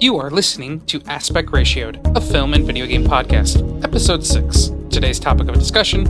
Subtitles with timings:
[0.00, 4.70] You are listening to Aspect Ratioed, a film and video game podcast, episode 6.
[4.90, 6.06] Today's topic of discussion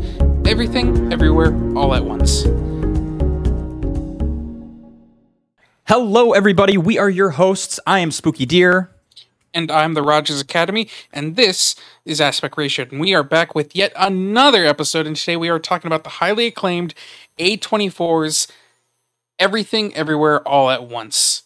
[0.47, 2.43] everything, everywhere, all at once.
[5.85, 6.77] Hello, everybody.
[6.77, 7.81] We are your hosts.
[7.87, 8.91] I am Spooky Deer.
[9.55, 11.75] And I'm the Rodgers Academy, and this
[12.05, 12.93] is Aspect Ratioed.
[12.93, 16.11] And we are back with yet another episode, and today we are talking about the
[16.11, 16.93] highly acclaimed
[17.39, 18.49] A24's
[19.39, 21.45] Everything, Everywhere, All at Once.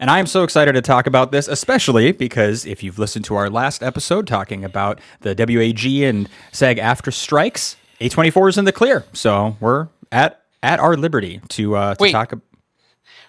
[0.00, 3.36] And I am so excited to talk about this, especially because if you've listened to
[3.36, 9.04] our last episode talking about the WAG and SAG-AFTRA strikes, A24 is in the clear.
[9.12, 12.12] So we're at at our liberty to uh, to Wait.
[12.12, 12.32] talk.
[12.32, 12.42] ab-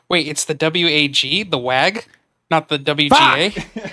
[0.10, 2.06] Wait, it's the WAG, the WAG,
[2.52, 3.92] not the WGA.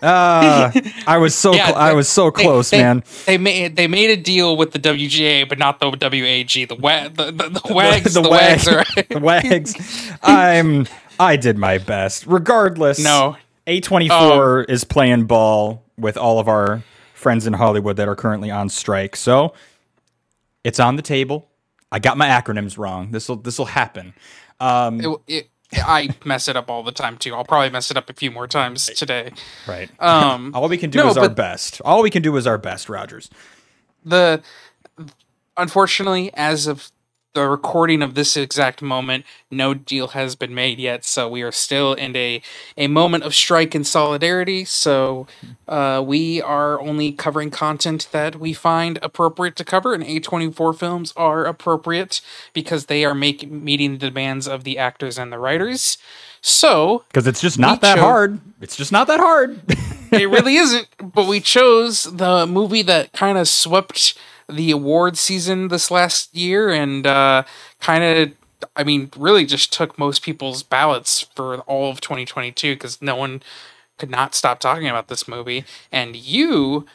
[0.00, 0.70] Uh,
[1.08, 3.02] I was so Yeah, cl- I was so close, they, man.
[3.26, 6.68] They made they made a deal with the WGA, but not the WAG.
[6.68, 10.12] The WAG, the, the, the WAGs, the, wag- WAGs are the wags.
[10.22, 10.86] I'm
[11.20, 12.26] I did my best.
[12.26, 13.36] Regardless, No.
[13.66, 16.82] A24 Um, is playing ball with all of our
[17.14, 19.14] friends in Hollywood that are currently on strike.
[19.16, 19.52] So
[20.64, 21.48] it's on the table.
[21.92, 23.10] I got my acronyms wrong.
[23.10, 24.14] This will this will happen.
[24.60, 27.34] Um, It, it, I mess it up all the time too.
[27.34, 29.32] I'll probably mess it up a few more times today.
[29.66, 29.90] right.
[30.00, 31.80] Um, all we can do no, is our best.
[31.84, 33.28] All we can do is our best, Rodgers.
[34.04, 34.42] the
[35.56, 36.90] unfortunately, as of
[37.34, 41.04] the recording of this exact moment, no deal has been made yet.
[41.04, 42.42] So we are still in a
[42.76, 44.64] a moment of strike and solidarity.
[44.64, 45.26] So
[45.68, 50.50] uh, we are only covering content that we find appropriate to cover, and A twenty
[50.50, 52.20] four films are appropriate
[52.52, 55.98] because they are make, meeting the demands of the actors and the writers.
[56.40, 58.40] So Because it's just not that cho- hard.
[58.60, 59.60] It's just not that hard.
[60.12, 60.88] it really isn't.
[60.98, 64.16] But we chose the movie that kind of swept
[64.48, 67.44] the award season this last year and uh,
[67.80, 73.00] kind of, I mean, really just took most people's ballots for all of 2022 because
[73.02, 73.42] no one
[73.98, 75.64] could not stop talking about this movie.
[75.92, 76.86] And you,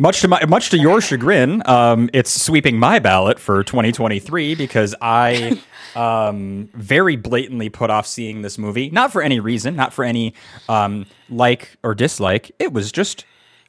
[0.00, 4.94] Much to my, much to your chagrin, um, it's sweeping my ballot for 2023 because
[5.02, 5.60] I
[5.96, 10.34] um, very blatantly put off seeing this movie, not for any reason, not for any
[10.68, 12.52] um, like or dislike.
[12.60, 13.24] It was just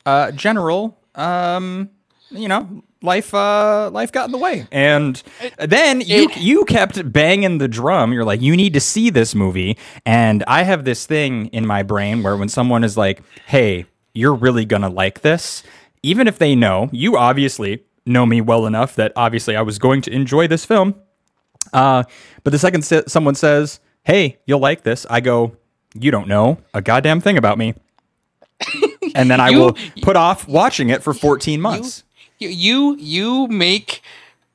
[0.05, 1.89] uh, general, um,
[2.29, 5.21] you know, life uh, life got in the way, and
[5.57, 8.13] then you you kept banging the drum.
[8.13, 11.83] You're like, you need to see this movie, and I have this thing in my
[11.83, 15.63] brain where when someone is like, hey, you're really gonna like this
[16.01, 20.01] even if they know, you obviously know me well enough that obviously I was going
[20.03, 20.95] to enjoy this film.
[21.73, 22.03] Uh,
[22.45, 25.57] but the second sa- someone says, "Hey, you'll like this," I go,
[25.93, 27.73] "You don't know a goddamn thing about me,"
[29.15, 32.03] and then I You- will put off watching it for 14 months.
[32.07, 32.08] you,
[32.47, 34.01] you, you make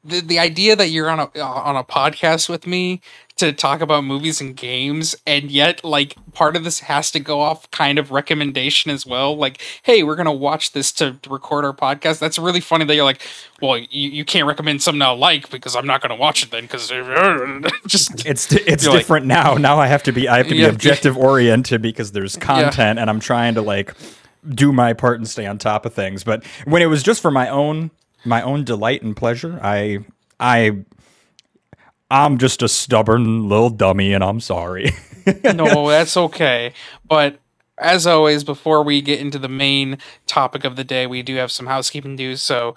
[0.05, 3.01] the, the idea that you're on a on a podcast with me
[3.37, 7.41] to talk about movies and games and yet like part of this has to go
[7.41, 11.73] off kind of recommendation as well like hey we're gonna watch this to record our
[11.73, 13.23] podcast that's really funny that you're like
[13.63, 16.63] well you, you can't recommend something i like because i'm not gonna watch it then
[16.65, 16.89] because
[17.87, 19.55] just It's it's You're like- different now.
[19.55, 20.69] Now I have to be I have to be Yeah.
[20.69, 23.95] objective oriented because there's content and I'm trying to like
[24.49, 26.25] do my part and stay on top of things.
[26.25, 27.91] But when it was just for my own
[28.25, 30.01] my own delight and pleasure, I
[30.39, 30.85] I
[32.11, 34.93] I'm just a stubborn little dummy and I'm sorry.
[35.55, 36.73] no that's okay
[37.07, 37.39] but
[37.79, 41.51] as always before we get into the main topic of the day we do have
[41.51, 42.75] some housekeeping news so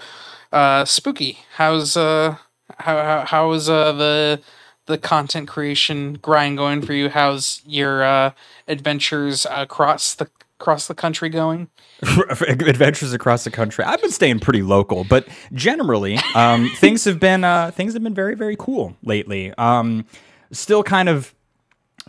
[0.52, 2.38] uh spooky how's uh
[2.80, 4.42] how how, how is uh the
[4.86, 8.32] the content creation grind going for you how's your uh
[8.68, 10.30] adventures across the
[10.60, 11.70] across the country going
[12.50, 13.84] adventures across the country.
[13.84, 18.16] I've been staying pretty local, but generally, um, things have been uh, things have been
[18.16, 19.54] very very cool lately.
[19.58, 20.06] Um,
[20.52, 21.34] still kind of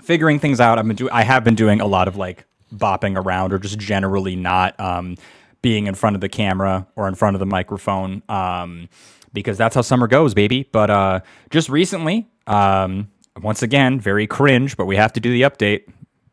[0.03, 0.79] figuring things out.
[0.79, 2.45] I've been do- I have been doing a lot of like
[2.75, 5.17] bopping around or just generally not um,
[5.63, 8.89] being in front of the camera or in front of the microphone um,
[9.33, 10.69] because that's how summer goes, baby.
[10.73, 11.21] But uh,
[11.51, 13.09] just recently, um,
[13.43, 15.83] once again, very cringe, but we have to do the update.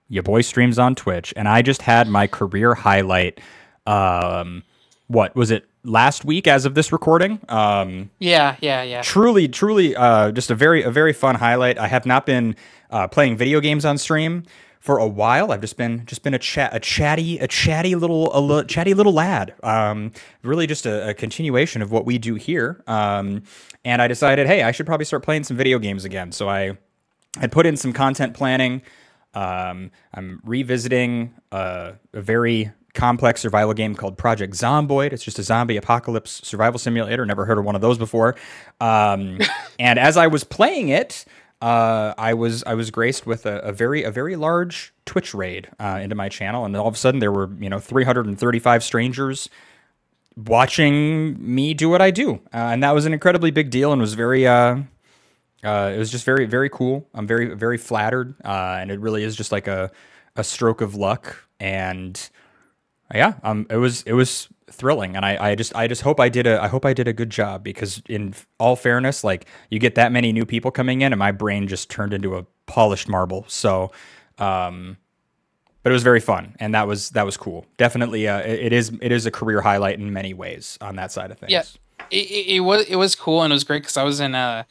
[0.07, 3.39] Your boy streams on Twitch, and I just had my career highlight.
[3.87, 4.63] Um,
[5.07, 6.47] what was it last week?
[6.47, 10.91] As of this recording, um, yeah yeah yeah truly, truly, uh, just a very, a
[10.91, 11.77] very fun highlight.
[11.77, 12.55] I have not been
[12.91, 14.43] uh, playing video games on stream
[14.79, 15.51] for a while.
[15.51, 18.93] I've just been, just been a chat, a chatty, a chatty little, a li- chatty
[18.93, 19.55] little lad.
[19.63, 20.11] Um,
[20.43, 22.83] really, just a, a continuation of what we do here.
[22.85, 23.41] Um,
[23.83, 26.31] and I decided, hey, I should probably start playing some video games again.
[26.31, 26.77] So I
[27.39, 28.83] had put in some content planning.
[29.35, 35.13] Um, I'm revisiting uh, a very complex survival game called Project Zomboid.
[35.13, 37.25] It's just a zombie apocalypse survival simulator.
[37.25, 38.35] Never heard of one of those before.
[38.81, 39.39] Um,
[39.79, 41.25] and as I was playing it,
[41.61, 45.69] uh, I was I was graced with a, a very a very large Twitch raid
[45.79, 49.49] uh, into my channel, and all of a sudden there were you know 335 strangers
[50.35, 54.01] watching me do what I do, uh, and that was an incredibly big deal, and
[54.01, 54.45] was very
[55.65, 57.07] uh, uh, it was just very very cool.
[57.13, 59.91] I'm very very flattered, uh, and it really is just like a
[60.35, 62.29] a stroke of luck, and
[63.13, 66.29] yeah, um, it was it was thrilling, and I, I just I just hope I
[66.29, 69.79] did a I hope I did a good job because in all fairness, like you
[69.79, 73.07] get that many new people coming in, and my brain just turned into a polished
[73.07, 73.45] marble.
[73.47, 73.91] So,
[74.37, 74.97] um,
[75.83, 77.65] but it was very fun, and that was that was cool.
[77.77, 81.11] Definitely, uh, it, it is it is a career highlight in many ways on that
[81.11, 81.51] side of things.
[81.51, 81.63] Yeah,
[82.11, 84.65] it, it, was it was cool and it was great because I was in a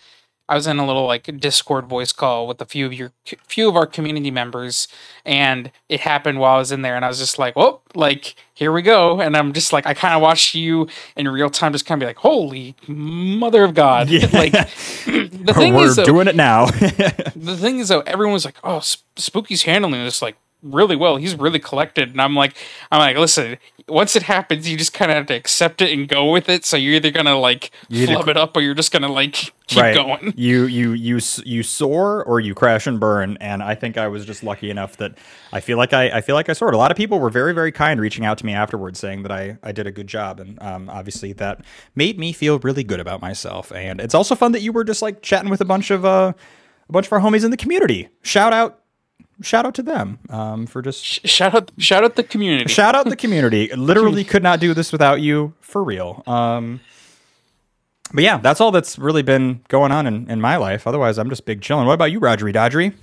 [0.49, 3.13] I was in a little like Discord voice call with a few of your
[3.47, 4.89] few of our community members,
[5.25, 8.35] and it happened while I was in there, and I was just like, "Oh, like
[8.53, 10.87] here we go," and I'm just like, I kind of watched you
[11.17, 14.29] in real time, just kind of be like, "Holy mother of God!" Yeah.
[14.33, 14.53] like
[15.07, 16.67] the thing We're is, though, doing it now.
[16.67, 18.81] the thing is, though, everyone was like, "Oh,
[19.17, 21.17] Spooky's handling this like really well.
[21.17, 22.11] He's really collected.
[22.11, 22.57] And I'm like,
[22.91, 26.09] I'm like, listen, once it happens, you just kind of have to accept it and
[26.09, 26.65] go with it.
[26.65, 29.33] So you're either gonna like you flub it up, or you're just gonna like
[29.67, 29.95] keep right.
[29.95, 30.33] going.
[30.45, 33.37] You you you you soar or you crash and burn.
[33.41, 35.17] And I think I was just lucky enough that
[35.53, 36.75] I feel like I I feel like I soared.
[36.75, 39.33] A lot of people were very very kind, reaching out to me afterwards, saying that
[39.33, 41.63] I I did a good job, and um, obviously that
[41.95, 43.71] made me feel really good about myself.
[43.73, 46.33] And it's also fun that you were just like chatting with a bunch of uh
[46.89, 48.09] a bunch of our homies in the community.
[48.23, 48.84] Shout out
[49.43, 52.73] shout out to them um, for just shout out shout out the community.
[52.73, 53.69] Shout out the community.
[53.77, 56.23] Literally could not do this without you for real.
[56.27, 56.81] Um,
[58.13, 60.87] but yeah, that's all that's really been going on in, in my life.
[60.87, 61.87] Otherwise, I'm just big chilling.
[61.87, 62.95] What about you, Rogery Dodgery?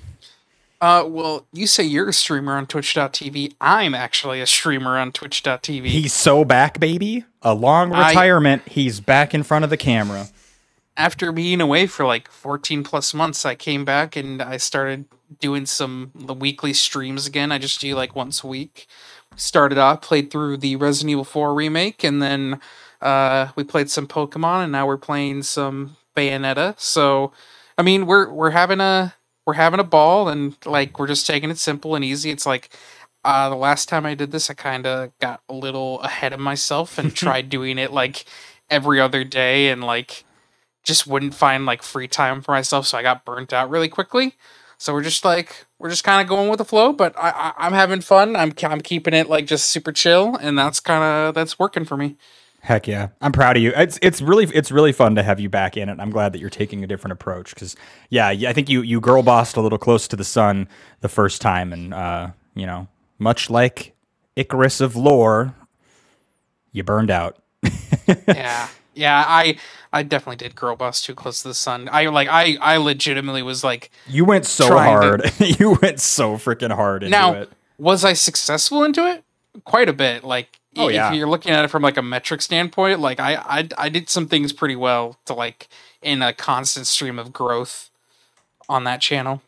[0.79, 3.53] Uh, well, you say you're a streamer on Twitch.tv.
[3.61, 5.85] I'm actually a streamer on Twitch.tv.
[5.85, 7.25] He's so back, baby.
[7.43, 8.63] A long retirement.
[8.65, 10.27] I, he's back in front of the camera.
[10.97, 15.05] After being away for like 14 plus months, I came back and I started
[15.39, 17.51] doing some the weekly streams again.
[17.51, 18.87] I just do like once a week.
[19.35, 22.59] Started off, played through the Resident Evil 4 remake, and then
[23.01, 26.79] uh, we played some Pokemon, and now we're playing some Bayonetta.
[26.79, 27.31] So,
[27.77, 31.49] I mean, we're we're having a we're having a ball, and like we're just taking
[31.49, 32.29] it simple and easy.
[32.29, 32.69] It's like
[33.23, 36.39] uh, the last time I did this, I kind of got a little ahead of
[36.39, 38.25] myself and tried doing it like
[38.69, 40.23] every other day, and like
[40.83, 44.35] just wouldn't find like free time for myself, so I got burnt out really quickly.
[44.81, 47.67] So we're just like we're just kind of going with the flow, but I, I
[47.67, 48.35] am having fun.
[48.35, 51.95] I'm I'm keeping it like just super chill, and that's kind of that's working for
[51.95, 52.17] me.
[52.61, 53.73] Heck yeah, I'm proud of you.
[53.75, 55.99] It's it's really it's really fun to have you back in it.
[55.99, 57.75] I'm glad that you're taking a different approach because
[58.09, 60.67] yeah, I think you you girl bossed a little close to the sun
[61.01, 62.87] the first time, and uh, you know,
[63.19, 63.93] much like
[64.35, 65.53] Icarus of lore,
[66.71, 67.37] you burned out.
[68.27, 69.57] yeah, yeah, I
[69.93, 71.89] I definitely did girl boss too close to the sun.
[71.91, 75.23] I like I I legitimately was like You went so hard.
[75.23, 75.45] To...
[75.59, 77.51] you went so freaking hard into now, it.
[77.77, 79.23] Was I successful into it?
[79.65, 80.23] Quite a bit.
[80.23, 81.13] Like oh, if yeah.
[81.13, 84.27] you're looking at it from like a metric standpoint, like I, I I did some
[84.27, 85.67] things pretty well to like
[86.01, 87.89] in a constant stream of growth
[88.67, 89.41] on that channel.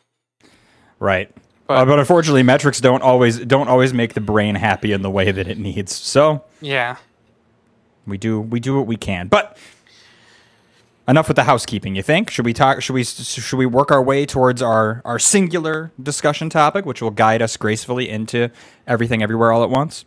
[1.00, 1.32] Right.
[1.68, 5.10] But, uh, but unfortunately metrics don't always don't always make the brain happy in the
[5.10, 5.94] way that it needs.
[5.96, 6.98] So Yeah.
[8.06, 9.28] We do we do what we can.
[9.28, 9.58] But
[11.08, 11.96] enough with the housekeeping.
[11.96, 12.30] You think?
[12.30, 12.82] Should we talk?
[12.82, 17.12] Should we should we work our way towards our our singular discussion topic, which will
[17.12, 18.50] guide us gracefully into
[18.88, 20.06] everything, everywhere, all at once?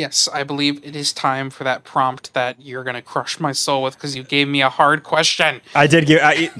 [0.00, 3.52] Yes, I believe it is time for that prompt that you're going to crush my
[3.52, 5.60] soul with because you gave me a hard question.
[5.74, 6.50] I did give I,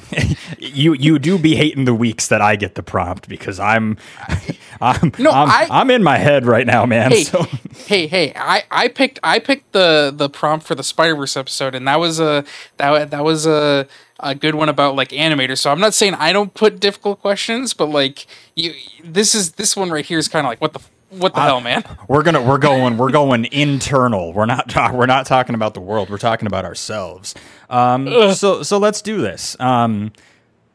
[0.59, 0.93] you.
[0.93, 3.97] You do be hating the weeks that I get the prompt because I'm,
[4.83, 7.13] I'm, no, I'm, I, I'm in my head right now, man.
[7.13, 7.47] Hey, so.
[7.87, 8.35] hey, hey!
[8.37, 11.99] I, I picked I picked the the prompt for the Spider Verse episode, and that
[11.99, 12.45] was a
[12.77, 15.61] that that was a a good one about like animators.
[15.61, 19.75] So I'm not saying I don't put difficult questions, but like you, this is this
[19.75, 20.81] one right here is kind of like what the
[21.11, 21.85] what the uh, hell, man?
[22.09, 24.33] We're gonna we're going we're going internal.
[24.33, 26.09] We're not talk, we're not talking about the world.
[26.09, 27.35] We're talking about ourselves.
[27.69, 29.59] Um, so so let's do this.
[29.61, 30.13] Um,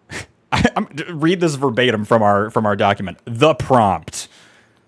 [0.52, 3.20] I, read this verbatim from our from our document.
[3.26, 4.28] The prompt.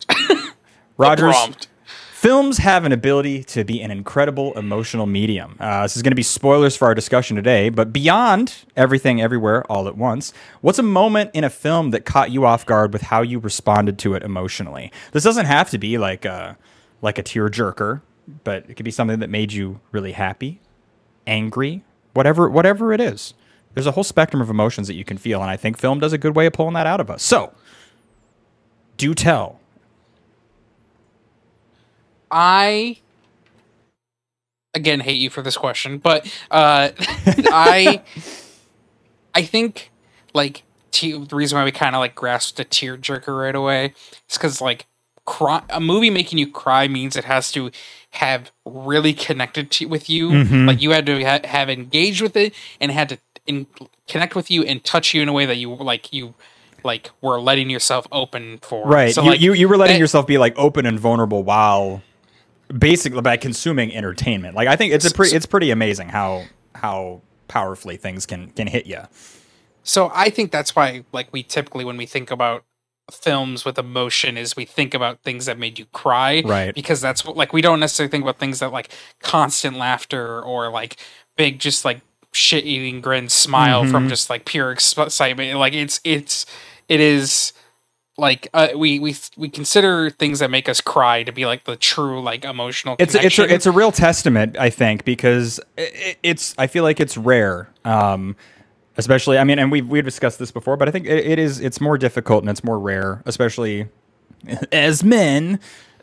[0.98, 1.34] Rodgers.
[1.34, 1.68] The prompt.
[2.28, 5.56] Films have an ability to be an incredible emotional medium.
[5.62, 9.64] Uh, this is going to be spoilers for our discussion today, but beyond everything, everywhere,
[9.72, 13.04] all at once, what's a moment in a film that caught you off guard with
[13.04, 14.92] how you responded to it emotionally?
[15.14, 16.58] This doesn't have to be like a
[17.02, 18.02] like a tearjerker,
[18.44, 20.60] but it could be something that made you really happy,
[21.26, 23.36] angry, whatever whatever it is.
[23.74, 26.12] There's a whole spectrum of emotions that you can feel, and I think film does
[26.12, 27.24] a good way of pulling that out of us.
[27.24, 27.54] So,
[28.98, 29.62] do tell
[32.32, 32.98] I
[34.74, 38.02] again hate you for this question, but uh, I
[39.34, 39.92] I think
[40.34, 43.94] like te- the reason why we kind of like grasped a tearjerker right away
[44.30, 44.86] is because like
[45.26, 47.72] cry- a movie making you cry means it has to
[48.12, 50.30] have really connected to, with you.
[50.30, 50.68] Mhm.
[50.68, 53.68] Like you had to ha- have engaged with it and had to in-
[54.08, 56.34] connect with you and touch you in a way that you like you
[56.84, 58.86] like were letting yourself open for.
[58.88, 59.14] Right.
[59.14, 62.02] So you, like you you were letting that- yourself be like open and vulnerable while
[62.76, 64.56] basically by consuming entertainment.
[64.56, 66.46] Like I think it's a pretty it's pretty amazing how
[66.76, 69.02] how powerfully things can can hit you.
[69.84, 72.64] So I think that's why like we typically when we think about
[73.10, 76.76] films with emotion is we think about things that made you cry Right.
[76.76, 78.90] because that's what like we don't necessarily think about things that like
[79.22, 80.98] constant laughter or like
[81.38, 82.02] big just like
[82.34, 84.10] shit eating grin smile from Mhm.
[84.10, 86.46] just like pure excitement like it's it's
[86.90, 87.54] it is
[88.18, 91.76] like uh, we we we consider things that make us cry to be like the
[91.76, 95.82] true like emotional It's a, it's a, it's a real testament, I think, because i
[95.84, 97.70] i- it's I feel like it's rare.
[97.86, 98.36] Um,
[98.98, 101.60] especially, I mean, and we we discussed this before, but I think it, it is
[101.60, 103.88] it's more difficult and it's more rare, especially
[104.72, 105.60] as men,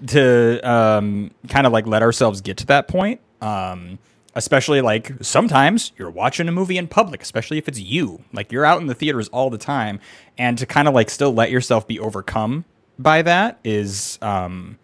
[0.09, 3.21] to um, kind of like let ourselves get to that point.
[3.41, 3.99] Um,
[4.35, 8.65] especially like sometimes you're watching a movie in public, especially if it's you, like you're
[8.65, 10.01] out in the theaters all the time,
[10.39, 12.65] and to kind of like still let yourself be overcome
[12.99, 14.79] by that is um,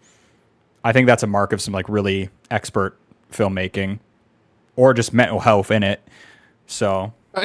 [0.83, 2.97] I think that's a mark of some like really expert
[3.31, 3.99] filmmaking
[4.75, 6.01] or just mental health in it.
[6.65, 7.13] So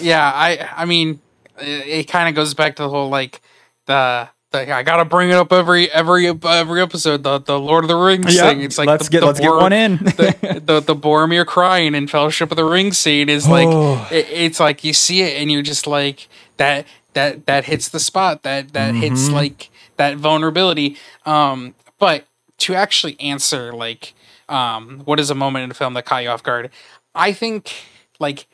[0.00, 1.20] yeah i i mean
[1.58, 3.42] it, it kind of goes back to the whole like
[3.86, 7.88] the the i gotta bring it up every every every episode the the lord of
[7.88, 9.96] the rings Yeah, thing it's like let's the, get the let's get one in.
[9.98, 14.08] the, the the boromir crying in fellowship of the ring scene is like Oh.
[14.10, 18.00] it, it's like you see it and you're just like that that that hits the
[18.00, 19.34] spot that that hits Mm-hmm.
[19.34, 22.24] like that vulnerability um but
[22.58, 24.14] to actually answer like
[24.48, 26.70] um what is a moment in a film that caught you off guard
[27.14, 27.72] i think
[28.18, 28.46] like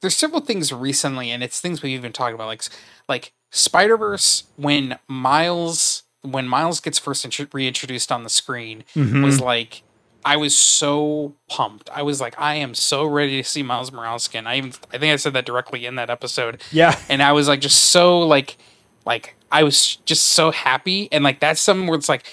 [0.00, 2.62] there's several things recently and it's things we've even talked about like
[3.08, 9.22] like spider-verse when miles when miles gets first intro- reintroduced on the screen Mm-hmm.
[9.22, 9.82] was like
[10.24, 11.90] i was so pumped.
[11.92, 14.46] I was like i am so ready to see miles morales again.
[14.46, 16.60] I even i think i said that directly in that episode.
[16.70, 18.56] Yeah, and I was like just so like
[19.04, 21.08] like I was just so happy.
[21.12, 22.24] And like that's something where it's like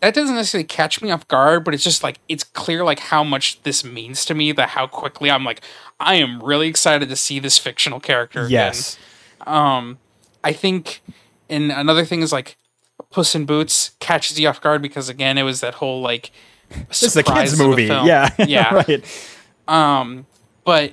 [0.00, 3.22] that doesn't necessarily catch me off guard, but it's just like it's clear like how
[3.24, 5.60] much this means to me that how quickly I'm like
[6.00, 8.50] I am really excited to see this fictional character again.
[8.72, 8.98] yes,
[9.46, 9.98] Um
[10.44, 11.02] I think
[11.48, 12.56] and another thing is like
[13.10, 16.30] Puss in Boots catches you off guard because again it was that whole like
[16.88, 17.84] this is a kids movie.
[17.84, 18.74] Yeah, Yeah.
[18.88, 19.28] right.
[19.68, 20.26] Um,
[20.64, 20.92] but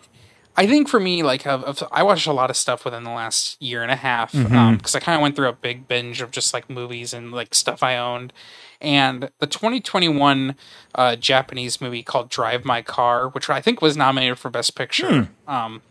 [0.57, 3.11] I think for me, like, of, of, I watched a lot of stuff within the
[3.11, 4.95] last year and a half because Mhm.
[4.95, 7.81] I kind of went through a big binge of just like movies and like stuff
[7.81, 8.33] I owned.
[8.81, 10.55] And the 2021
[10.95, 15.29] uh, Japanese movie called Drive My Car, which I think was nominated for Best Picture,
[15.47, 15.81] um,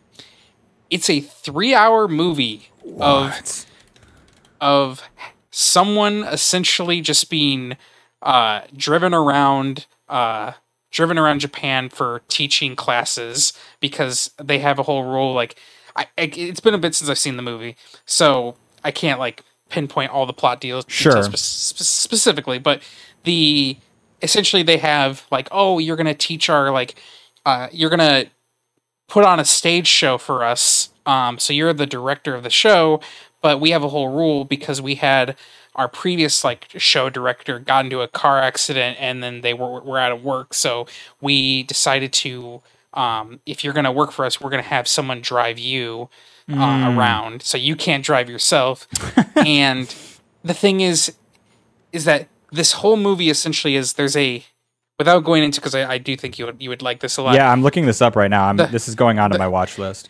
[0.90, 3.66] it's a three-hour movie of What?
[4.60, 5.02] of
[5.50, 7.76] someone essentially just being
[8.22, 10.52] uh, driven around uh,
[10.90, 15.56] driven around Japan for teaching classes because they have a whole rule like
[15.94, 19.44] I, I it's been a bit since I've seen the movie so I can't like
[19.68, 21.22] pinpoint all the plot deals Sure.
[21.22, 22.82] spe- specifically but
[23.24, 23.76] the
[24.22, 26.96] essentially they have like oh you're gonna teach our like
[27.46, 28.24] uh, you're gonna
[29.08, 30.90] put on a stage show for us.
[31.08, 33.00] Um, so you're the director of the show,
[33.40, 35.36] but we have a whole rule because we had
[35.74, 39.98] our previous like show director got into a car accident and then they were were
[39.98, 40.52] out of work.
[40.52, 40.86] So
[41.20, 42.60] we decided to
[42.94, 46.08] um, if you're gonna work for us, we're gonna have someone drive you
[46.50, 48.88] uh, around, so you can't drive yourself.
[49.36, 49.94] and
[50.42, 51.14] the thing is,
[51.92, 54.44] is that this whole movie essentially is there's a
[54.98, 57.22] without going into because I, I do think you would you would like this a
[57.22, 57.34] lot.
[57.34, 58.46] Yeah, I'm looking this up right now.
[58.46, 60.08] I'm, The- this is going on to my watch list.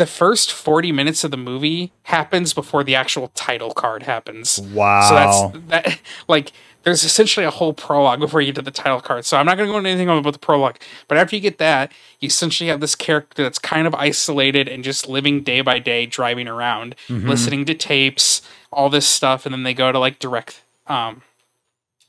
[0.00, 4.58] The first 40 minutes of the movie happens before the actual title card happens.
[4.58, 5.06] Wow.
[5.06, 6.52] So that's that like
[6.84, 9.26] there's essentially a whole prologue before you get to the title card.
[9.26, 11.58] So I'm not going to go into anything about the prologue, but after you get
[11.58, 15.78] that, you essentially have this character that's kind of isolated and just living day by
[15.78, 18.40] day driving around, listening to tapes,
[18.72, 21.22] all this stuff and then they go to like direct um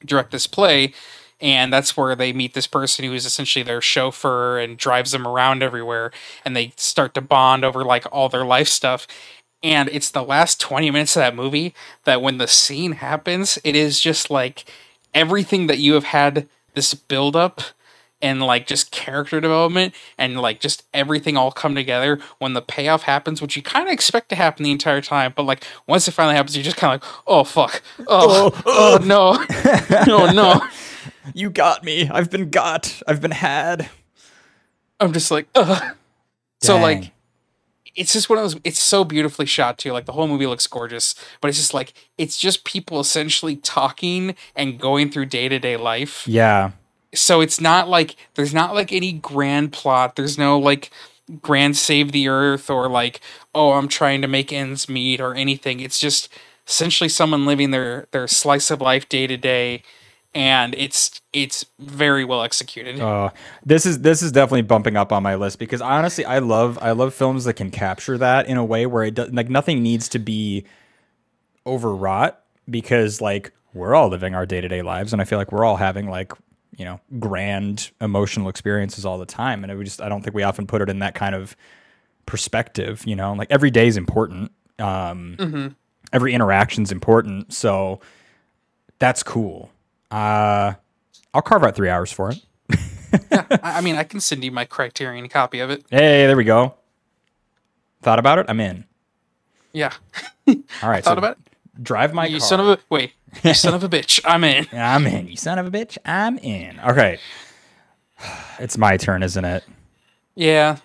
[0.05, 0.93] direct this play
[1.41, 5.27] and that's where they meet this person who is essentially their chauffeur and drives them
[5.27, 6.11] around everywhere
[6.45, 9.07] and they start to bond over like all their life stuff.
[9.63, 13.75] And it's the last 20 minutes of that movie that when the scene happens it
[13.75, 14.65] is just like
[15.13, 17.61] everything that you have had this build up
[18.23, 22.19] and like just character development and like just everything all come together.
[22.37, 25.43] When the payoff happens which you kind of expect to happen the entire time but
[25.43, 27.81] like once it finally happens you're just kind of like oh fuck.
[28.07, 29.43] Oh, oh no.
[30.07, 30.61] Oh no
[31.33, 32.09] you got me.
[32.09, 33.01] I've been got.
[33.07, 33.89] I've been had.
[34.99, 35.95] I'm just like, Ugh.
[36.61, 37.11] so like,
[37.95, 40.65] it's just one of those it's so beautifully shot too like the whole movie looks
[40.65, 46.25] gorgeous but it's just like it's just people essentially talking and going through day-to-day life
[46.25, 46.71] Yeah.
[47.13, 50.89] so it's not like there's not like any grand plot there's no like
[51.41, 53.19] grand save the earth or like
[53.53, 56.29] oh i'm trying to make ends meet or anything it's just
[56.67, 59.83] essentially someone living their their slice of life day to day
[60.33, 63.29] and it's it's very well executed Uh,
[63.65, 66.91] this is this is definitely bumping up on my list because honestly, I love I
[66.91, 70.07] love films that can capture that in a way where it does like nothing needs
[70.09, 70.65] to be
[71.65, 75.51] overwrought because like we're all living our day to day lives and I feel like
[75.51, 76.33] we're all having like
[76.77, 80.43] you know grand emotional experiences all the time and we just I don't think we
[80.43, 81.55] often put it in that kind of
[82.25, 83.03] perspective.
[83.05, 84.51] You know, like every day is important.
[84.79, 85.75] Um,
[86.13, 88.01] Every interaction's important, so
[88.99, 89.69] that's cool.
[90.11, 90.73] Uh,
[91.33, 92.39] I'll carve out three hours for it.
[93.31, 96.43] I, I mean i can send you my criterion copy of it Hey, there we
[96.43, 96.75] go.
[98.01, 98.45] Thought about it?
[98.49, 98.85] I'm in.
[99.73, 99.93] yeah
[100.47, 101.03] All right.
[101.03, 102.47] thought so about it drive my you car.
[102.47, 103.13] son of a wait
[103.43, 105.27] you son of a bitch i'm in I'm in.
[105.27, 105.97] You son of a bitch.
[106.05, 106.79] I'm in.
[106.79, 107.19] Okay.
[108.59, 109.63] It's my turn, isn't it?
[110.35, 110.77] yeah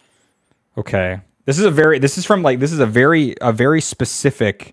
[0.78, 1.20] Okay.
[1.44, 4.72] This is a very this is from like this is a very a very specific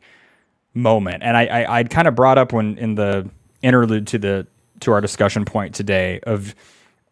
[0.73, 1.21] moment.
[1.23, 3.29] And I, I I'd kind of brought up when in the
[3.63, 4.47] interlude to the
[4.81, 6.53] to our discussion point today of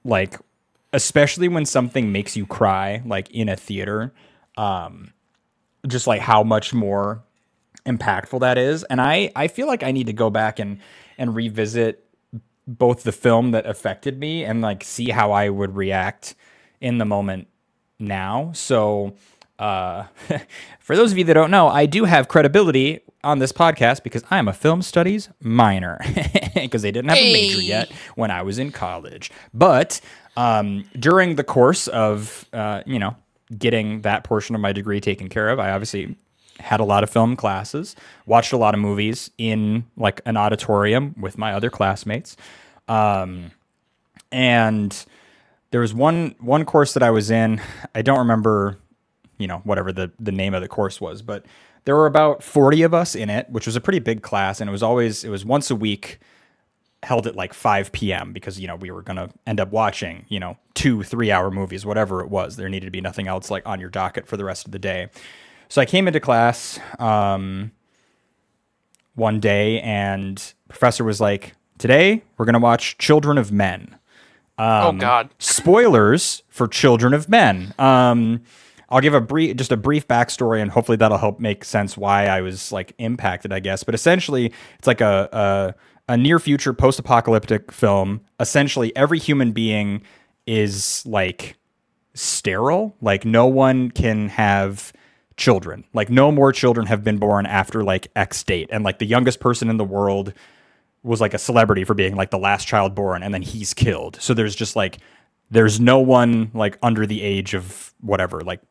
[0.04, 0.38] like
[0.94, 4.14] especially when something makes you cry like in a theater
[4.58, 5.12] um
[5.88, 7.24] just like how much more
[7.86, 8.84] impactful that is.
[8.84, 10.80] And i i feel like i need to go back and
[11.18, 12.06] and revisit
[12.68, 16.36] both the film that affected me and like see how i would react
[16.80, 17.48] in the moment
[18.02, 18.52] now.
[18.54, 19.16] So
[19.62, 20.06] uh
[20.80, 24.24] for those of you that don't know i do have credibility on this podcast because
[24.30, 26.00] i'm a film studies minor
[26.56, 30.02] because they didn't have a major yet when i was in college but
[30.36, 33.16] um during the course of uh you know
[33.58, 36.16] getting that portion of my degree taken care of i obviously
[36.62, 41.16] had a lot of film classes, watched a lot of movies in like an auditorium
[41.20, 42.38] with my other classmates.
[42.88, 43.52] Um,
[44.32, 45.06] and
[45.72, 47.62] there was one one course that I was in.
[47.94, 48.78] I don't remember,
[49.42, 51.46] you know, whatever the the name of the course was, but
[51.86, 54.70] there were about 40 of us in it, which was a pretty big class and
[54.70, 56.20] it was always it was once a week
[57.04, 58.32] held at like 5 p.m.
[58.32, 61.86] because you know we were gonna end up watching you know two three hour movies
[61.86, 64.46] whatever it was there needed to be nothing else like on your docket for the
[64.46, 65.10] rest of the day
[65.68, 67.72] so I came into class um,
[69.16, 73.98] one day and professor was like today we're gonna watch Children of Men
[74.60, 77.74] oh god spoilers for Children of Men.
[77.80, 78.44] Um,
[78.92, 82.28] I'll give a brief, just a brief backstory, and hopefully that'll help make sense why
[82.28, 83.84] I was like impacted, I guess.
[83.84, 85.76] But essentially, it's like a
[86.08, 88.22] a, a near future post apocalyptic film.
[88.40, 90.04] Essentially, every human being
[90.46, 91.56] is like
[92.14, 92.96] sterile.
[93.02, 94.92] Like no one can have
[95.38, 95.86] children.
[95.94, 99.40] Like no more children have been born after like X date, and like the youngest
[99.40, 100.34] person in the world
[101.04, 104.18] was like a celebrity for being like the last child born and then he's killed.
[104.22, 105.00] So there's just like
[105.50, 108.62] there's no one like under the age of whatever, like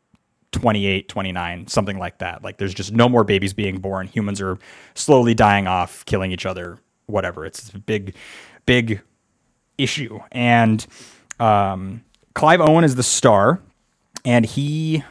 [0.53, 2.43] 28, 29, something like that.
[2.43, 4.07] Like there's just no more babies being born.
[4.09, 4.59] Humans are
[4.95, 7.47] slowly dying off, killing each other, whatever.
[7.47, 8.15] It's a big
[8.67, 9.01] big
[9.79, 10.21] issue.
[10.33, 10.87] And
[11.39, 13.61] um Clive Owen is the star
[14.25, 15.03] and he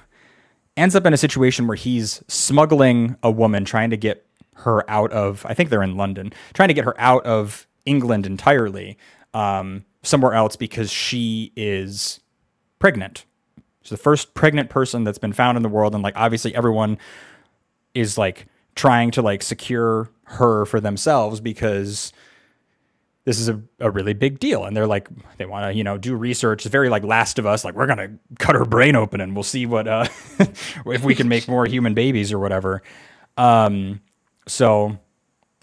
[0.77, 4.25] ends up in a situation where he's smuggling a woman trying to get
[4.55, 8.25] her out of i think they're in london trying to get her out of england
[8.25, 8.97] entirely
[9.33, 12.19] um, somewhere else because she is
[12.79, 13.25] pregnant
[13.89, 16.97] she's the first pregnant person that's been found in the world and like obviously everyone
[17.93, 22.13] is like trying to like secure her for themselves because
[23.25, 24.63] this is a, a really big deal.
[24.63, 26.65] And they're like they want to you know do research.
[26.65, 29.43] It's very like last of us like we're gonna cut her brain open and we'll
[29.43, 30.05] see what uh
[30.85, 32.81] if we can make more human babies or whatever.
[33.37, 34.01] Um
[34.47, 34.97] so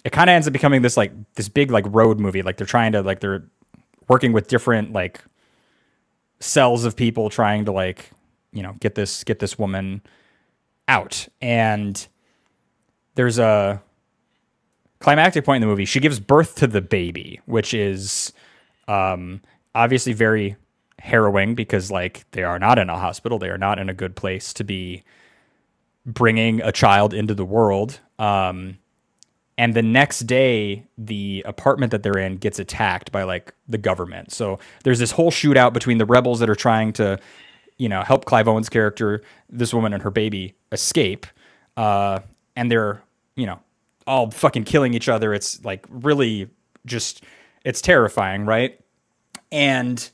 [0.04, 2.42] it kind of ends up becoming this like this big like road movie.
[2.42, 3.44] Like they're trying to like they're
[4.08, 5.20] working with different like
[6.40, 8.10] cells of people trying to like
[8.56, 10.02] you know get this get this woman
[10.88, 11.28] out.
[11.42, 12.06] And
[13.14, 13.82] there's a
[15.00, 15.84] climactic point in the movie.
[15.84, 18.32] She gives birth to the baby which is
[18.88, 19.42] um
[19.74, 20.56] obviously very
[21.00, 23.38] harrowing because like they are not in a hospital.
[23.38, 25.04] They are not in a good place to be
[26.06, 28.00] bringing a child into the world.
[28.18, 28.78] Um
[29.58, 34.32] and the next day the apartment that they're in gets attacked by like the government.
[34.32, 37.18] So there's this whole shootout between the rebels that are trying to
[37.78, 41.26] you know help clive owen's character this woman and her baby escape
[41.76, 42.20] uh
[42.56, 43.02] and they're
[43.36, 43.60] you know
[44.06, 45.34] all fucking killing each other.
[45.34, 46.48] It's like really
[46.84, 47.22] just
[47.64, 48.78] it's terrifying right?
[49.50, 50.08] And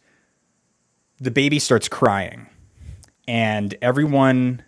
[1.21, 2.47] the baby starts crying
[3.29, 4.63] and everyone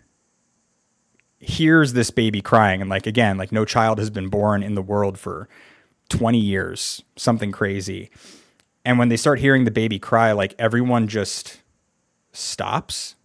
[1.39, 2.81] hears this baby crying.
[2.81, 5.47] And like again like no child has been born in the world for
[6.09, 8.09] 20 years something crazy.
[8.83, 11.61] And when they start hearing the baby cry like everyone just
[12.35, 13.15] stops.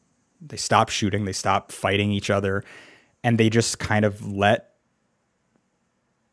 [0.40, 1.24] They stop shooting.
[1.24, 2.64] They stop fighting each other.
[3.22, 4.70] And they just kind of let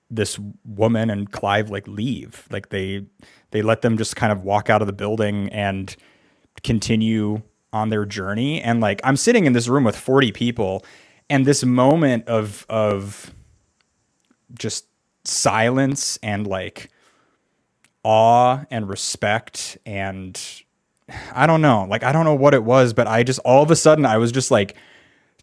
[0.10, 2.48] this woman and Clive like leave.
[2.50, 3.06] Like they
[3.52, 5.96] they let them just kind of walk out of the building and
[6.64, 7.42] continue
[7.74, 8.62] on their journey.
[8.62, 10.86] And like I'm sitting in this room with 40 people
[11.30, 13.34] and this moment of of
[14.54, 14.86] just
[15.26, 16.90] silence and like
[18.04, 20.42] awe and respect and
[21.34, 21.86] I don't know.
[21.90, 24.18] Like I don't know what it was but I just all of a sudden I
[24.18, 24.76] was just like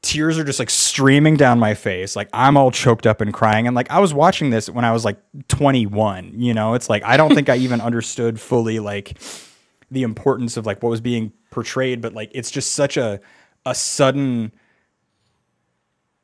[0.03, 2.15] tears are just like streaming down my face.
[2.15, 3.67] Like I'm all choked up and crying.
[3.67, 6.75] And like I was watching this when I was like 21 you know?
[6.75, 9.19] It's like I don't think I even understood fully like
[9.91, 13.21] the importance of like what was being portrayed but like it's just such a
[13.65, 14.53] a sudden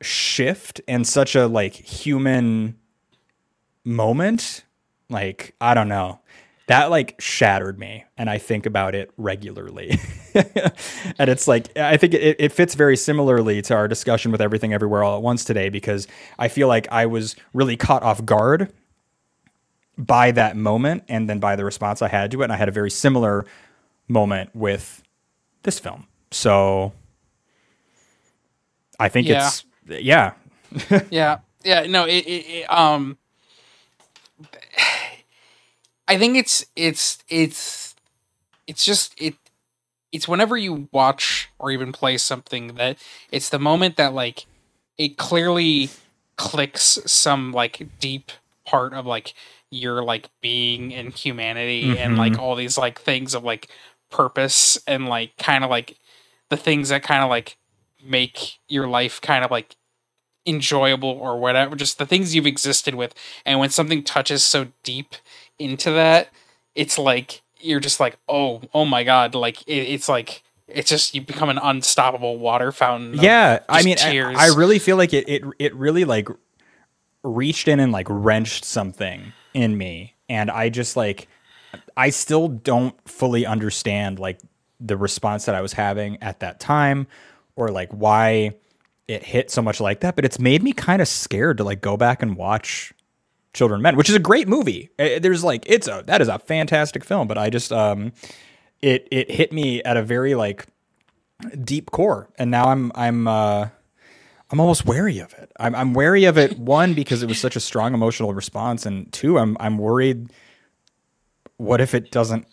[0.01, 2.77] shift and such a like human
[3.83, 4.65] moment.
[5.09, 6.21] Like i don't know
[6.71, 9.99] that like shattered me and i think about it regularly.
[11.19, 14.73] And it's like i think it, it fits very similarly to our discussion with everything
[14.73, 16.07] everywhere all at once today because
[16.39, 18.71] i feel like i was really caught off guard
[19.97, 22.69] by that moment and then by the response i had to it and i had
[22.69, 23.45] a very similar
[24.07, 25.03] moment with
[25.63, 26.07] this film.
[26.31, 26.93] So
[28.99, 29.47] i think Yeah.
[29.47, 30.33] it's yeah.
[31.11, 31.39] Yeah.
[31.65, 33.17] Yeah no it, it, it um
[36.07, 37.95] i think it's it's it's
[38.67, 39.35] it's just it
[40.11, 42.97] it's whenever you watch or even play something that
[43.31, 44.45] it's the moment that like
[44.97, 45.89] it clearly
[46.37, 48.31] clicks some like deep
[48.65, 49.33] part of like
[49.69, 52.41] your like being and humanity and like mm-hmm.
[52.41, 53.69] all these like things of like
[54.09, 55.97] purpose and like kind of like
[56.49, 57.57] the things that kind of like
[58.03, 59.75] make your life kind of like
[60.45, 63.13] enjoyable or whatever just the things you've existed with.
[63.45, 65.15] And when something touches so deep
[65.59, 66.29] into that
[66.75, 71.13] it's like you're just like oh oh my god like it, it's like it's just
[71.13, 74.33] you become an unstoppable water fountain yeah i mean I.
[74.35, 76.27] I really feel like it, it it really like
[77.23, 81.27] reached in and like wrenched something in me and i just like
[81.95, 84.39] i still don't fully understand like
[84.79, 87.05] the response that i was having at that time
[87.55, 88.55] or like why
[89.07, 91.81] it hit so much like that but it's made me kind of scared to like
[91.81, 92.93] go back and watch
[93.53, 94.89] children men which is a great movie.
[94.99, 98.11] Eh, there's like it's a that is a fantastic film but i just um
[98.81, 100.65] it it hit me at a very like
[101.63, 102.29] deep core.
[102.37, 103.67] And now i'm i'm uh
[104.51, 105.51] i'm almost wary of it.
[105.59, 109.11] I'm, I'm wary of it one because it was such a strong emotional response and
[109.11, 110.31] two i'm i'm worried
[111.57, 112.47] what if it doesn't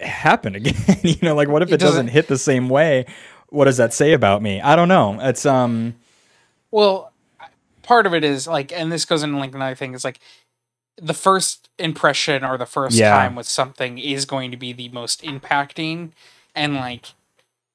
[0.00, 0.76] happen again?
[1.02, 3.06] You know like what if it, doesn't, doesn't- hit the same way?
[3.48, 4.60] What does that say about me?
[4.60, 5.18] I don't know.
[5.20, 5.94] It's um
[6.70, 7.12] Well,
[7.86, 10.18] part of it is like, and this goes into like another thing is like
[11.00, 13.10] the first impression or the first Yeah.
[13.14, 16.10] time with something is going to be the most impacting,
[16.54, 17.06] and like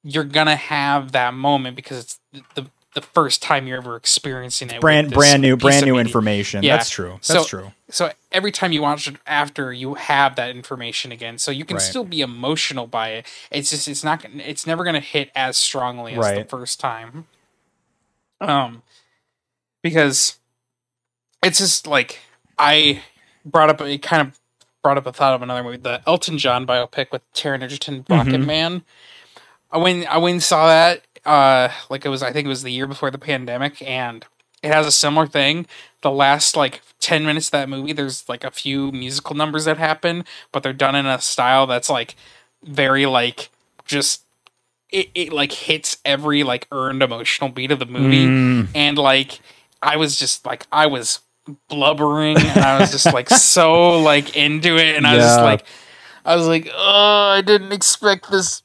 [0.04, 2.18] you're gonna have that moment because it's
[2.54, 4.78] the the first time you're ever experiencing it.
[4.80, 6.04] brand brand new brand new media.
[6.04, 6.76] information Yeah.
[6.76, 10.48] that's true that's So- true So every time you watch it after, you have that
[10.50, 11.36] information again.
[11.38, 11.82] So you can Right.
[11.82, 13.26] still be emotional by it.
[13.50, 16.80] It's just it's not gonna- it's never going to hit as strongly as the first
[16.80, 17.26] time.
[18.40, 18.82] Um,
[19.82, 20.38] because
[21.42, 22.20] it's just like
[22.58, 23.02] I
[23.44, 24.38] brought up it kind of
[24.82, 28.40] brought up a thought of another movie, the Elton John biopic with Taron Egerton, Rocket
[28.40, 28.46] Mhm.
[28.46, 28.82] Man.
[29.70, 31.02] I went I went and saw that.
[31.24, 34.24] Uh, like it was I think it was the year before the pandemic, and
[34.62, 35.66] it has a similar thing.
[36.02, 39.78] The last like ten minutes of that movie, there's like a few musical numbers that
[39.78, 42.16] happen, but they're done in a style that's like
[42.62, 43.50] very like
[43.84, 44.22] just
[44.90, 48.68] it, it like hits every like earned emotional beat of the movie Mm.
[48.74, 49.40] and like
[49.82, 51.20] I was just like I was
[51.68, 55.64] blubbering and I was just like so like into it and I was just like
[56.24, 58.62] I was like oh I didn't expect this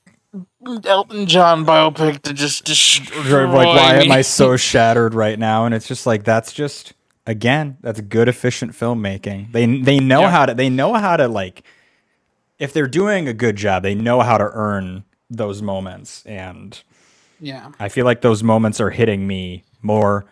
[0.85, 5.65] Elton John biopic to just destroy like why am i so shattered right now?
[5.65, 6.93] And it's just like that's just
[7.25, 9.51] again that's good efficient filmmaking.
[9.53, 10.29] They they know Yeah.
[10.29, 11.63] how to they know how to like
[12.59, 16.23] if they're doing a good job they know how to earn those moments.
[16.25, 16.79] And
[17.39, 17.71] yeah.
[17.79, 20.25] I feel like those moments are hitting me more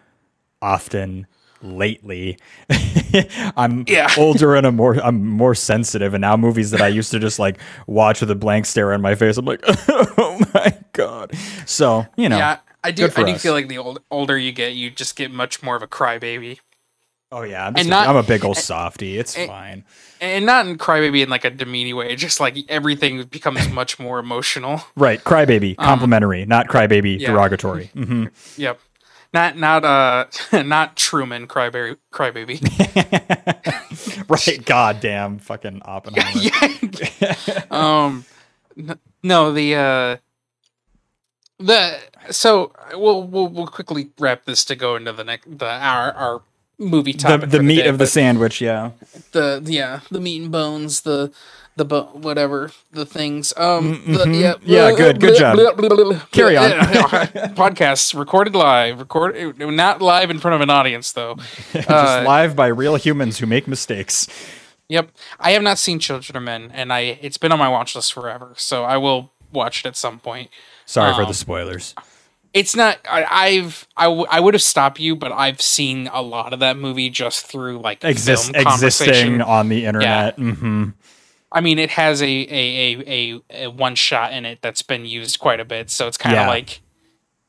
[0.65, 1.27] often
[1.61, 2.37] lately
[3.57, 4.09] i'm Yeah.
[4.17, 7.39] older and i'm more i'm more sensitive and now movies that i used to just
[7.39, 11.31] like watch with a blank stare on my face i'm like oh my god
[11.65, 13.41] so you know yeah I do I do us.
[13.41, 16.59] feel like the old, older you get you just get much more of a crybaby
[17.31, 19.17] Oh yeah, I'm, just And a- not- I'm a big old softy.
[19.17, 19.83] It's and- fine.
[20.21, 24.19] and not in crybaby in like a demeaning way just like everything becomes much more
[24.19, 27.27] emotional Right, crybaby, complimentary, not crybaby, Um, yeah.
[27.31, 27.85] derogatory.
[27.87, 28.25] hmm
[28.57, 28.79] Yep.
[29.35, 30.25] Not not uh
[30.63, 32.57] not Truman Crybaby Crybaby.
[34.29, 34.65] right.
[34.65, 36.39] Goddamn fucking Oppenheimer.
[36.41, 37.61] yeah.
[37.69, 38.25] um,
[39.21, 40.17] no, the uh,
[41.59, 41.99] the
[42.31, 46.41] so we'll we'll we'll quickly wrap this to go into the next the our our
[46.77, 47.49] movie The, topic.
[47.51, 48.91] the for meat day, of the sandwich, yeah.
[49.33, 51.31] the yeah the meat and bones the
[51.77, 54.39] the bo- whatever the things um the, mhm.
[54.41, 55.57] yeah Yeah, good, good job.
[56.31, 56.71] Carry on.
[57.55, 61.35] podcast recorded live record not live in front of an audience though
[61.73, 64.27] Just Uh, live by real humans who make mistakes.
[64.87, 65.09] Yep,
[65.39, 68.13] I have not seen Children of Men, and I it's been on my watch list
[68.13, 70.49] forever, so I will watch it at some point.
[70.85, 71.95] Sorry for Um, the spoilers.
[72.53, 72.99] It's not.
[73.09, 76.59] I, I've I, w- I would have stopped you, but I've seen a lot of
[76.59, 80.35] that movie just through like Exist, film existing on the internet.
[80.37, 80.89] hmm
[81.55, 85.05] I mean, it has a a, a, a, a one shot in it that's been
[85.05, 86.47] used quite a bit, so it's kind of Yeah.
[86.47, 86.81] like.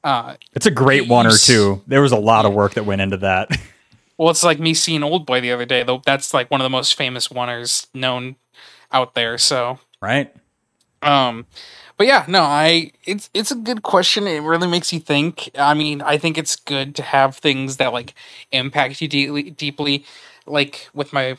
[0.05, 1.83] Uh, It's a great one or two.
[1.89, 3.51] There was a lot of work that went into that.
[4.17, 6.01] well, it's like me seeing Old Boy the other day, though.
[6.07, 8.37] That's like one of the most famous oners known
[8.93, 9.37] out there.
[9.37, 10.33] So, right?
[11.03, 11.47] Um,
[11.97, 14.29] but yeah, no, I it's it's a good question.
[14.29, 15.51] It really makes you think.
[15.59, 18.15] I mean, I think it's good to have things that like
[18.53, 19.51] impact you deeply.
[19.51, 20.05] Deeply,
[20.47, 21.37] like with my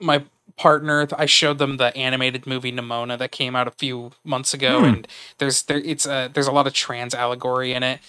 [0.00, 0.24] my
[0.56, 4.80] partner, I showed them the animated movie Nimona that came out a few months ago,
[4.80, 4.84] Hmm.
[4.86, 8.00] and there's there it's a there's a lot of trans allegory in it,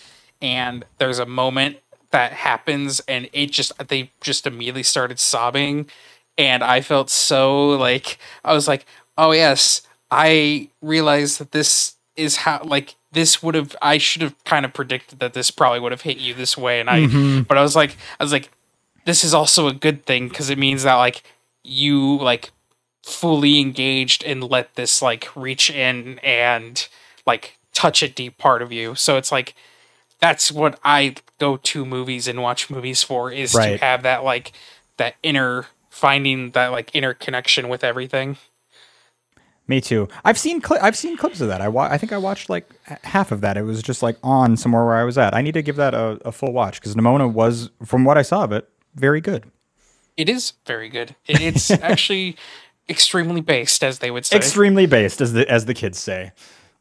[0.42, 1.78] and there's a moment
[2.12, 5.88] that happens, and it just they just immediately started sobbing,
[6.38, 8.86] and I felt so like I was like,
[9.18, 14.36] oh yes, I realized that this is how like this would have I should have
[14.44, 17.48] kind of predicted that this probably would have hit you this way, and I Mhm.
[17.48, 18.50] but I was like I was like
[19.06, 21.24] this is also a good thing because it means that like
[21.64, 22.52] you like
[23.04, 26.88] fully engaged and let this like reach in and
[27.26, 28.96] like touch a deep part of you.
[28.96, 29.56] So it's like
[30.20, 33.78] that's what I go to movies and watch movies for is Right.
[33.80, 34.54] to have that like
[34.98, 38.38] that inner finding that like inner connection with everything.
[39.68, 40.10] Me too.
[40.26, 41.62] I've seen cli- I've seen clips of that.
[41.62, 42.70] I wa- I think I watched like
[43.06, 43.56] half of that.
[43.56, 45.34] It was just like on somewhere where I was at.
[45.34, 48.24] I need to give that a, a full watch because Nimona was, from what I
[48.24, 49.46] saw of it, very good.
[50.18, 51.16] It is very good.
[51.28, 52.36] It's actually
[52.90, 54.38] extremely based, as they would say.
[54.38, 56.32] Extremely based, as the as the kids say.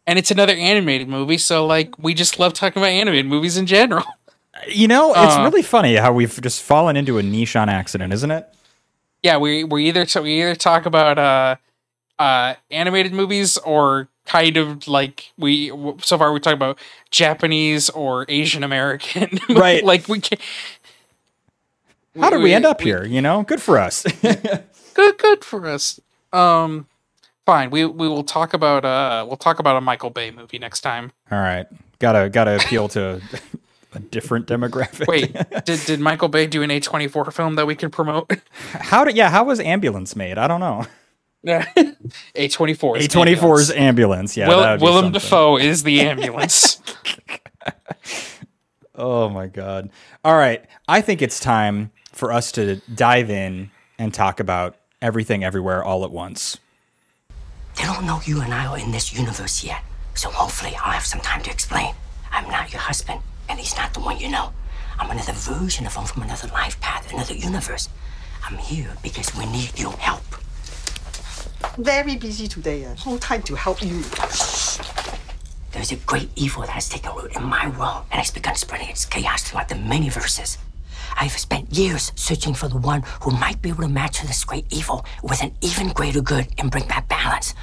[0.06, 3.66] and it's another animated movie, so like we just love talking about animated movies in
[3.66, 4.04] general.
[4.68, 8.12] You know, it's Uh, really funny how we've just fallen into a niche on accident,
[8.12, 8.46] isn't it?
[9.22, 11.56] yeah, we we either t- we either talk about uh
[12.22, 15.70] uh animated movies or kind of like we
[16.02, 16.78] so far we talk about
[17.10, 19.40] Japanese or Asian American.
[19.48, 19.82] Right.
[19.82, 20.38] like we can
[22.18, 23.04] How did we end up here?
[23.04, 24.04] You know, good for us.
[24.94, 25.98] Good good for us.
[26.34, 26.86] Um
[27.46, 27.70] fine.
[27.70, 31.12] We we will talk about uh we'll talk about a Michael Bay movie next time.
[31.30, 31.66] All right,
[31.98, 33.22] gotta gotta appeal to
[33.94, 35.06] a different demographic.
[35.06, 38.30] Wait, did did Michael Bay do an A24 film that we can promote?
[38.72, 39.30] how did yeah?
[39.30, 40.36] How was ambulance made?
[40.36, 40.86] I don't know.
[41.46, 43.04] A24.
[43.04, 44.36] A 24's ambulance.
[44.36, 45.12] Yeah, Will, Willem something.
[45.12, 46.80] Dafoe is the ambulance.
[48.94, 49.90] Oh my god.
[50.22, 55.42] All right, I think it's time for us to dive in and talk about everything
[55.44, 56.58] everywhere all at once.
[57.76, 59.82] They don't know you and I are in this universe yet.
[60.14, 61.94] So hopefully I'll have some time to explain.
[62.30, 64.52] I'm not your husband, and he's not the one you know.
[64.98, 67.88] I'm another version of him from another life path, another universe.
[68.44, 70.22] I'm here because we need your help.
[71.78, 72.84] Very busy today.
[72.84, 74.02] Uh, no time to help you.
[75.72, 78.88] There's a great evil that has taken root in my world and has begun spreading
[78.88, 80.58] its chaos throughout the many verses.
[81.16, 84.66] I've spent years searching for the one who might be able to match this great
[84.70, 87.54] evil with an even greater good and bring back balance.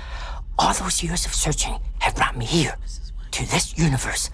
[0.57, 2.75] All those years of searching have brought me here,
[3.31, 4.29] to this universe,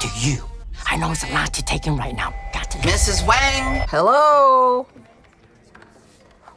[0.00, 0.44] to you.
[0.86, 2.34] I know it's a lot to take in right now.
[2.52, 3.26] Got to Mrs.
[3.26, 3.86] Wang!
[3.88, 4.86] Hello!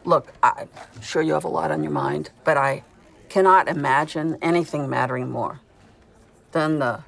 [0.03, 0.69] Look, I'm
[1.01, 2.83] sure you have a lot on your mind, but I
[3.29, 5.59] cannot imagine anything mattering more
[6.51, 7.03] than the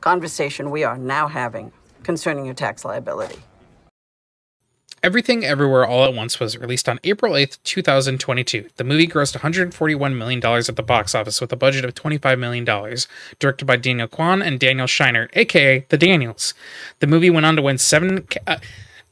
[0.00, 1.72] conversation we are now having
[2.02, 3.38] concerning your tax liability.
[5.02, 8.68] Everything Everywhere All at Once was released on April 8th, 2022.
[8.76, 12.64] The movie grossed $141 million at the box office with a budget of $25 million,
[13.38, 16.54] directed by Daniel Kwan and Daniel Scheinert, aka the Daniels.
[17.00, 18.56] The movie went on to win seven uh,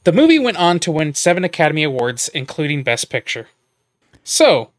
[0.03, 3.47] the movie went on to win 7 Academy Awards including Best Picture.
[4.23, 4.71] So,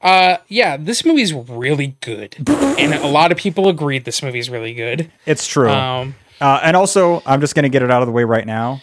[0.00, 2.36] uh yeah, this movie's really good.
[2.48, 5.10] and a lot of people agreed this movie's really good.
[5.26, 5.70] It's true.
[5.70, 8.46] Um Uh, and also, I'm just going to get it out of the way right
[8.46, 8.80] now.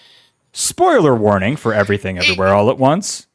[0.60, 3.28] Spoiler warning for everything everywhere all at once.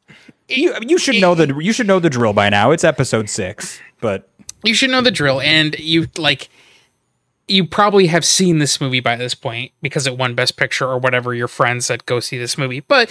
[0.49, 2.71] You you should know the you should know the drill by now.
[2.71, 4.27] It's episode six, but
[4.61, 6.49] you should know the drill and you like
[7.47, 10.97] you probably have seen this movie by this point because it won Best Picture or
[10.97, 12.81] whatever your friends said go see this movie.
[12.81, 13.09] But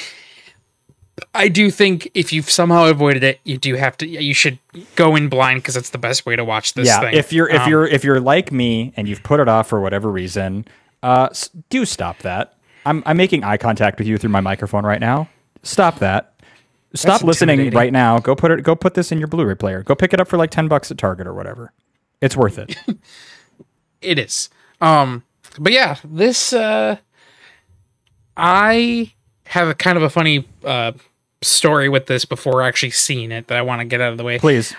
[1.35, 4.07] I do think if you've somehow avoided it, you do have to.
[4.07, 4.59] You should
[4.95, 7.15] go in blind because it's the best way to watch this yeah, thing.
[7.15, 9.81] if you're if Um, you're if you're like me and you've put it off for
[9.81, 10.67] whatever reason,
[11.03, 11.31] uh,
[11.71, 12.59] do stop that.
[12.85, 15.29] I'm I'm making eye contact with you through my microphone right now.
[15.63, 16.35] Stop that.
[16.95, 18.19] Stop That's listening right now.
[18.19, 18.63] Go put it.
[18.63, 19.83] Go put this in your Blu-ray player.
[19.83, 21.73] Go pick it up for like ten bucks at Target or whatever.
[22.21, 22.77] It's worth it.
[24.03, 24.51] it is.
[24.81, 25.25] Um,
[25.59, 26.97] but yeah, this uh,
[28.37, 29.13] I
[29.47, 30.93] have a kind of a funny uh
[31.43, 34.25] story with this before actually seeing it that I want to get out of the
[34.25, 34.39] way.
[34.39, 34.75] Please.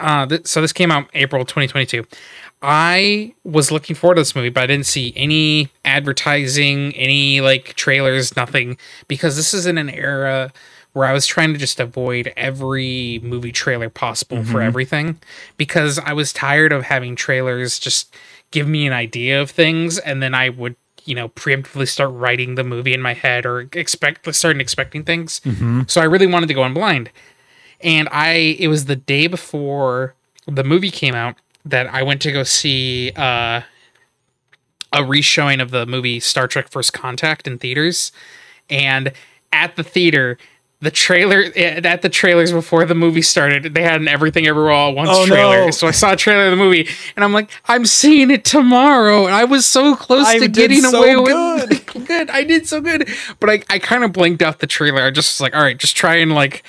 [0.00, 2.04] Uh, th- so this came out April 2022.
[2.62, 7.74] I was looking forward to this movie, but I didn't see any advertising, any like
[7.74, 10.52] trailers, nothing, because this is in an era
[10.92, 14.68] where I was trying to just avoid every movie trailer possible for mm-hmm.
[14.68, 15.18] everything
[15.56, 18.14] because I was tired of having trailers just
[18.50, 22.54] give me an idea of things and then I would, you know, preemptively start writing
[22.54, 25.40] the movie in my head or expect starting expecting things.
[25.40, 25.82] Mm-hmm.
[25.86, 27.10] So I really wanted to go in blind.
[27.80, 30.14] And I it was the day before
[30.46, 33.62] the movie came out that I went to go see uh,
[34.92, 38.12] a reshowing of the movie Star Trek First Contact in theaters,
[38.70, 39.12] and
[39.52, 40.38] at the theater.
[40.80, 44.72] The trailer eh, at the trailers before the movie started, they had an Everything Everywhere
[44.72, 45.66] All at Once Oh, trailer.
[45.66, 45.70] no.
[45.70, 49.26] So I saw a trailer of the movie, and I'm like, I'm seeing it tomorrow.
[49.26, 51.68] And I was so close I to getting so away good.
[51.94, 52.30] with good.
[52.30, 55.02] I did so good, but I, I kind of blinked out the trailer.
[55.02, 56.64] I just was like, all right, just try and like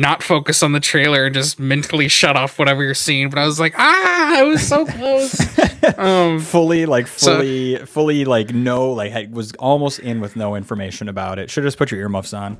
[0.00, 3.30] not focus on the trailer and just mentally shut off whatever you're seeing.
[3.30, 5.56] But I was like, ah, I was so close.
[5.98, 10.56] Um, fully like So- fully fully like no like had- was almost in with no
[10.56, 11.48] information about it.
[11.48, 12.58] Should have just put your earmuffs on.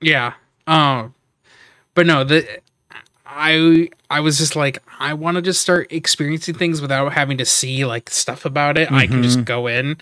[0.00, 0.34] yeah.
[0.66, 1.14] Um,
[1.94, 2.46] but no, the
[3.26, 7.46] I I was just like, I want to just start experiencing things without having to
[7.46, 8.92] see like stuff about it.
[8.92, 9.96] I can just go in,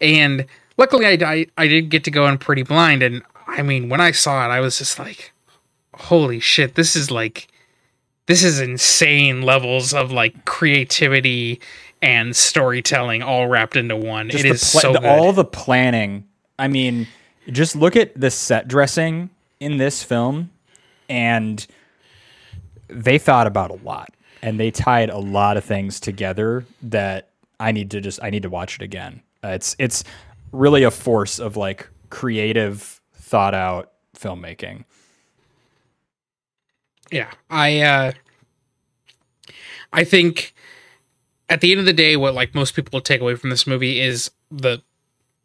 [0.00, 0.44] and
[0.76, 3.02] luckily I, I I did get to go in pretty blind.
[3.02, 5.31] And I mean, when I saw it, I was just like,
[5.94, 7.48] holy shit, this is like
[8.26, 11.60] this is insane levels of like creativity
[12.00, 14.30] and storytelling all wrapped into one.
[14.30, 15.08] Just it is so the- good.
[15.08, 16.26] all the planning.
[16.58, 17.08] I mean,
[17.50, 20.50] just look at the set dressing in this film,
[21.08, 21.66] and
[22.88, 24.10] they thought about a lot,
[24.42, 27.28] and they tied a lot of things together that
[27.58, 29.22] I need to just I need to watch it again.
[29.42, 30.04] Uh, it's it's
[30.52, 34.84] really a force of like creative, thought out filmmaking.
[37.12, 38.12] Yeah, I uh
[39.92, 40.54] I think
[41.48, 44.00] at the end of the day what like most people take away from this movie
[44.00, 44.82] is the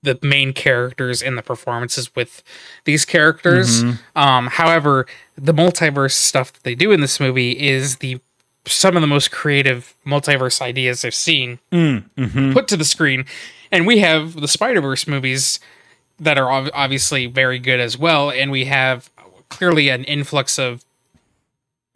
[0.04, 2.42] the main characters and the performances with
[2.86, 3.84] these characters.
[4.16, 5.06] Um however,
[5.38, 8.20] the multiverse stuff that they do in this movie is the
[8.66, 11.60] some of the most creative multiverse ideas I've seen
[12.54, 13.26] put to the screen.
[13.72, 15.60] And we have the Spider-Verse movies
[16.20, 19.10] that are ob- obviously very good as well and we have
[19.50, 20.84] clearly an influx of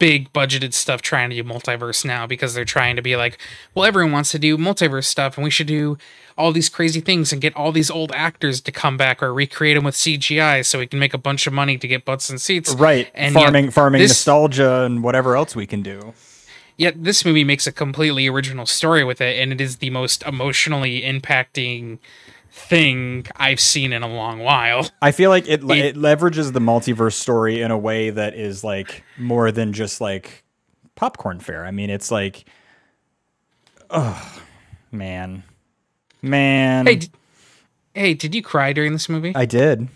[0.02, 3.38] big budgeted stuff trying to do multiverse now because they're trying to be like,
[3.72, 5.96] well, everyone wants to do multiverse stuff and we should do
[6.36, 9.76] all these crazy things and get all these old actors to come back or recreate
[9.76, 12.40] them with CGI so we can make a bunch of money to get butts and
[12.40, 12.74] seats.
[12.74, 16.14] Right, And yet farming farming this- nostalgia and whatever else we can do.
[16.76, 20.24] Yet this movie makes a completely original story with it and it is the most
[20.24, 21.98] emotionally impacting
[22.54, 24.86] thing I've seen in a long while.
[25.00, 28.62] I feel like it, It- it leverages the multiverse story in a way that is
[28.62, 30.44] like more than just like
[30.94, 31.64] popcorn fare.
[31.64, 32.44] I mean, it's like,
[33.90, 34.40] oh
[34.90, 35.44] man,
[36.20, 37.10] man, Hey, d-
[37.94, 39.32] hey, did you cry during this movie?
[39.34, 39.88] I did.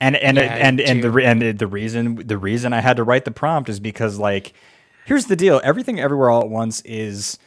[0.00, 2.96] And and Yeah, I and and the re- and the reason the reason I had
[2.96, 4.52] to write the prompt is because like
[5.06, 7.38] here's the deal everything everywhere all at once is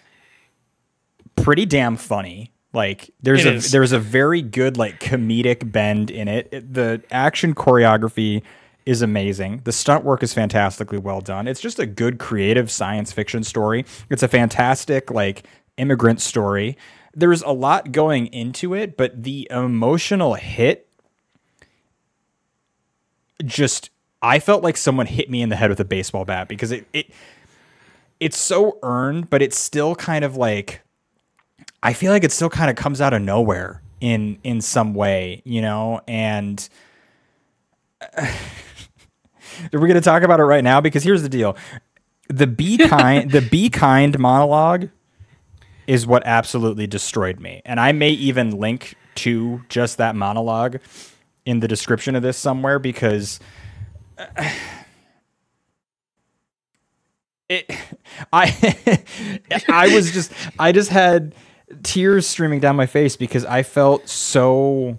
[1.36, 3.71] pretty damn funny like there's It a is.
[3.71, 6.49] there's a very good like comedic bend in it.
[6.51, 8.43] It- the action choreography
[8.85, 13.11] is amazing the stunt work is fantastically well done it's just a good creative science
[13.11, 16.77] fiction story it's a fantastic like immigrant story
[17.15, 20.88] there's a lot going into it but the emotional hit
[23.43, 23.89] just
[24.21, 26.88] I felt like someone hit me in the head with a baseball bat because it
[26.93, 27.09] it
[28.19, 30.82] it's so earned, but it's still kind of like
[31.86, 35.43] I feel like it still kind of comes out of nowhere in in some way,
[35.45, 36.67] you know, and
[38.17, 38.27] are
[39.71, 41.55] we're going to talk about it right now because here's the deal.
[42.27, 44.89] The be kind the be kind monologue
[45.86, 47.61] is what absolutely destroyed me.
[47.65, 50.79] And I may even link to just that monologue
[51.45, 53.39] in the description of this somewhere because
[57.47, 57.71] it
[58.33, 59.03] I
[59.69, 61.36] I was just I just had
[61.84, 64.97] tears streaming down my face because I felt so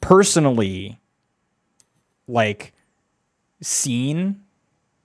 [0.00, 0.98] personally
[2.28, 2.72] like
[3.60, 4.40] seen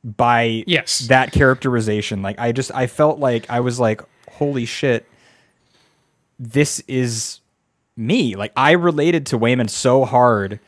[0.04, 1.00] by Yes.
[1.08, 2.22] that characterization.
[2.22, 5.06] Like I just I felt like I was like, holy shit,
[6.40, 7.40] this is
[7.96, 8.36] me.
[8.36, 10.60] Like I related to Waymond so hard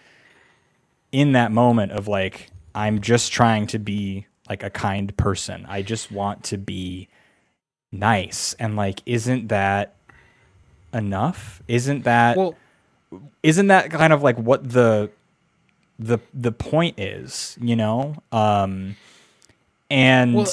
[1.11, 5.65] in that moment of like, I'm just trying to be like a kind person.
[5.67, 7.07] I just want to be
[7.93, 8.55] nice.
[8.59, 9.95] And like, isn't that
[10.93, 11.61] enough?
[11.67, 12.55] Isn't that Well,
[13.41, 15.09] isn't that kind of like what the
[15.99, 18.15] the the point is, you know?
[18.31, 18.95] Um
[19.89, 20.47] and Well,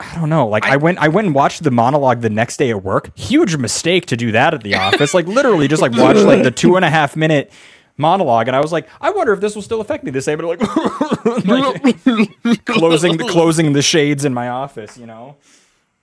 [0.00, 0.48] I don't know.
[0.48, 3.16] Like I, went I went and watched the monologue the next day at work.
[3.18, 5.12] Huge mistake to do that at the office.
[5.14, 7.52] like literally just like watch like the two and a half minute
[7.98, 10.38] monologue and I was like, I wonder if this will still affect me the same,
[10.38, 10.60] but like,
[11.84, 15.36] like closing the closing the shades in my office, you know?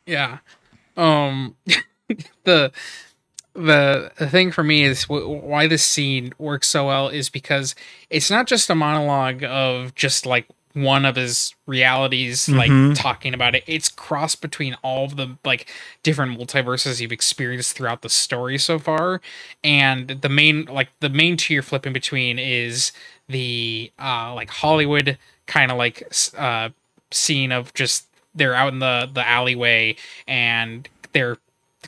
[0.07, 0.39] Yeah.
[0.95, 1.55] Um,
[2.43, 2.71] the
[3.53, 7.75] the the thing for me is w- why this scene works so well is because
[8.09, 13.55] it's not just a monologue of just like one of his realities like talking about
[13.55, 13.63] it.
[13.65, 15.71] It's crossed between all of the like
[16.03, 19.19] different multiverses you've experienced throughout the story so far.
[19.63, 22.91] And the main like the main two you're flipping between is
[23.27, 26.03] the uh like hollywood kind of like
[26.37, 26.69] uh
[27.11, 28.05] scene of just
[28.37, 29.95] they're out in the the alleyway
[30.27, 31.37] and they're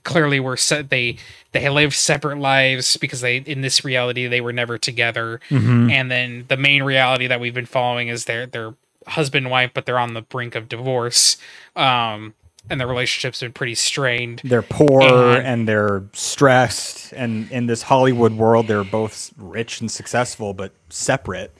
[0.03, 1.17] clearly were set they
[1.51, 5.39] they lived separate lives because they in this reality they were never together.
[5.49, 8.75] And then the main reality that we've been following is their their
[9.07, 11.37] husband and wife but they're on the brink of divorce.
[11.75, 12.33] Um
[12.69, 14.41] and their relationship's been pretty strained.
[14.43, 17.11] They're poor And- and they're stressed.
[17.13, 21.51] And in this Hollywood world they're both rich and successful but separate.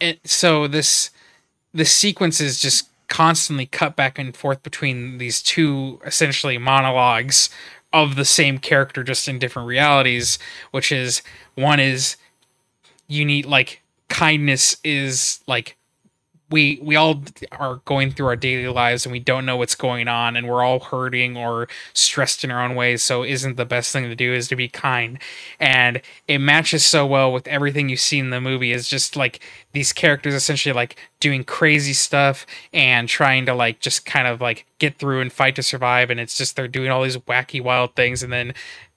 [0.00, 1.10] it, so this
[1.72, 7.50] this sequence is just constantly cut back and forth between these two essentially monologues
[7.92, 10.38] of the same character just in different realities
[10.72, 11.22] which is
[11.54, 12.16] one is
[13.06, 15.76] you need like kindness is like
[16.50, 17.22] we we all
[17.52, 20.62] are going through our daily lives and we don't know what's going on and we're
[20.62, 23.02] all hurting or stressed in our own ways.
[23.02, 25.18] So isn't the best thing to do is to be kind.
[25.58, 28.72] And it matches so well with everything you see in the movie.
[28.72, 29.40] Is just like
[29.72, 34.66] these characters essentially like doing crazy stuff and trying to like just kind of like
[34.78, 36.10] get through and fight to survive.
[36.10, 38.22] And it's just they're doing all these wacky wild things.
[38.22, 38.52] And then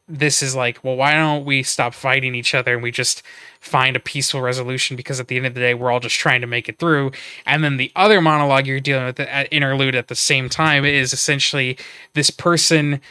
[0.08, 3.24] this is like, well, why don't we stop fighting each other and we just
[3.60, 4.96] find a peaceful resolution?
[4.96, 7.12] Because at the end of the day, we're all just trying to make it through.
[7.46, 11.14] And then the other monologue you're dealing with at interlude at the same time is
[11.14, 11.78] essentially
[12.14, 13.02] this person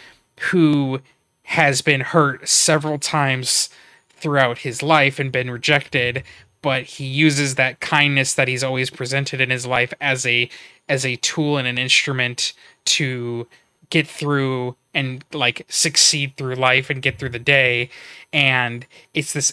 [0.51, 1.01] who
[1.43, 3.69] has been hurt several times
[4.11, 6.25] throughout his life and been rejected
[6.67, 10.51] but he uses that kindness that he's always presented in his life as a
[10.89, 12.53] as a tool and an instrument
[12.85, 13.47] to
[13.91, 17.91] get through and like succeed through life and get through the day.
[18.33, 19.53] And it's this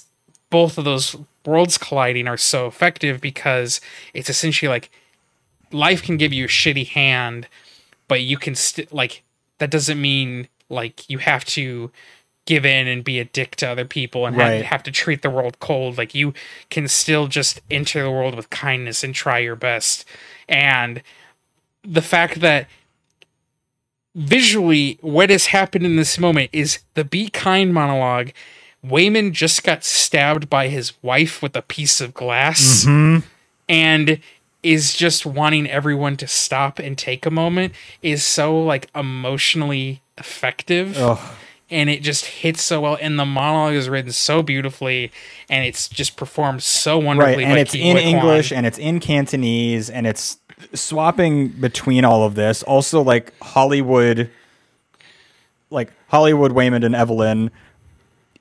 [0.50, 1.16] both of those
[1.46, 3.82] worlds colliding are so effective because
[4.14, 4.90] it's essentially like
[5.72, 7.48] life can give you a shitty hand
[8.08, 9.24] but you can st- like
[9.58, 11.92] that doesn't mean like you have to
[12.46, 14.58] give in and be a dick to other people and Right.
[14.58, 15.98] have, have to treat the world cold.
[15.98, 16.34] Like you
[16.70, 20.06] can still just enter the world with kindness and try your best.
[20.50, 21.02] And
[21.84, 22.68] the fact that
[24.16, 28.32] visually what has happened in this moment is the be kind monologue.
[28.86, 33.26] Waymond just got stabbed by his wife with a piece of glass mm-hmm.
[33.70, 34.20] and
[34.62, 40.98] is just wanting everyone to stop and take a moment is so like emotionally effective.
[41.70, 42.98] And it just hits so well.
[43.02, 45.12] And the monologue is written so beautifully
[45.50, 47.52] and it's just performed so wonderfully Right.
[47.52, 50.38] And it's in English and it's in Cantonese and it's
[50.74, 52.64] swapping between all of this.
[52.64, 54.30] Also like Hollywood
[55.70, 57.50] like Hollywood Waymond and Evelyn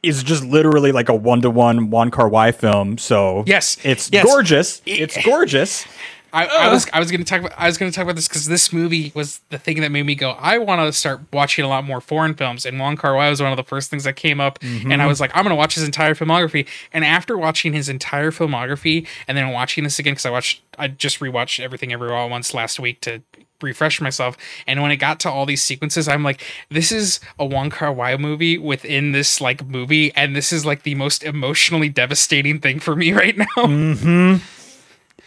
[0.03, 2.99] is just literally like a one to one Wong Kar Wai film.
[2.99, 4.25] So Yes, it's yes.
[4.25, 4.83] gorgeous.
[4.87, 5.87] It's gorgeous.
[6.33, 8.47] I, I was I was gonna talk about I was gonna talk about this because
[8.47, 11.69] this movie was the thing that made me go I want to start watching a
[11.69, 12.65] lot more foreign films.
[12.65, 14.97] And Wong Kar Wai was one of the first things that came up and I
[14.97, 15.09] mm-hmm.
[15.09, 16.67] was like I'm gonna watch his entire filmography.
[16.93, 20.89] And after watching his entire filmography and then watching this again because I watched I
[20.89, 23.23] just rewatched everything everywhere all once last week to
[23.61, 27.47] refresh myself and when it got to all these sequences I'm like this is a
[27.47, 31.89] Wong Kar Wai movie within this like movie and this is like the most emotionally
[31.89, 34.45] devastating thing for me right now mm-hmm.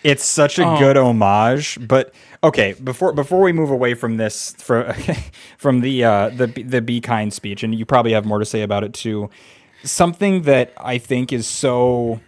[0.04, 0.78] It's such a Oh.
[0.78, 2.74] good homage, but okay.
[2.74, 4.94] Before before we move away from this, from
[5.58, 8.62] from the uh, the the be kind speech, and you probably have more to say
[8.62, 9.30] about it too.
[9.84, 12.20] Something that I think is so.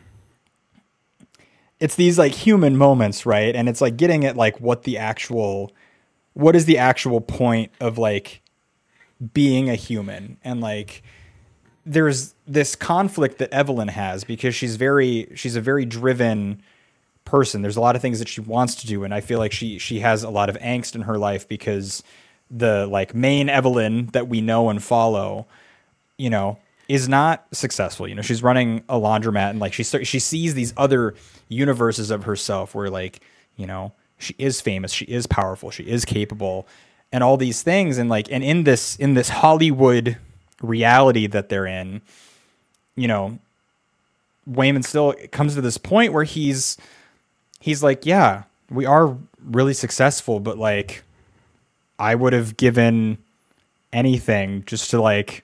[1.79, 3.55] It's these like human moments, right?
[3.55, 5.71] And it's like getting at like what the actual
[6.33, 8.41] what is the actual point of like
[9.33, 11.01] being a human and like
[11.83, 16.61] there's this conflict that Evelyn has because she's very she's a very driven
[17.27, 17.61] person.
[17.61, 19.77] There's a lot of things that she wants to do and I feel like she
[19.77, 22.01] she has a lot of angst in her life because
[22.49, 25.45] the like main Evelyn that we know and follow,
[26.17, 26.57] you know,
[26.87, 28.07] is not successful.
[28.07, 31.15] You know, she's running a laundromat and like she start, she sees these other
[31.49, 33.19] universes of herself where like,
[33.57, 36.67] you know, she is famous, she is powerful, she is capable
[37.11, 40.17] and all these things and like and in this in this Hollywood
[40.61, 42.01] reality that they're in,
[42.95, 43.39] you know,
[44.49, 46.77] Waymond still comes to this point where he's
[47.67, 51.03] he's like, yeah, we are really successful, but like
[51.99, 53.17] I would have given
[53.91, 55.43] anything just to like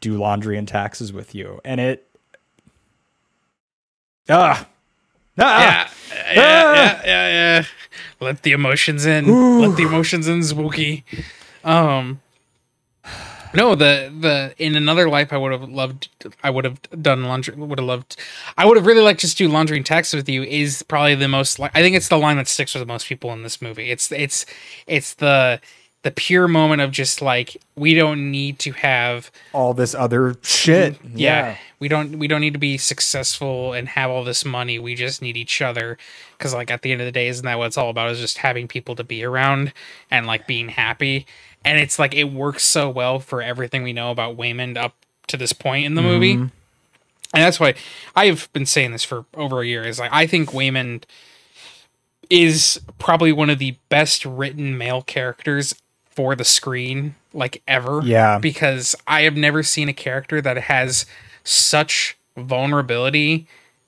[0.00, 1.60] do laundry and taxes with you.
[1.64, 2.08] And it
[4.28, 4.66] ah,
[5.38, 5.88] ah yeah,
[6.34, 7.64] yeah, yeah, yeah, yeah.
[8.18, 9.60] Let the emotions in.
[9.60, 11.04] Let the emotions in, spooky.
[11.62, 12.20] Um,
[13.54, 16.08] no, the the in another life, I would have loved.
[16.42, 17.54] I would have done laundry.
[17.54, 18.16] Would have loved.
[18.56, 20.42] I would have really liked just do laundry and taxes with you.
[20.42, 21.60] Is probably the most.
[21.60, 23.90] I think it's the line that sticks with the most people in this movie.
[23.90, 24.46] It's it's
[24.86, 25.60] it's the
[26.02, 30.94] the pure moment of just like we don't need to have all this other shit.
[31.02, 34.78] Mm, yeah, we don't we don't need to be successful and have all this money
[34.78, 35.98] we just need each other
[36.36, 38.20] because like at the end of the day isn't that what it's all about is
[38.20, 39.72] just having people to be around
[40.10, 41.26] and like being happy
[41.64, 44.94] and it's like it works so well for everything we know about Waymond up
[45.28, 46.34] to this point in the movie.
[46.34, 46.46] Mm-hmm.
[47.34, 47.74] And that's why
[48.16, 51.04] I've been saying this for over a year is like I think Waymond
[52.30, 55.74] is probably one of the best written male characters
[56.10, 58.00] for the screen like ever.
[58.02, 58.38] Yeah.
[58.38, 61.06] because I have never seen a character that has
[61.44, 63.46] such vulnerability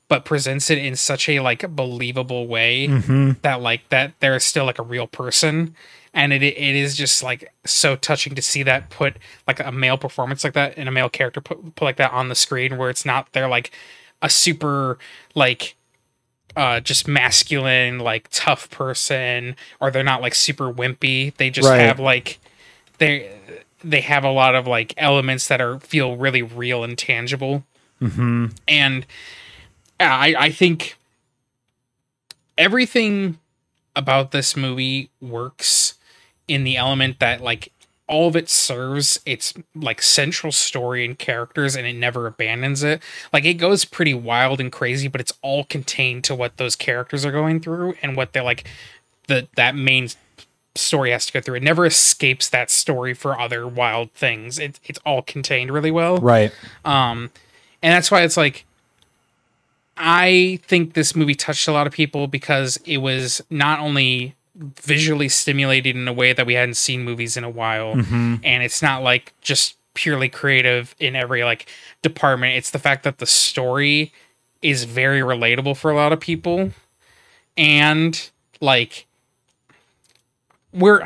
[0.08, 3.32] but presents it in such a like believable way mm-hmm.
[3.42, 5.74] that like that there is still like a real person
[6.12, 9.96] and it it is just like so touching to see that put like a male
[9.96, 12.90] performance like that and a male character put, put like that on the screen where
[12.90, 13.70] it's not they're like
[14.22, 14.98] a super
[15.34, 15.74] like
[16.56, 21.80] uh just masculine like tough person or they're not like super wimpy they just Right.
[21.80, 22.38] have like
[22.98, 23.30] they
[23.84, 27.64] they have a lot of like elements that are feel really real and tangible
[28.02, 28.46] mm-hmm.
[28.66, 29.06] and
[30.00, 30.96] i i think
[32.58, 33.38] everything
[33.96, 35.94] about this movie works
[36.50, 37.72] in the element that like
[38.06, 43.00] all of it serves its like central story and characters and it never abandons it.
[43.32, 47.24] Like it goes pretty wild and crazy but it's all contained to what those characters
[47.24, 48.64] are going through and what they're like
[49.28, 50.08] the that main
[50.74, 51.56] story has to go through.
[51.56, 54.58] It never escapes that story for other wild things.
[54.58, 56.18] It, it's all contained really well.
[56.18, 56.52] Right.
[56.84, 57.30] um
[57.82, 58.64] and that's why it's like
[59.96, 65.28] i think this movie touched a lot of people because it was not only visually
[65.28, 67.92] stimulated in a way that we hadn't seen movies in a while.
[67.92, 71.68] And it's not like just purely creative in every like
[72.02, 72.56] department.
[72.56, 74.12] It's the fact that the story
[74.62, 76.72] is very relatable for a lot of people.
[77.56, 78.30] And
[78.60, 79.06] like
[80.72, 81.04] we're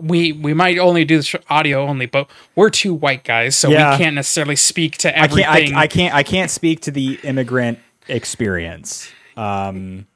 [0.00, 3.92] we we might only do this audio only but we're two white guys so Yeah.
[3.92, 6.90] we can't necessarily speak to I can't everything I, I can't I can't speak to
[6.90, 7.78] the immigrant
[8.08, 9.10] experience.
[9.36, 10.06] Um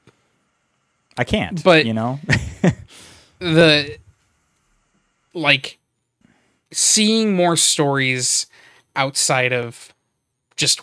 [1.23, 1.63] I can't.
[1.63, 2.19] But- you know?
[3.39, 3.97] the
[5.35, 5.79] like
[6.73, 8.47] seeing more stories
[8.97, 9.95] outside of
[10.57, 10.83] just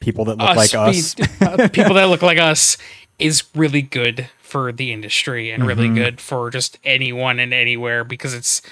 [0.00, 1.14] People that look us, like us.
[1.14, 2.76] be- uh, people that look like us
[3.18, 5.94] is really good for the industry and really Mm-hmm.
[5.94, 8.62] good for just anyone and anywhere because it's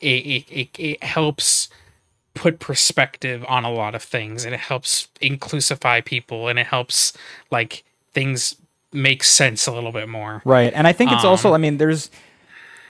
[0.00, 1.68] it, it, it, it helps
[2.34, 7.12] put perspective on a lot of things and it helps inclusify people and it helps
[7.50, 7.82] like
[8.12, 8.56] things
[8.92, 10.72] make sense a little bit more Right.
[10.72, 12.10] And I think it's Um, also I mean there's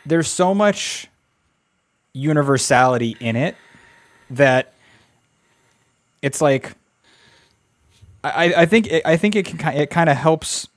[0.06, 1.08] there's so much
[2.12, 3.56] universality in it
[4.30, 4.72] that
[6.22, 6.72] it's like
[8.24, 10.68] I, I think it, I think it can it kind of helps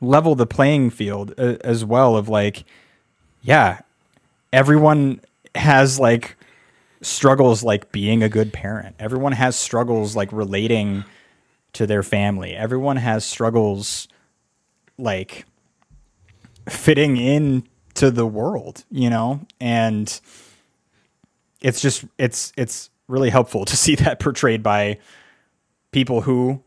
[0.00, 2.64] level the playing field uh, as well of like
[3.42, 3.80] yeah
[4.52, 5.20] everyone
[5.54, 6.36] has like
[7.00, 11.04] struggles like being a good parent everyone has struggles like relating
[11.72, 14.08] to their family everyone has struggles
[14.98, 15.46] like
[16.68, 17.64] fitting in
[17.94, 19.40] to the world, you know?
[19.60, 20.20] And
[21.60, 24.98] it's just it's it's really helpful to see that portrayed by
[25.92, 26.62] people who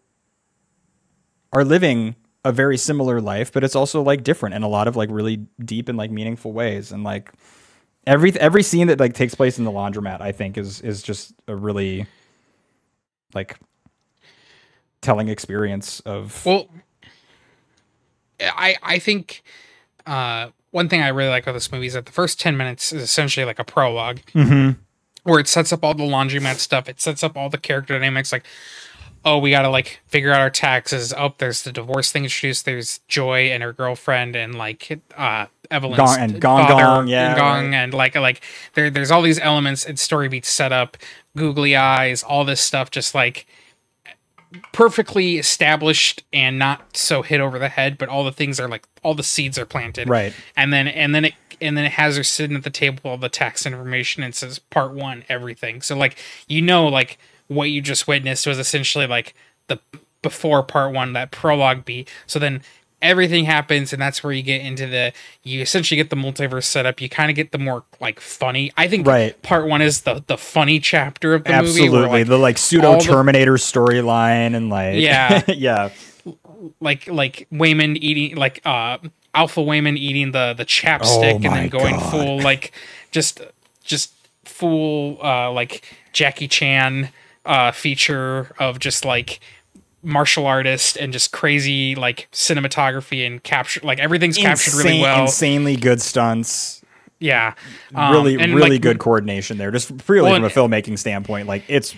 [1.52, 4.96] are living a very similar life, but it's also like different in a lot of
[4.96, 6.92] like really deep and like meaningful ways.
[6.92, 7.32] And like
[8.06, 11.34] every every scene that like takes place in the laundromat, I think is is just
[11.48, 12.06] a really
[13.34, 13.58] like
[15.02, 16.68] telling experience of Well,
[18.40, 19.44] I I think
[20.06, 22.92] uh, one thing I really like about this movie is that the first ten minutes
[22.94, 24.80] is essentially like a prolog Mm-hmm.
[25.24, 26.88] where it sets up all the laundromat stuff.
[26.90, 28.32] It sets up all the character dynamics.
[28.32, 28.46] Like,
[29.24, 31.14] oh, we got to like figure out our taxes.
[31.18, 32.66] Oh, there's the divorce thing introduced.
[32.66, 37.30] There's Joy and her girlfriend and like uh Evelyn's Gong- and Gong father, Gong, yeah,
[37.30, 37.74] and Gong, right.
[37.76, 38.42] and like like
[38.76, 40.98] there there's all these elements and story beats set up,
[41.36, 43.48] googly eyes, all this stuff, just like
[44.72, 48.88] perfectly established and not so hit over the head, but all the things are like
[49.04, 50.10] all the seeds are planted.
[50.10, 50.34] Right.
[50.56, 53.06] And then and then it and then it has her sitting at the table with
[53.06, 55.82] all the tax information and says part one, everything.
[55.82, 56.18] So like
[56.48, 57.18] you know like
[57.48, 59.34] what you just witnessed was essentially like
[59.68, 59.80] the
[60.22, 62.10] before part one, that prologue beat.
[62.26, 62.62] So then
[63.06, 67.00] everything happens and that's where you get into the you essentially get the multiverse setup.
[67.00, 68.72] You kind of get the more like funny.
[68.76, 69.40] I think Right.
[69.44, 71.68] part one is the the funny chapter of the movie.
[71.70, 72.00] Absolutely.
[72.00, 75.44] where, like, the like pseudo Terminator storyline and like Yeah.
[75.48, 75.90] yeah.
[76.80, 78.98] like like Waymond eating like uh
[79.34, 82.12] Alpha Waymond eating the the chapstick Oh and then going God.
[82.12, 82.72] full like
[83.12, 83.42] just
[83.84, 84.12] just
[84.46, 85.84] full uh like
[86.14, 87.10] Jackie Chan
[87.46, 89.40] uh feature of just like
[90.06, 95.24] martial artist and just crazy like cinematography and capture like everything's captured really well.
[95.24, 96.82] Insanely good stunts.
[97.20, 97.54] Yeah.
[97.94, 99.72] Um, really, really like, good coordination there.
[99.72, 101.96] Just purely Well, from a filmmaking standpoint, like it's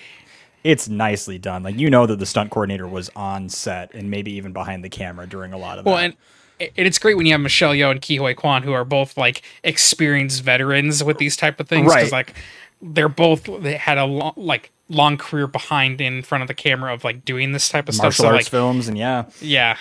[0.64, 1.64] it's nicely done.
[1.64, 4.90] Like you know that the stunt coordinator was on set and maybe even behind the
[4.90, 6.04] camera during a lot of Well, that.
[6.06, 6.16] and
[6.60, 9.16] and it's great when you have Michelle Yeoh and Ke Huy Quan, who are both
[9.18, 12.12] like experienced veterans with these type of things, Right.
[12.12, 12.34] like
[12.82, 16.94] they're both they had a long, like long career behind in front of the camera
[16.94, 18.04] of like doing this type of stuff.
[18.06, 19.78] martial So arts like, films and yeah, yeah,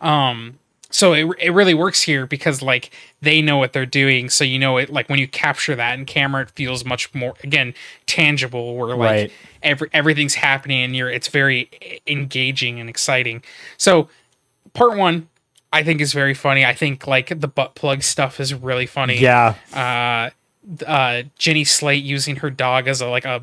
[0.00, 0.58] um,
[0.90, 2.90] so it it really works here because like
[3.20, 4.28] they know what they're doing.
[4.28, 7.34] So you know it like when you capture that in camera, it feels much more
[7.42, 7.74] again
[8.06, 8.76] tangible.
[8.76, 9.32] Where like Right.
[9.62, 11.70] every everything's happening and you're it's very
[12.06, 13.42] engaging and exciting.
[13.78, 14.08] So
[14.74, 15.28] part one
[15.70, 19.18] i think is very funny i think like the butt plug stuff is really funny
[19.18, 20.30] yeah, uh
[20.86, 23.42] uh jenny slate using her dog as a like a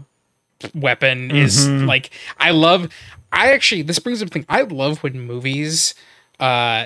[0.73, 1.85] weapon is Mm-hmm.
[1.85, 2.89] like i love
[3.31, 5.95] i actually this brings up a thing i love when movies
[6.39, 6.85] uh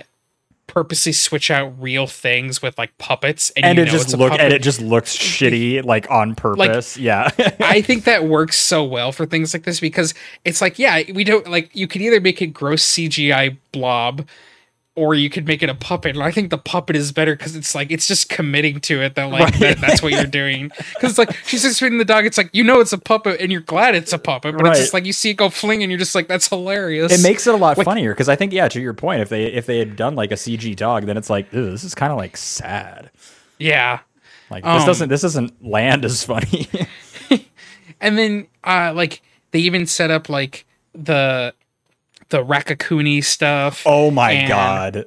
[0.65, 4.31] purposely switch out real things with like puppets and, and you it just a look
[4.31, 6.95] and it just looks shitty, like on purpose.
[6.97, 7.29] like, yeah,
[7.59, 10.15] I think that works so well for things like this because
[10.45, 14.25] it's like, yeah, we don't like you can either make it gross CGI blob
[14.95, 16.15] or you could make it a puppet.
[16.15, 19.15] And I think the puppet is better because it's like it's just committing to it
[19.15, 20.71] that like that, that's what you're doing.
[20.93, 22.25] Because it's like she's just feeding the dog.
[22.25, 24.79] It's like you know it's a puppet and you're glad it's a puppet, but it's
[24.79, 27.11] just like you see it go fling and you're just like that's hilarious.
[27.11, 29.29] it makes it a lot Like- funnier because I think yeah, to your point, if
[29.29, 32.11] they if they had done like a CG dog, then it's like this is kind
[32.11, 33.09] of like sad.
[33.57, 33.99] yeah.
[34.51, 36.67] Like this Um, doesn't this doesn't land as funny.
[38.01, 39.21] And then uh like
[39.51, 41.53] they even set up like the
[42.33, 43.83] the Raccacoonie stuff.
[43.85, 45.05] oh my god.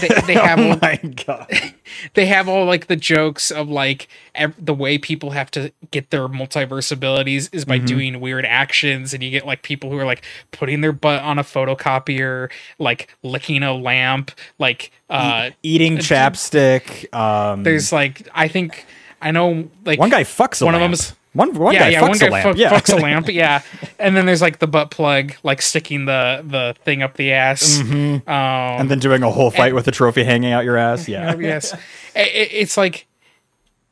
[0.00, 1.48] They, they have Oh all, my god.
[2.14, 6.10] they have all like the jokes of like ev- the way people have to get
[6.10, 10.04] their multiverse abilities is by doing weird actions and you get like people who are
[10.04, 12.50] like putting their butt on a photocopier
[12.80, 17.14] like licking a lamp like uh Eating chapstick.
[17.14, 18.84] Um, there's like i think
[19.22, 20.94] i know like one guy fucks one of lamp.
[20.94, 22.44] them's- one one yeah, guy yeah, fucks one guy a lamp.
[22.44, 22.70] fuck- yeah.
[22.80, 23.62] fucks a lamp, yeah.
[23.98, 27.80] And then there's like the butt plug, like sticking the the thing up the ass.
[27.80, 31.08] Um, and then doing a whole fight with the trophy hanging out your ass.
[31.08, 31.34] Yeah.
[31.36, 31.78] Yes I-
[32.20, 32.22] I-
[32.52, 33.06] it's like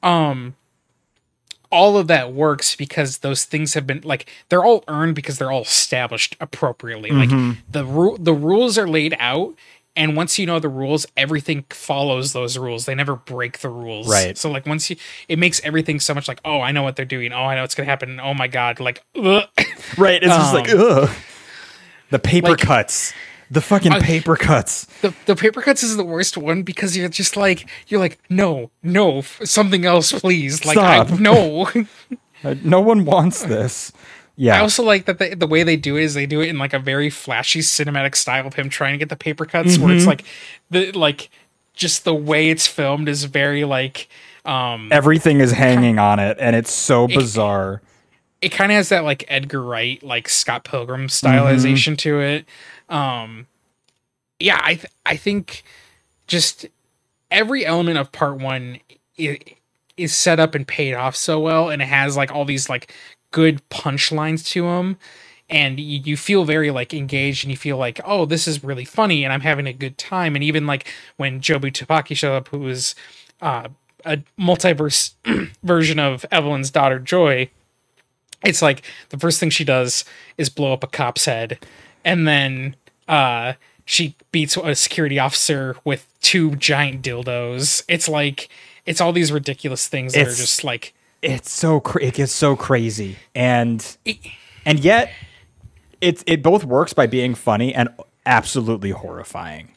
[0.03, 0.55] um
[1.71, 5.51] all of that works because those things have been like they're all earned because they're
[5.51, 7.31] all established appropriately like
[7.69, 9.55] the ru- the rules are laid out
[9.97, 14.09] and once you know the rules everything follows those rules they never break the rules
[14.09, 14.37] Right.
[14.37, 14.97] so like once you
[15.29, 17.61] it makes everything so much like oh i know what they're doing oh i know
[17.63, 19.45] what's gonna happen oh my god like ugh.
[19.97, 20.23] Right.
[20.23, 21.09] It's just like ugh.
[22.11, 23.13] The paper Like- cuts.
[23.51, 24.87] The fucking I- paper cuts.
[25.03, 28.71] the the paper cuts is the worst one because you're just like you're like no
[28.83, 31.69] no something else please like I, no
[32.43, 33.93] Uh, no one wants this.
[34.37, 34.57] Yeah.
[34.57, 36.59] I also like that the, the way they do it is they do it in
[36.59, 39.89] like a very flashy cinematic style of him trying to get the paper cuts where
[39.91, 39.97] Mm-hmm.
[39.99, 40.24] it's like
[40.70, 41.30] the like
[41.74, 44.09] just the way it's filmed is very like
[44.45, 47.80] um Everything is hanging on it, and it's so bizarre.
[48.43, 51.95] it kind of has that like Edgar Wright like Scott Pilgrim stylization Mm-hmm.
[51.97, 52.45] to it.
[52.89, 53.47] Um
[54.41, 55.62] yeah, I th- I think
[56.26, 56.66] just
[57.30, 58.78] every element of part 1
[59.16, 59.39] is,
[59.97, 62.93] is set up and paid off so well and it has like all these like
[63.35, 64.97] good punchlines to them
[65.51, 68.85] and you, you feel very like engaged and you feel like oh this is really
[68.85, 72.47] funny and i'm having a good time and even like when jobu tupaki showed up
[72.49, 72.95] who was
[73.43, 73.66] uh,
[74.05, 75.14] a multiverse
[75.64, 77.51] version of evelyn's daughter joy
[78.45, 80.05] it's like the first thing she does
[80.39, 81.59] is blow up a cop's head
[82.05, 82.76] and then
[83.09, 83.55] uh
[83.85, 87.85] she beats a security officer with two giant dildos.
[87.87, 88.49] It's like
[88.87, 90.95] it's all these ridiculous things that It's- are just like
[91.25, 93.16] it's so cra- it gets so crazy.
[93.35, 93.85] And
[94.64, 95.11] and yet
[96.01, 97.89] it it both works by being funny and
[98.27, 99.68] absolutely horrifying.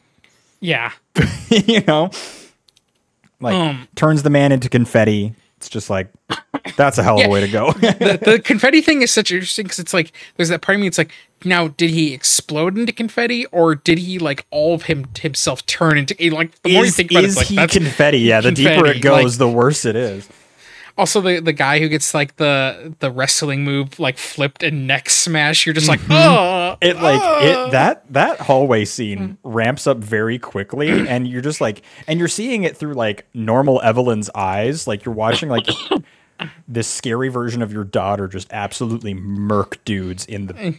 [0.60, 0.92] Yeah.
[1.50, 2.10] you know?
[3.40, 5.34] Like Um, turns the man into confetti.
[5.58, 6.08] It's just like
[6.76, 7.72] that's a hell of a way to go.
[7.72, 10.86] The, the confetti thing is such interesting because it's like there's that part of me.
[10.86, 11.10] It's like
[11.44, 15.98] now did he explode into confetti or did he like all of him himself turn
[15.98, 18.18] into like the more you think about it, is it's like he confetti?
[18.20, 20.28] Yeah the deeper it goes like- the worse it is
[20.98, 25.08] also the the guy who gets like the the wrestling move like flipped and neck
[25.08, 25.64] smash.
[25.64, 26.12] You're just like Mm-hmm.
[26.12, 29.36] oh it like it that that hallway scene Mm.
[29.44, 33.80] ramps up very quickly and you're just like and you're seeing it through like normal
[33.82, 35.66] evelyn's eyes like you're watching like
[36.68, 40.76] this scary version of your daughter just absolutely murk dudes in the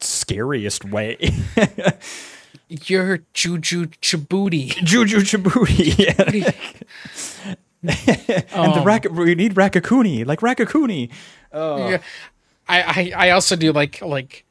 [0.00, 1.16] scariest way
[2.68, 4.68] you're Juju Chabuti.
[4.84, 6.54] juju chibuti
[8.06, 11.10] and the Um, rak- we need raccacoonie like raccacoonie
[11.52, 11.98] Yeah.
[12.68, 14.44] I, I I also do like like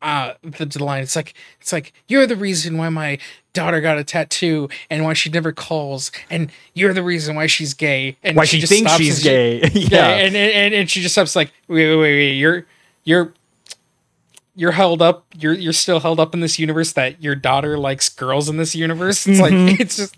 [0.00, 3.18] uh the, the line it's like it's like you're the reason why my
[3.52, 7.74] daughter got a tattoo and why she never calls and you're the reason why she's
[7.74, 9.60] gay and why she, just thinks she's she- gay.
[9.74, 10.08] Yeah, yeah.
[10.24, 12.66] and, and and she just stops like wait wait wait, wait you're
[13.04, 13.32] you're
[14.54, 18.08] you're held up you're you're still held up in this universe that your daughter likes
[18.08, 19.26] girls in this universe?
[19.26, 19.66] It's Mm-hmm.
[19.70, 20.16] like it's just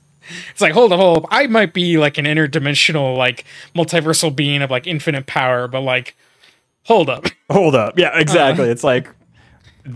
[0.51, 1.25] it's like hold up hold up.
[1.31, 3.45] I might be like an interdimensional like
[3.75, 6.17] multiversal being of like infinite power but like
[6.85, 7.27] hold up.
[7.51, 7.99] Hold up.
[7.99, 8.19] Yeah Uh.
[8.19, 9.09] exactly it's like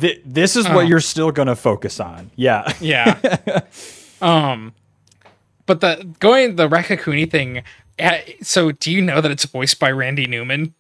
[0.01, 2.31] th- this is what you're still gonna focus on.
[2.37, 2.71] Yeah.
[2.81, 3.19] Yeah.
[4.21, 4.75] Um
[5.67, 7.63] but the going the raccacoonie thing
[8.01, 10.75] uh, so do you know that it's voiced by randy newman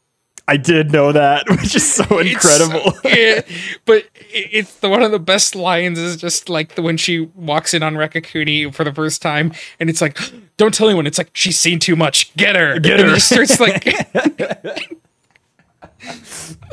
[0.49, 2.95] I did know that, which is so incredible.
[3.05, 3.43] yeah,
[3.85, 7.75] but it's the one of the best lines is just like the when she walks
[7.75, 10.19] in on Raccacoonie for the first time, and it's like,
[10.57, 12.35] "Don't tell anyone." It's like she's seen too much.
[12.35, 12.81] Get her.
[12.81, 13.15] Get her.
[13.15, 13.87] it starts like,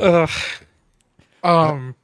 [0.00, 0.30] Ugh.
[1.44, 1.94] um.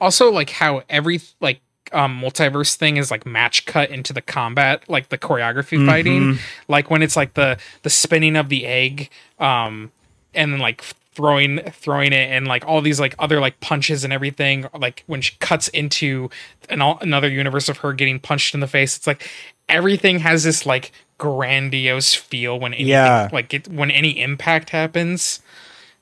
[0.00, 1.60] Also, like how every like
[1.92, 6.38] um multiverse thing is like match cut into the combat, like the choreography fighting,
[6.68, 9.90] like when it's like the the spinning of the egg, um,
[10.34, 10.82] and then like
[11.12, 15.20] throwing throwing it and like all these like other like punches and everything like when
[15.20, 16.30] she cuts into
[16.68, 19.28] an all, another universe of her getting punched in the face it's like
[19.68, 23.28] everything has this like grandiose feel when anything, Yeah.
[23.32, 25.40] like it, when any impact happens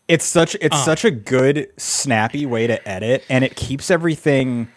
[0.08, 0.84] It's such it's Uh.
[0.84, 4.68] such a good snappy way to edit, and it keeps everything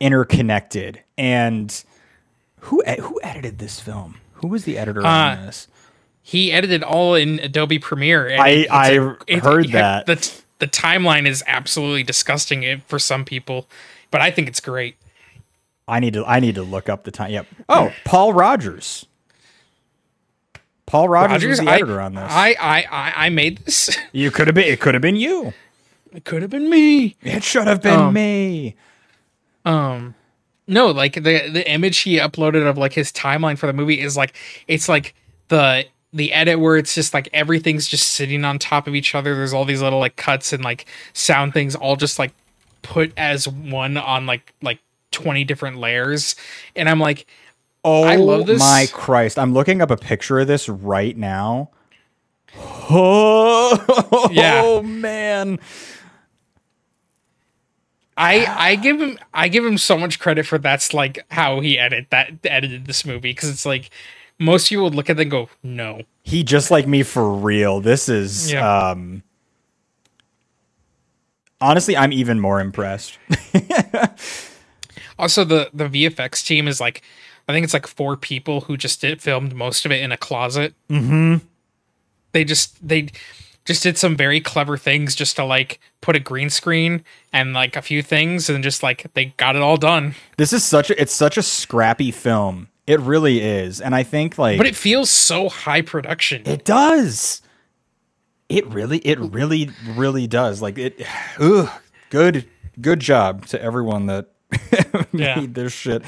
[0.00, 1.02] interconnected.
[1.16, 1.84] And
[2.60, 4.16] who who edited this film?
[4.34, 5.06] Who was the editor on
[5.38, 5.68] Uh, this?
[6.22, 8.28] he edited all in Adobe Premiere.
[8.28, 8.48] and I-
[9.26, 10.06] it- heard it- that.
[10.06, 13.68] the t- the timeline is absolutely disgusting for some people,
[14.10, 14.96] but I think it's great.
[15.86, 17.30] I need to I need to look up the time.
[17.30, 17.46] Yep.
[17.68, 19.06] Oh, Paul Rogers.
[20.86, 22.24] Paul Rogers, Rogers, the I, editor on this.
[22.30, 23.96] I, I I I made this.
[24.12, 24.64] you could have been.
[24.64, 25.52] It could have been you.
[26.12, 27.16] it could have been me.
[27.22, 28.74] It should have been Um, me.
[29.68, 30.14] Um,
[30.66, 34.16] no, like the the image he uploaded of like his timeline for the movie is
[34.16, 34.34] like
[34.66, 35.14] it's like
[35.48, 39.34] the the edit where it's just like everything's just sitting on top of each other.
[39.34, 42.32] There's all these little like cuts and like sound things all just like
[42.82, 44.78] put as one on like like
[45.10, 46.34] 20 different layers.
[46.76, 47.26] And I'm like,
[47.84, 48.58] Oh I love this.
[48.58, 49.38] my Christ!
[49.38, 51.70] I'm looking up a picture of this right now.
[52.90, 54.80] Oh Yeah.
[54.82, 55.58] man!
[58.18, 61.78] I I give him I give him so much credit for that's like how he
[61.78, 63.90] edit that edited this movie because it's like
[64.38, 67.80] most people would look at it and go no He just like me for real.
[67.80, 68.90] This is Yeah.
[68.90, 69.22] um.
[71.60, 73.18] Honestly, I'm even more impressed.
[75.18, 77.02] Also, the the VFX team is like,
[77.48, 80.16] I think it's like four people who just did filmed most of it in a
[80.16, 80.74] closet.
[80.88, 81.38] Mm-hmm.
[82.30, 83.08] They just they
[83.68, 87.76] just did some very clever things just to like put a green screen and like
[87.76, 90.14] a few things and just like they got it all done.
[90.38, 92.68] This is such a it's such a scrappy film.
[92.86, 96.42] It really is, and I think like But it feels so high production.
[96.46, 97.42] It does.
[98.48, 100.62] It really, it really, really does.
[100.62, 101.00] Like it.
[101.38, 101.68] Ugh,
[102.08, 102.48] good,
[102.80, 104.28] good job to everyone that
[105.12, 105.40] Yeah.
[105.40, 106.02] made this shit.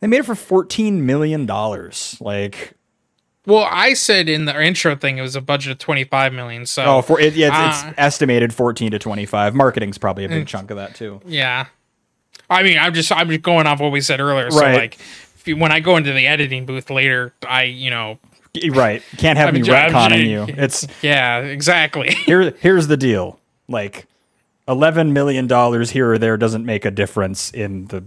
[0.00, 2.18] They made it for fourteen million dollars.
[2.20, 2.74] Like,
[3.46, 6.66] well, I said in the intro thing it was a budget of twenty five million.
[6.66, 7.88] So oh, for it, yeah, it's, Ah.
[7.90, 9.54] it's estimated fourteen to twenty-five.
[9.54, 11.20] Marketing's probably a big chunk of that too.
[11.26, 11.66] Yeah.
[12.50, 14.50] I mean, I'm just I'm just going off what we said earlier.
[14.50, 14.74] So Right.
[14.76, 14.94] like,
[15.36, 18.18] if you, when I go into the editing booth later, I you know,
[18.70, 19.02] Right?
[19.16, 20.54] Can't have I mean, me retconning I'm- you.
[20.56, 22.14] It's yeah, exactly.
[22.26, 22.52] here.
[22.60, 23.40] Here's the deal.
[23.68, 24.06] Like,
[24.68, 28.04] eleven million dollars here or there doesn't make a difference in the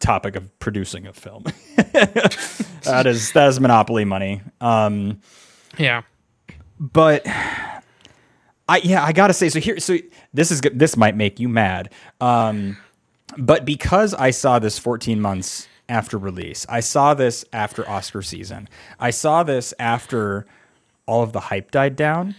[0.00, 1.44] topic of producing a film.
[1.76, 4.42] that is that is monopoly money.
[4.60, 5.20] Um,
[5.78, 6.02] Yeah.
[6.78, 9.98] but I yeah, I gotta say, so here, so
[10.32, 11.90] this is this might make you mad,
[12.20, 12.76] um,
[13.36, 18.68] but because I saw this 14 months after release, I saw this after Oscar season,
[18.98, 20.46] I saw this after
[21.06, 22.34] all of the hype died down.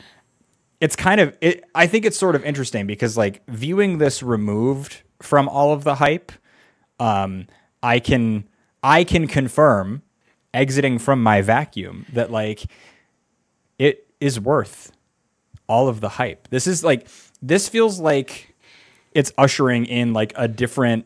[0.82, 1.64] It's kind of it.
[1.76, 5.96] I think it's sort of interesting because like viewing this removed from all of the
[5.96, 6.32] hype,
[7.00, 7.48] um,
[7.82, 8.48] I can
[8.84, 10.02] I can confirm
[10.54, 12.66] exiting from my vacuum that like
[13.78, 14.92] it is worth
[15.68, 16.48] all of the hype.
[16.50, 17.08] This is like
[17.42, 18.56] this feels like
[19.12, 21.06] it's ushering in like a different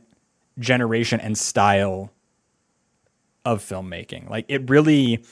[0.57, 2.11] generation and style
[3.45, 4.29] of filmmaking.
[4.29, 5.23] Like it really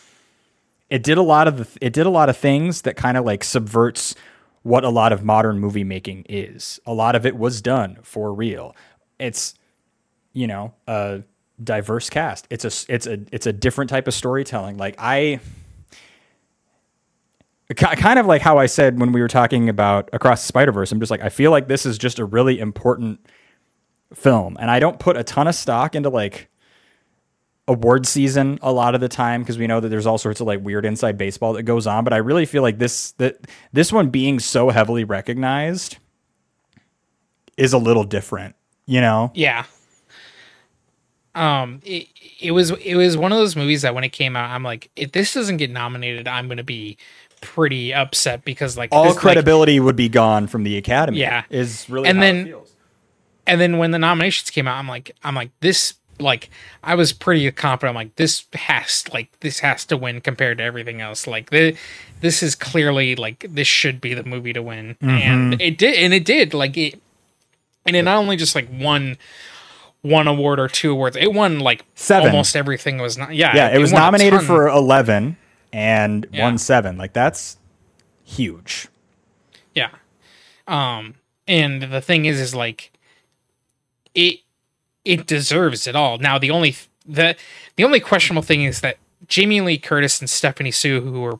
[0.90, 3.26] it did a lot of the, it did a lot of things that kind of
[3.26, 4.16] like subverts
[4.64, 6.80] what a lot of modern movie making is.
[6.86, 8.76] A lot of it was done for real.
[9.20, 9.54] It's
[10.34, 11.22] you know, a
[11.64, 12.48] diverse cast.
[12.50, 14.78] It's a it's a it's a different type of storytelling.
[14.78, 15.40] Like I
[17.76, 20.92] kind of like how I said when we were talking about Across the Spider Verse.
[20.92, 23.20] I'm just like I feel like this is just a really important
[24.14, 26.50] film, and I don't put a ton of stock into like
[27.70, 30.48] award season a lot of the time because we know that there's all sorts of
[30.48, 32.04] like weird inside baseball that goes on.
[32.04, 33.38] But I really feel like this that
[33.74, 35.98] this one being so heavily recognized
[37.58, 38.56] is a little different.
[38.86, 39.32] You know?
[39.34, 39.66] Yeah.
[41.38, 42.08] Um, it,
[42.40, 44.90] it was it was one of those movies that when it came out, I'm like,
[44.96, 46.98] if this doesn't get nominated, I'm gonna be
[47.42, 51.20] pretty upset because like All this, like- credibility would be gone from the Academy.
[51.20, 51.44] Yeah.
[51.50, 52.74] is really And then- it feels.
[53.46, 55.94] and then when the nominations came out, I'm like, I'm like this.
[56.20, 56.50] Like
[56.84, 57.90] I was pretty confident.
[57.92, 61.28] I'm like this has like this has to win compared to everything else.
[61.28, 61.78] Like the
[62.22, 65.10] this is clearly like this should be the movie to win, Mm-hmm.
[65.10, 66.56] and it did, and it did.
[66.56, 67.00] Like it,
[67.86, 69.18] and it not only just like won
[70.08, 72.30] one award or two awards, it won like Seven.
[72.32, 73.34] Almost everything was not.
[73.36, 75.38] Yeah, Yeah, it was nominated for 11
[75.74, 76.44] and Yeah.
[76.46, 76.98] won seven.
[76.98, 77.58] Like that's
[78.24, 78.88] huge.
[79.76, 79.90] Yeah.
[80.68, 81.16] Um
[81.48, 82.92] and the thing is is like
[84.16, 84.40] it
[85.06, 86.18] it deserves it all.
[86.18, 87.36] Now the only the
[87.76, 88.98] the only questionable thing is that
[89.28, 91.40] Jamie Lee Curtis and Stephanie Hsu who were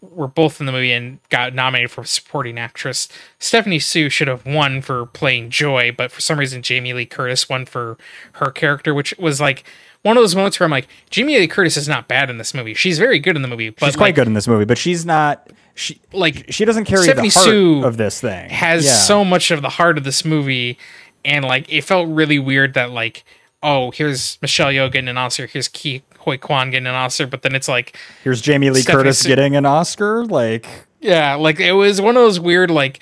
[0.00, 3.08] were both in the movie and got nominated for supporting actress.
[3.38, 7.48] Stephanie Hsu should have won for playing Joy, but for some reason Jamie Lee Curtis
[7.48, 7.98] won for
[8.34, 9.64] her character, which was like
[10.02, 12.54] one of those moments where I'm like, Jamie Lee Curtis is not bad in this
[12.54, 12.74] movie.
[12.74, 15.04] She's very good in the movie, but She's quite good in this movie, but she's
[15.04, 15.50] not.
[15.74, 18.50] She Like she doesn't carry Stephanie the heart Hsu of this thing.
[18.50, 18.92] has Yeah.
[18.92, 20.78] so much of the heart of this movie
[21.24, 23.24] and like it felt really weird that like
[23.62, 27.42] oh here's Michelle Yeoh getting an Oscar here's Ke Huy Quan getting an Oscar but
[27.42, 30.24] then it's like Here's Jamie Lee Stephanie Curtis getting an Oscar.
[30.24, 30.66] Like
[31.00, 33.00] yeah like it was one of those weird like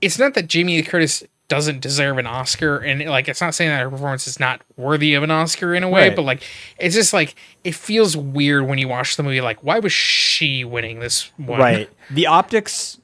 [0.00, 3.70] it's not that Jamie Lee Curtis doesn't deserve an Oscar and like it's not saying
[3.70, 6.16] that her performance is not worthy of an Oscar in a way Right.
[6.16, 6.42] but like
[6.78, 7.34] it's just like
[7.64, 11.60] it feels weird when you watch the movie like why was she winning this one
[11.60, 12.98] right, the optics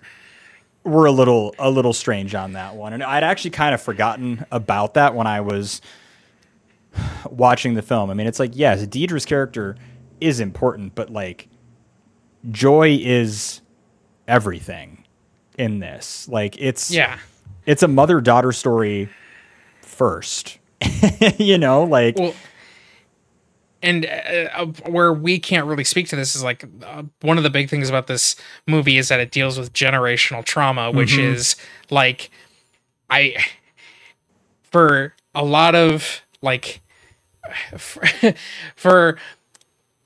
[0.84, 4.46] were a little a little strange on that one, and I'd actually kind of forgotten
[4.50, 5.82] about that when I was
[7.30, 8.10] watching the film.
[8.10, 9.76] I mean, it's like yes, Deirdre's character
[10.20, 11.48] is important, but like
[12.50, 13.60] Joy is
[14.26, 15.04] everything
[15.58, 16.28] in this.
[16.28, 17.18] Like it's yeah
[17.66, 19.08] it's a mother daughter story
[19.82, 20.58] first.
[21.38, 22.34] you know, like well
[23.82, 27.50] and uh, where we can't really speak to this is like uh, one of the
[27.50, 28.36] big things about this
[28.66, 31.56] movie is that it deals with generational trauma which is
[31.88, 32.30] like
[33.08, 33.34] i
[34.62, 36.80] for a lot of like
[37.76, 38.02] for,
[38.76, 39.18] for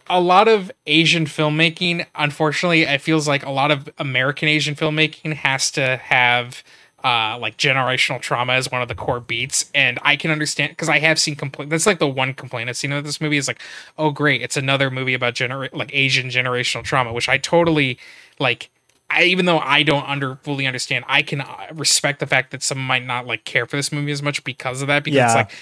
[0.07, 5.35] a lot of Asian filmmaking, unfortunately, it feels like a lot of American Asian filmmaking
[5.35, 6.63] has to have
[7.03, 9.71] uh, like generational trauma as one of the core beats.
[9.75, 11.71] And I can understand because I have seen complaint.
[11.71, 13.61] That's like the one complaint I've seen of this movie is like,
[13.99, 17.99] oh great, it's another movie about genera- like Asian generational trauma, which I totally
[18.39, 18.71] like.
[19.11, 22.63] I, even though I don't under fully understand, I can uh, respect the fact that
[22.63, 25.05] some might not like care for this movie as much because of that.
[25.05, 25.53] Because it's like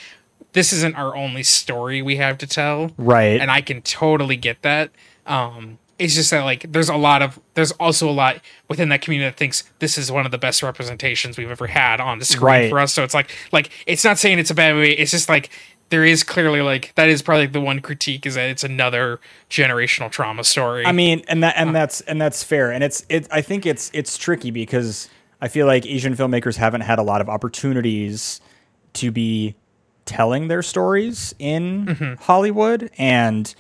[0.53, 3.41] this isn't our only story we have to tell right.
[3.41, 4.91] and I can totally get that.
[5.27, 9.03] Um, it's just that like there's a lot of there's also a lot within that
[9.03, 12.25] community that thinks this is one of the best representations we've ever had on the
[12.25, 12.71] screen Right.
[12.71, 12.93] for us.
[12.93, 14.93] So it's like like it's not saying it's a bad movie.
[14.93, 15.51] It's just like
[15.91, 20.11] there is clearly like that is probably the one critique is that it's another generational
[20.11, 20.85] trauma story.
[20.87, 22.73] I mean, and that and that's and that's fair.
[22.73, 23.29] And it's it.
[23.31, 25.09] I think it's it's tricky because
[25.41, 28.41] I feel like Asian filmmakers haven't had a lot of opportunities
[28.95, 29.55] to be
[30.05, 32.23] telling their stories in mm-hmm.
[32.23, 32.91] Hollywood.
[32.99, 33.55] And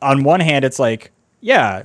[0.00, 1.10] on one hand, it's like,
[1.40, 1.84] yeah,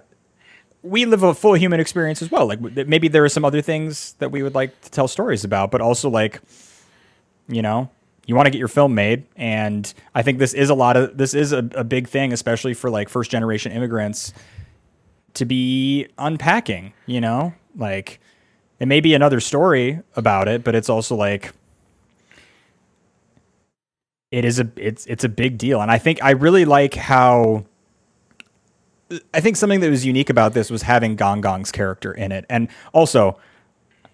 [0.83, 2.47] we live a full human experience as well.
[2.47, 5.71] Like maybe there are some other things that we would like to tell stories about,
[5.71, 6.41] but also like,
[7.47, 7.89] you know,
[8.27, 11.17] you want to get your film made, and I think this is a lot of
[11.17, 14.33] this is a, a big thing, especially for like first generation immigrants
[15.35, 16.91] to be unpacking.
[17.05, 18.19] You know, like
[18.79, 21.53] it may be another story about it, but it's also like
[24.31, 27.65] it is a it's it's a big deal, and I think I really like how.
[29.33, 32.45] I think something that was unique about this was having Gong Gong's character in it,
[32.49, 33.39] and also,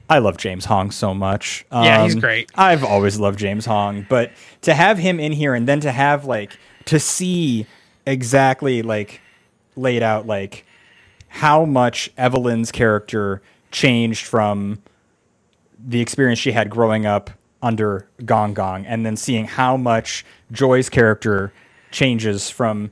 [0.07, 1.65] I love James Hong so much.
[1.71, 2.51] Yeah, he's Um, great.
[2.53, 6.25] I've always loved James Hong, but to have him in here and then to have
[6.25, 7.65] like to see
[8.05, 9.19] exactly like
[9.75, 10.63] laid out like
[11.29, 13.41] how much Evelyn's character
[13.71, 14.83] changed from
[15.83, 17.31] the experience she had growing up
[17.63, 21.51] under Gong Gong, and then seeing how much Joy's character
[21.91, 22.91] changes from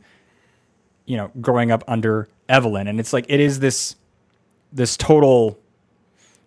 [1.06, 3.96] you know growing up under Evelyn, and it's like it is this
[4.74, 5.60] this total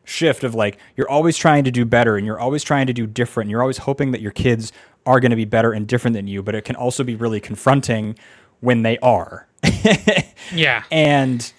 [0.05, 3.07] shift of like you're always trying to do better and you're always trying to do
[3.07, 3.47] different.
[3.47, 4.73] And you're always hoping that your kids
[5.07, 7.41] are going to be better and different than you, but it can also be really
[7.41, 8.19] confronting
[8.61, 9.47] when they are.
[10.53, 10.85] Yeah.
[10.91, 11.53] and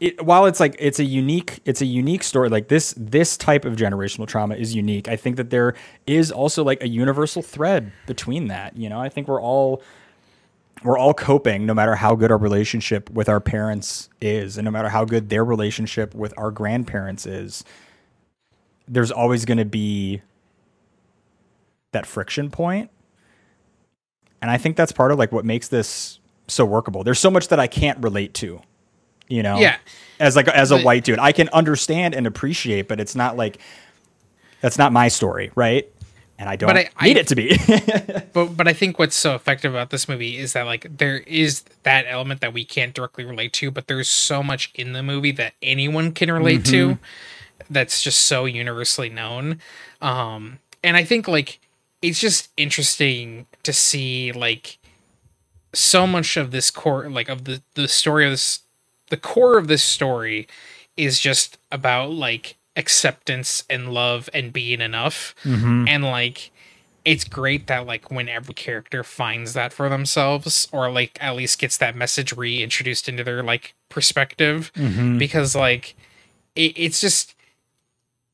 [0.00, 3.64] it, while it's like it's a unique it's a unique story like this this type
[3.64, 5.08] of generational trauma is unique.
[5.08, 5.74] I think that there
[6.06, 9.00] is also like a universal thread between that you know?
[9.00, 9.82] I think we're all
[10.82, 14.70] we're all coping no matter how good our relationship with our parents is and no
[14.70, 17.64] matter how good their relationship with our grandparents is
[18.86, 20.20] there's always going to be
[21.92, 22.90] that friction point.
[24.42, 26.18] And i think that's part of like what makes this
[26.48, 27.04] so workable.
[27.04, 28.60] There's so much that i can't relate to
[29.28, 29.76] you know Yeah.
[30.20, 33.36] as like as a But- white dude i can understand and appreciate but it's not
[33.36, 33.58] like
[34.60, 35.88] that's not my story right
[36.38, 37.56] and i don't But I- need I- it to be
[38.34, 41.62] But but I think what's so effective about this movie is that like there is
[41.84, 45.30] that element that we can't directly relate to, but there's so much in the movie
[45.32, 46.98] that anyone can relate to
[47.70, 49.60] that's just so universally known.
[50.02, 51.60] Um and I think like
[52.02, 54.78] it's just interesting to see like
[55.72, 58.60] so much of this core like of the the story of this
[59.10, 60.46] the core of this story
[60.96, 65.34] is just about like acceptance and love and being enough.
[65.44, 65.88] Mm-hmm.
[65.88, 66.50] And like
[67.04, 71.58] it's great that like when every character finds that for themselves or like at least
[71.58, 75.18] gets that message reintroduced into their like perspective mm-hmm.
[75.18, 75.94] because like
[76.56, 77.34] it, it's just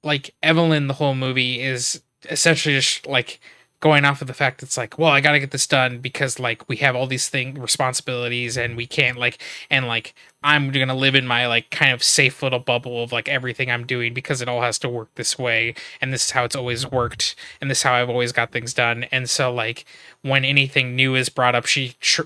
[0.03, 2.01] like evelyn the whole movie is
[2.31, 3.41] essentially just like
[3.81, 6.69] going off of the fact it's like well i gotta get this done because like
[6.69, 11.15] we have all these thing responsibilities and we can't like and like i'm gonna live
[11.15, 14.49] in my like kind of safe little bubble of like everything i'm doing because it
[14.49, 17.79] all has to work this way and this is how it's always worked and this
[17.79, 19.05] is how i've always got things done.
[19.11, 19.85] And so like
[20.23, 22.23] when anything new is brought up she tr-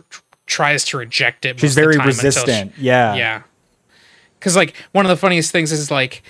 [0.46, 2.72] tries to reject it she's most of the very until she- resistant.
[2.78, 3.14] Yeah.
[3.14, 3.42] Yeah.
[4.38, 6.22] Because like one of the funniest things is like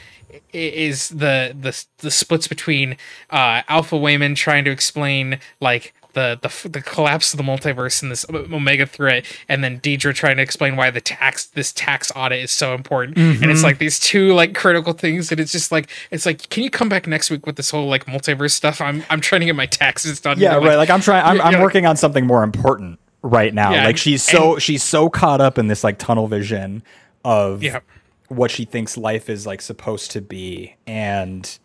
[0.53, 2.97] is the the the splits between
[3.30, 8.12] uh alpha Waymond trying to explain like the, the the collapse of the multiverse and
[8.12, 12.39] this omega threat and then Deirdre trying to explain why the tax this tax audit
[12.41, 13.18] is so important.
[13.18, 16.62] And it's like these two like critical things and it's just like it's like can
[16.62, 18.80] you come back next week with this whole like multiverse stuff?
[18.80, 21.55] I'm i'm trying to get my taxes done yeah right like i'm trying i'm, I'm
[21.55, 23.72] like- working on something more important right now.
[23.72, 26.85] Yeah, like she's so and- she's so caught up in this like tunnel vision
[27.24, 27.80] of Yeah.
[28.28, 31.58] What she thinks life is like supposed to be and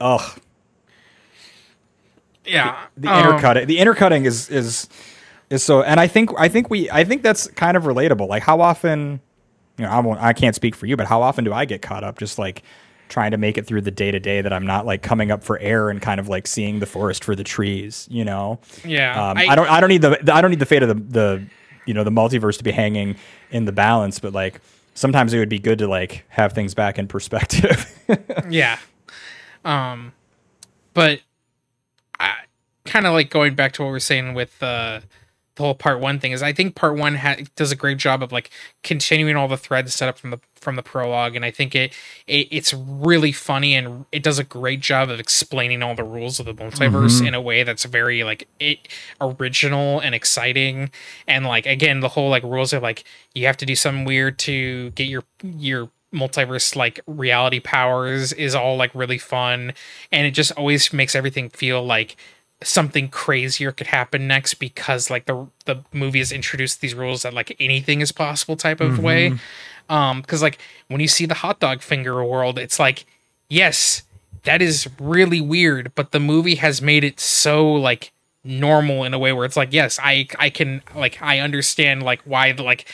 [0.00, 0.38] ugh.
[2.44, 4.88] Yeah the um, intercutting the intercutting is is
[5.50, 8.26] is so and i think i think we i think that's kind of relatable.
[8.28, 9.20] Like how often
[9.76, 11.82] you know i won't i can't speak for you but how often do i get
[11.82, 12.62] caught up just like
[13.10, 15.42] trying to make it through the day to day that i'm not like coming up
[15.44, 18.58] for air and kind of like seeing the forest for the trees you know?
[18.84, 20.88] Yeah, um, I- I, don't i don't need the i don't need the fate of
[20.88, 21.46] the the
[21.86, 23.16] you know the multiverse to be hanging
[23.50, 24.60] in the balance but like
[24.98, 27.94] sometimes it would be good to like have things back in perspective.
[28.48, 28.78] Yeah.
[29.64, 30.12] Um
[30.94, 31.20] but
[32.18, 32.32] i
[32.86, 35.00] kind of like going back to what we are saying with uh
[35.58, 38.22] the whole part one thing is i think part one ha- does a great job
[38.22, 38.50] of like
[38.82, 41.92] continuing all the threads set up from the from the prologue and i think it,
[42.26, 46.40] it it's really funny and it does a great job of explaining all the rules
[46.40, 47.26] of the multiverse mm-hmm.
[47.26, 48.88] in a way that's very like it
[49.20, 50.90] original and exciting.
[51.26, 53.04] And like again the whole like rules of like
[53.34, 58.54] you have to do something weird to get your your multiverse like reality powers is
[58.54, 59.72] all like really fun.
[60.12, 62.16] And it just always makes everything feel like
[62.62, 67.32] something crazier could happen next because like the the movie has introduced these rules that
[67.32, 69.32] like anything is possible type of way.
[69.88, 73.06] Um because like when you see the hot dog finger world it's like
[73.48, 74.02] yes
[74.44, 78.12] that is really weird but the movie has made it so like
[78.44, 82.20] normal in a way where it's like yes i i can like i understand like
[82.22, 82.86] why the like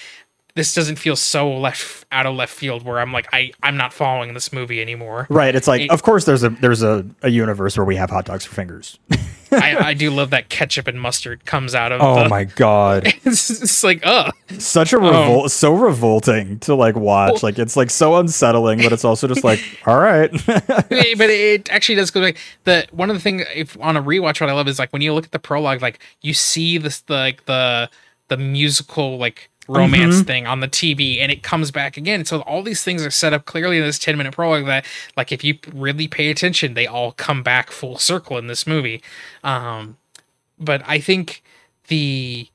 [0.56, 3.92] this doesn't feel so left out of left field where I'm like I I'm not
[3.92, 5.26] following this movie anymore.
[5.28, 5.54] Right.
[5.54, 8.26] It's like, It- of course, there's a there's a, a universe where we have hot
[8.26, 8.98] dogs for fingers.
[9.52, 12.00] I, I do love that ketchup and mustard comes out of.
[12.00, 16.94] oh the, my god, It's, it's like uh such a revol- so revolting to like
[16.96, 17.42] watch.
[17.42, 21.96] Like it's like so unsettling, but it's also just like, all right, but it actually
[21.96, 22.36] does go back.
[22.64, 25.02] The one of the things if on a rewatch, what I love is like when
[25.02, 27.90] you look at the prologue, like you see this the like the
[28.28, 32.24] the musical like romance thing on the TV, and it comes back again.
[32.24, 34.84] So all these things are set up clearly in this ten minute prologue that
[35.16, 39.02] like if you really pay attention, they all come back full circle in this movie.
[39.42, 39.96] Um,
[40.58, 41.42] but I think
[41.88, 42.48] the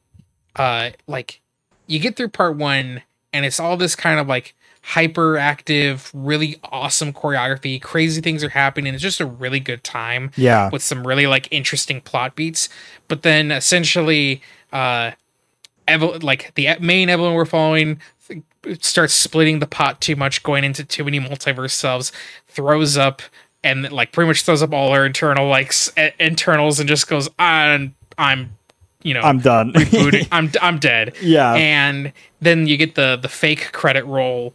[0.56, 1.42] uh like
[1.88, 3.02] you get through part one
[3.32, 8.94] and it's all this kind of like hyperactive really awesome choreography crazy things are happening
[8.94, 10.70] it's just a really good time Yeah.
[10.72, 12.70] with some really like interesting plot beats
[13.08, 14.42] but then essentially
[14.72, 15.12] uh
[15.90, 18.00] Evel- like the main Evelyn we're following
[18.82, 22.12] starts splitting the pot too much going into too many multiverse selves
[22.48, 23.22] throws up
[23.64, 27.30] and like pretty much throws up all her internal like s- internals and just goes
[27.40, 28.50] i'm i'm
[29.02, 29.72] you know I'm done.
[29.74, 30.28] rebooting.
[30.32, 31.14] I'm I'm dead.
[31.22, 31.54] Yeah.
[31.54, 32.12] And
[32.42, 34.54] then you get the the fake credit roll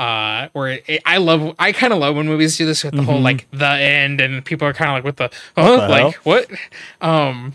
[0.00, 2.94] uh where it, it- I love I kind of love when movies do this with
[2.94, 5.76] the whole like the end and people are kind of like what the huh?
[5.76, 6.22] the like hell?
[6.24, 6.50] what
[7.00, 7.54] um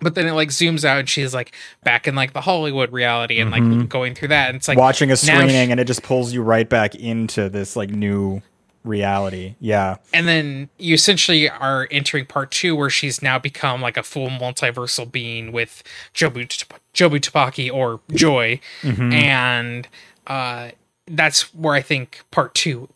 [0.00, 1.52] but then it like zooms out and she's like
[1.84, 5.10] back in like the Hollywood reality and like going through that and it's like Watching
[5.10, 8.40] a screening she- and it just pulls you right back into this like new
[8.84, 9.54] reality.
[9.60, 9.96] Yeah.
[10.14, 14.28] and then you essentially are entering part two where she's now become like a full
[14.28, 15.82] multiversal being with
[16.14, 16.46] Jobu
[16.94, 19.86] Jobu Tupaki or Joy, and
[20.26, 20.70] uh,
[21.06, 22.88] that's where I think part two,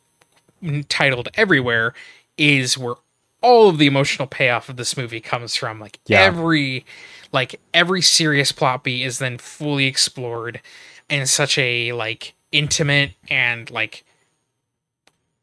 [0.89, 1.95] titled Everywhere,
[2.39, 2.95] is where
[3.43, 5.81] all of the emotional payoff of this movie comes from.
[5.81, 6.21] Like Yeah.
[6.23, 6.85] every,
[7.33, 10.61] like every serious plot beat is then fully explored
[11.09, 14.05] in such a like intimate and like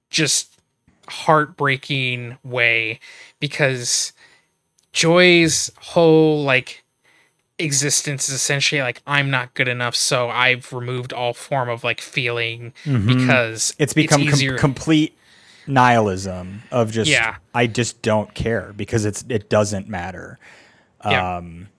[0.09, 0.59] just
[1.07, 2.99] heartbreaking way
[3.39, 4.13] because
[4.93, 6.83] Joy's whole like
[7.57, 12.01] existence is essentially like I'm not good enough, so I've removed all form of like
[12.01, 13.07] feeling mm-hmm.
[13.07, 14.57] because It's become com- easier.
[14.57, 15.15] complete
[15.69, 17.35] nihilism of just Yeah.
[17.53, 20.39] I just don't care because it's it doesn't matter.
[21.05, 21.37] Yeah.
[21.37, 21.69] Um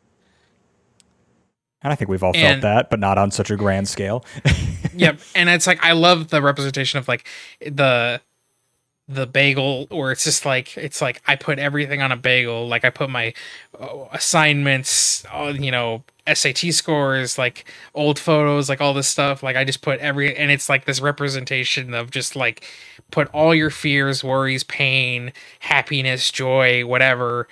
[1.82, 4.24] and I think we've all felt And- that, but not on such a grand scale.
[4.94, 7.24] yep and it's like i love the representation of like
[7.60, 8.20] the
[9.12, 12.68] the bagel where it's just like it's like i put everything on a bagel.
[12.68, 13.34] Like i put my
[13.78, 19.42] uh, assignments uh, you know sat scores like old photos like all this stuff.
[19.42, 22.64] Like i just put every and it's like this representation of just like
[23.10, 27.48] put all your fears worries pain happiness joy whatever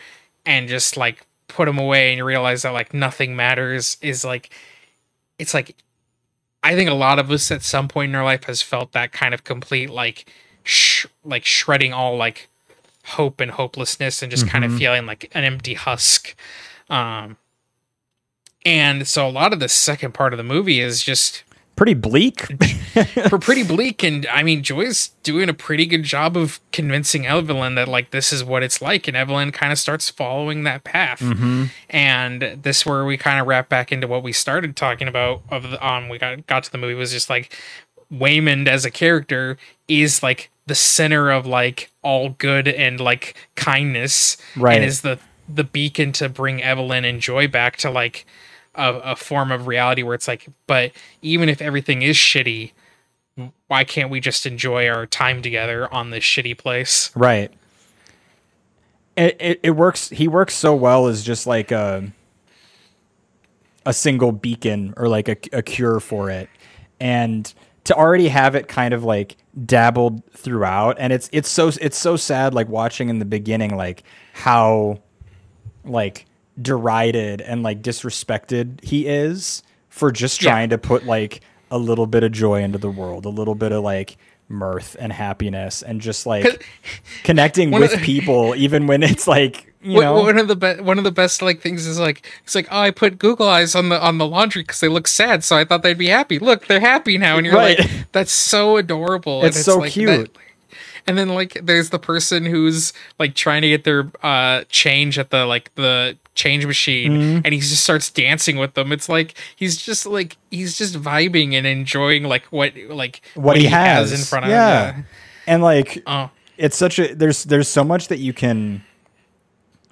[0.47, 4.51] and just like put them away and you realize that like nothing matters is like
[5.41, 5.75] it's like
[6.63, 9.13] I think a lot of us at some point in our life has felt that
[9.13, 10.33] kind of complete like
[10.69, 12.49] sh- like shredding all like
[13.07, 16.35] hope and hopelessness and just kind of feeling like an empty husk.
[16.91, 17.37] Um
[18.67, 21.45] and so a lot of the second part of the movie is just
[21.77, 22.41] Pretty bleak.
[23.31, 27.77] for pretty bleak and I mean Joy's doing a pretty good job of convincing Evelyn
[27.77, 31.23] that like this is what it's like and Evelyn kind of starts following that path.
[31.89, 35.71] And this where we kind of wrap back into what we started talking about of
[35.71, 37.57] the um we got got to the movie was just like
[38.13, 39.57] Waymond as a character
[39.87, 44.77] is like the center of like all good and like kindness Right.
[44.77, 48.27] and is the the beacon to bring Evelyn and Joy back to like
[48.75, 50.93] a, a form of reality where it's like but
[51.23, 52.73] even if everything is shitty
[53.69, 57.53] why can't we just enjoy our time together on this shitty place Right.
[59.17, 60.11] It, it it works.
[60.11, 62.13] He works so well as just like a
[63.85, 66.49] a single beacon or like a, a cure for it,
[67.01, 67.53] and
[67.85, 72.17] to already have it kind of like dabbled throughout, and it's it's so it's so
[72.17, 74.03] sad like watching in the beginning like
[74.35, 75.01] how
[75.85, 76.27] like
[76.61, 80.51] derided and like disrespected he is for just Yeah.
[80.51, 81.41] trying to put like
[81.71, 84.17] a little bit of joy into the world, a little bit of like
[84.49, 86.65] mirth and happiness and just like
[87.25, 90.83] connecting with the- people even when it's like, you One- know, one of the be-
[90.83, 93.75] one of the best like things is like it's like oh I put Google eyes
[93.75, 96.39] on the on the laundry because they look sad so I thought they'd be happy
[96.39, 97.79] look they're happy now and you're Right.
[97.79, 100.35] like that's so adorable and It's so like, cute.
[101.07, 105.31] and then like there's the person who's like trying to get their uh change at
[105.31, 107.41] the like the change machine Mm-hmm.
[107.45, 111.55] and he just starts dancing with them it's like he's just like he's just vibing
[111.55, 114.13] and enjoying like what like what, he, has.
[114.13, 114.57] in front of him.
[114.57, 115.03] yeah.
[115.47, 118.85] And like oh it's such a there's there's so much that you can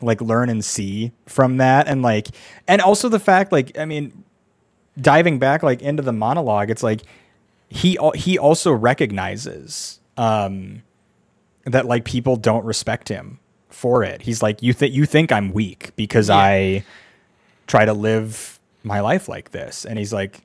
[0.01, 2.29] like learn and see from that and like
[2.69, 4.25] and also the fact like I mean
[5.01, 7.03] diving back like into the monologue, it's like
[7.69, 10.83] he he also recognizes um,
[11.65, 14.23] that like people don't respect him for it.
[14.23, 16.85] He's like, you think you think I'm weak because I
[17.67, 20.43] try to live my life like this, and he's like,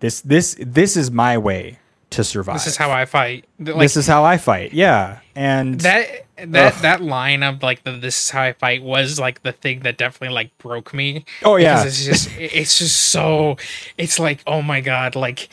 [0.00, 1.78] this this this is my way
[2.10, 2.56] to survive.
[2.56, 3.44] This is how I fight.
[3.58, 4.72] Like, this is how I fight.
[4.72, 6.82] Yeah, and that that Ugh.
[6.82, 9.98] that line of like the this is how I fight was like the thing that
[9.98, 11.24] definitely like broke me.
[11.42, 11.84] Oh, yeah.
[11.84, 13.56] it's just it's just so
[13.98, 15.48] it's like oh my god like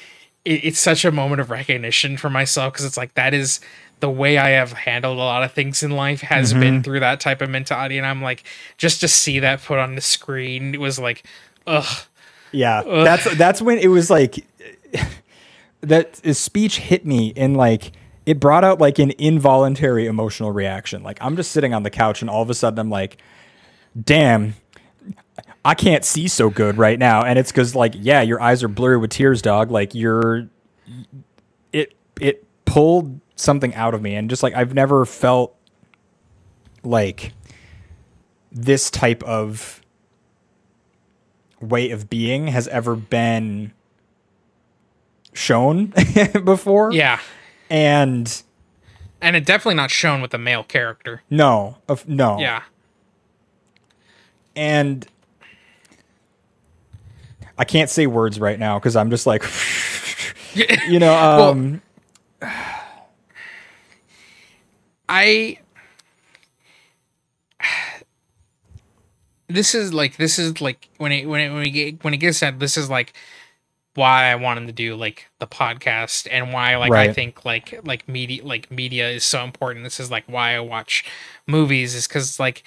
[0.46, 3.60] it, it's such a moment of recognition for myself because it's like that is
[4.00, 6.60] the way I have handled a lot of things in life has Mm-hmm.
[6.60, 8.44] been through that type of mentality, and I'm like
[8.78, 11.24] just to see that put on the screen it was like
[11.66, 12.06] ugh
[12.52, 14.46] Yeah, that's that's when it was like
[15.82, 17.92] that speech hit me in like
[18.26, 21.04] it brought out like an involuntary emotional reaction.
[21.04, 23.18] Like I'm just sitting on the couch and all of a sudden I'm like,
[24.02, 24.56] damn,
[25.64, 27.24] I can't see so good right now.
[27.24, 29.72] And it's because like, yeah, your eyes are blurry with tears, dog.
[29.72, 30.48] Like you're
[31.74, 35.56] it it pulled something out of me and just like I've never felt
[36.84, 37.32] like
[38.52, 39.82] this type of
[41.62, 43.72] way of being has ever been
[45.34, 45.94] shown
[46.44, 46.92] before.
[46.92, 47.20] yeah
[47.70, 48.42] And
[49.22, 52.40] and it definitely not shown with a male character no, of no.
[52.40, 52.64] yeah
[54.56, 55.08] And
[57.58, 59.44] I can't say words right now because I'm just like,
[60.88, 61.82] you know, Well, um,
[65.10, 65.60] I
[69.48, 72.18] this is like this is like when it when it when it get when it
[72.18, 73.14] gets said this is like
[73.96, 78.08] why I wanted to do like the podcast and why like I think like like
[78.08, 79.84] media like media is so important.
[79.84, 81.04] This is like why I watch
[81.48, 82.64] movies is because like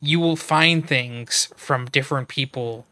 [0.00, 2.86] you will find things from different people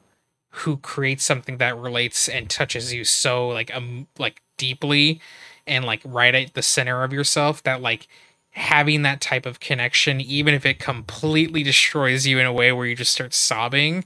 [0.51, 5.21] who create something that relates and touches you so like um like deeply
[5.67, 8.07] and like right at the center of yourself that like
[8.53, 12.87] having that type of connection even if it completely destroys you in a way where
[12.87, 14.05] you just start sobbing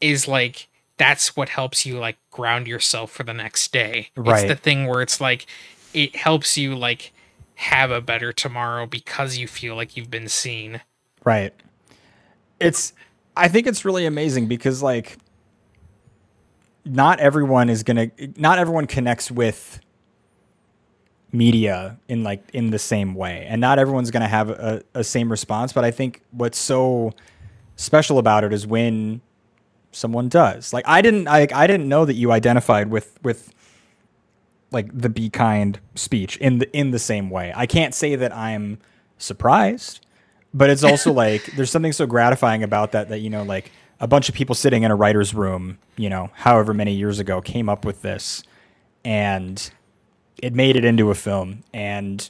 [0.00, 0.68] is like
[0.98, 4.40] that's what helps you like ground yourself for the next day Right.
[4.40, 5.46] it's the thing where it's like
[5.94, 7.12] it helps you like
[7.54, 10.82] have a better tomorrow because you feel like you've been seen
[11.24, 11.52] right.
[12.60, 12.92] It's,
[13.36, 15.18] I think it's really amazing because like,
[16.84, 19.80] not everyone is gonna, not everyone connects with
[21.32, 23.46] media in like in the same way.
[23.48, 27.12] And not everyone's going to have a, a same response but i think what's so
[27.76, 29.20] special about it is when
[29.92, 30.72] someone does.
[30.72, 33.52] Like i didn't I, I didn't know that you identified with with
[34.70, 37.52] like the be kind speech in the in the same way.
[37.54, 38.78] I can't say that i'm
[39.18, 40.06] surprised
[40.52, 43.70] but it's also like there's something so gratifying about that that you know like
[44.00, 47.40] a bunch of people sitting in a writer's room you know however many years ago
[47.40, 48.42] came up with this
[49.04, 49.70] and
[50.42, 51.64] it made it into a film.
[51.72, 52.28] And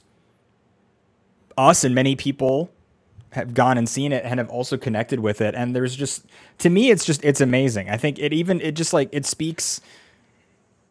[1.57, 2.71] us and many people
[3.31, 5.55] have gone and seen it and have also connected with it.
[5.55, 6.25] And there's just
[6.59, 7.91] to me it's just it's amazing.
[7.91, 9.81] I think it even it just like it speaks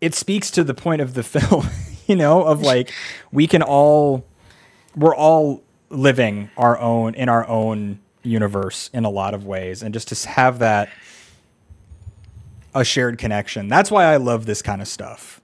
[0.02, 1.68] it speaks to the point of the film
[2.08, 2.94] you know of like
[3.32, 4.26] we can all
[4.96, 9.82] we're all living our own in our own universe in a lot of ways.
[9.84, 10.90] And just to have that
[12.74, 13.70] a shared connection.
[13.70, 15.35] That's why i love this kind of stuff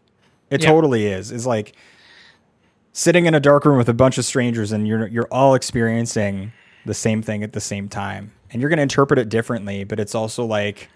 [0.52, 0.70] it Yeah.
[0.70, 1.76] totally is It's like
[2.94, 6.52] sitting in a dark room with a bunch of strangers and you're you're all experiencing
[6.86, 10.00] the same thing at the same time and you're going to interpret it differently but
[10.00, 10.90] it's also like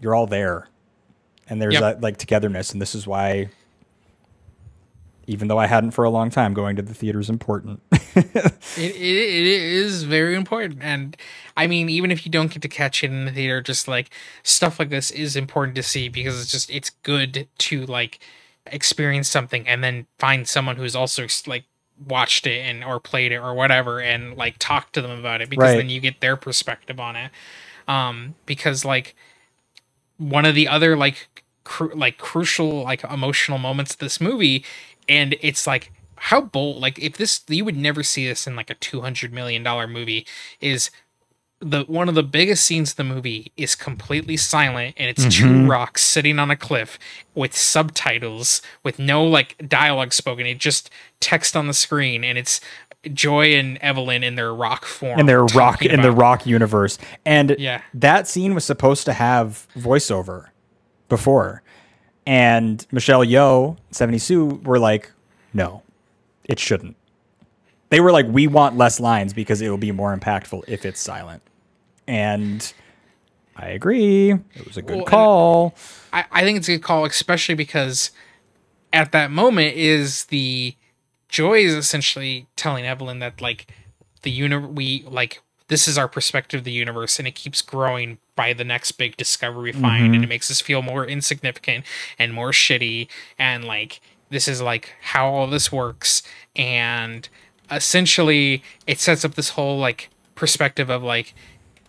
[0.00, 0.68] you're all there
[1.48, 1.80] and there's Yep.
[1.82, 3.48] that like togetherness and this is why
[5.26, 7.80] even though I hadn't for a long time going to the theater is important
[8.16, 10.80] It, it, it is very important.
[10.82, 11.16] And
[11.56, 14.10] I mean, even if you don't get to catch it in the theater, just like
[14.42, 18.18] stuff like this is important to see because it's just, it's good to like
[18.72, 21.64] experience something and then find someone who's also like
[22.06, 25.50] watched it and or played it or whatever and like talk to them about it
[25.50, 25.76] because Right.
[25.76, 27.30] then you get their perspective on it.
[27.88, 29.16] Um, because like
[30.18, 34.64] one of the other like cru- like crucial like emotional moments of this movie
[35.08, 38.70] and it's like how bold like if this you would never see this in like
[38.70, 40.26] a 200 million dollar movie
[40.60, 40.90] is
[41.60, 45.46] the one of the biggest scenes of the movie is completely silent and it's two
[45.46, 45.70] mm-hmm.
[45.70, 46.98] rocks sitting on a cliff
[47.34, 50.46] with subtitles with no like dialogue spoken.
[50.46, 50.88] It just
[51.20, 52.60] text on the screen and it's
[53.12, 56.98] joy and evelyn in their rock form in their rock in the rock universe.
[57.24, 57.82] And Yeah.
[57.94, 60.46] that scene was supposed to have voiceover
[61.08, 61.62] before.
[62.26, 65.10] And michelle Yeoh, Stephanie Hsu were like
[65.52, 65.82] no
[66.44, 66.96] it shouldn't.
[67.90, 71.00] They were like we want less lines because it will be more impactful if it's
[71.00, 71.42] silent
[72.08, 72.72] and
[73.54, 74.32] I agree.
[74.32, 75.74] It was a good Well, call.
[76.12, 78.10] I, I think it's a good call, especially because
[78.92, 80.74] at that moment is the
[81.28, 83.70] Joy is essentially telling Evelyn that like
[84.22, 88.16] the uni we like this is our perspective of the universe and it keeps growing
[88.34, 90.24] by the next big discovery we find and mm-hmm.
[90.24, 91.84] it makes us feel more insignificant
[92.18, 93.06] and more shitty
[93.38, 96.22] and like this is like how all this works
[96.56, 97.28] and
[97.70, 101.34] essentially it sets up this whole like perspective of like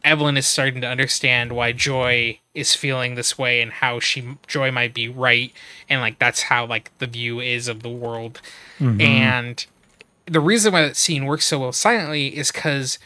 [0.04, 4.72] Evelyn is starting to understand why Joy is feeling this way and how she Joy
[4.72, 5.52] might be right
[5.90, 8.42] and like that's how like the view is of the world.
[8.80, 9.02] Mm-hmm.
[9.02, 9.66] And
[10.26, 12.98] the reason why that scene works so well silently is cuz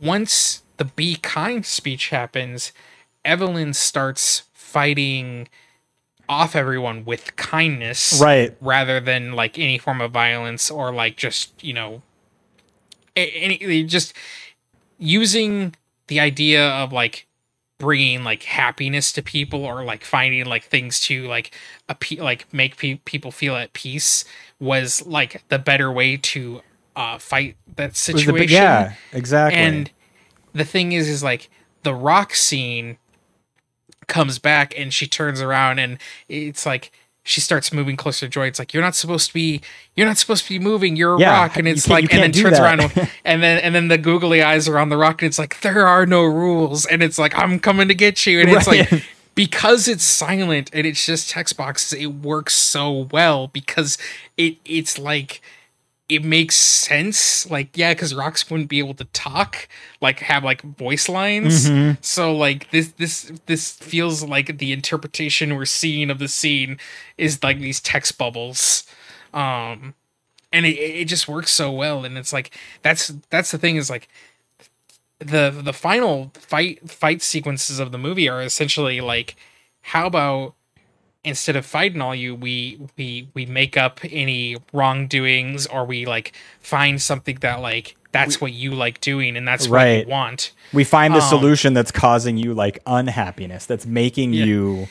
[0.00, 2.72] once the be kind speech happens,
[3.24, 5.48] Evelyn starts fighting
[6.28, 8.54] off everyone with kindness Right.
[8.60, 12.02] rather than like any form of violence or like just, you know,
[13.16, 14.12] any just
[14.98, 15.74] using
[16.08, 17.26] the idea of like
[17.78, 21.52] bringing like happiness to people or like finding like things to like
[21.88, 24.24] appe- like make pe- people feel at peace
[24.58, 26.60] was like the better way to
[26.96, 29.60] uh fight that It was a situation big- yeah, exactly.
[29.60, 29.90] and
[30.52, 31.48] the thing is is like
[31.84, 32.98] the rock scene
[34.08, 35.98] comes back and she turns around and
[36.28, 36.90] it's like
[37.28, 38.46] she starts moving closer to Joy.
[38.46, 39.60] It's like you're not supposed to be
[39.96, 40.96] you're not supposed to be moving.
[40.96, 42.62] You're a Yeah, rock, and it's like and then turns that.
[42.80, 45.60] around and then and then the googly eyes are on the rock, and it's like
[45.60, 48.90] there are no rules, and it's like I'm coming to get you, and it's Right.
[48.90, 53.98] like because it's silent and it's just text boxes, it works so well because
[54.36, 55.40] it it's like
[56.08, 57.50] it makes sense.
[57.50, 59.68] Like, yeah, because rocks wouldn't be able to talk,
[60.00, 61.68] like have like voice lines.
[61.68, 62.00] Mm-hmm.
[62.00, 66.78] So like this this this feels like the interpretation we're seeing of the scene
[67.18, 68.86] is like these text bubbles.
[69.34, 69.94] Um
[70.50, 72.04] and it, it just works so well.
[72.04, 74.08] And it's like that's that's the thing is like
[75.18, 79.36] the the final fight fight sequences of the movie are essentially like
[79.82, 80.54] how about
[81.24, 86.32] instead of fighting all you we we we make up any wrongdoings or we like
[86.60, 90.06] find something that like that's what you like doing and that's what Right.
[90.06, 94.44] you want we find the um, solution that's causing you like unhappiness, that's making Yeah.
[94.46, 94.88] you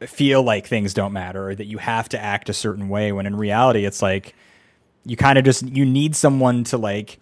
[0.00, 3.24] feel like things don't matter or that you have to act a certain way when
[3.26, 4.34] in reality it's like
[5.06, 7.18] you kind of just you need someone to like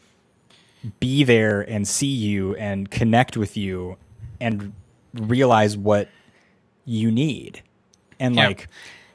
[1.00, 3.96] be there and see you and connect with you
[4.40, 4.72] and
[5.14, 6.08] realize what
[6.84, 7.62] you need.
[8.22, 8.68] And like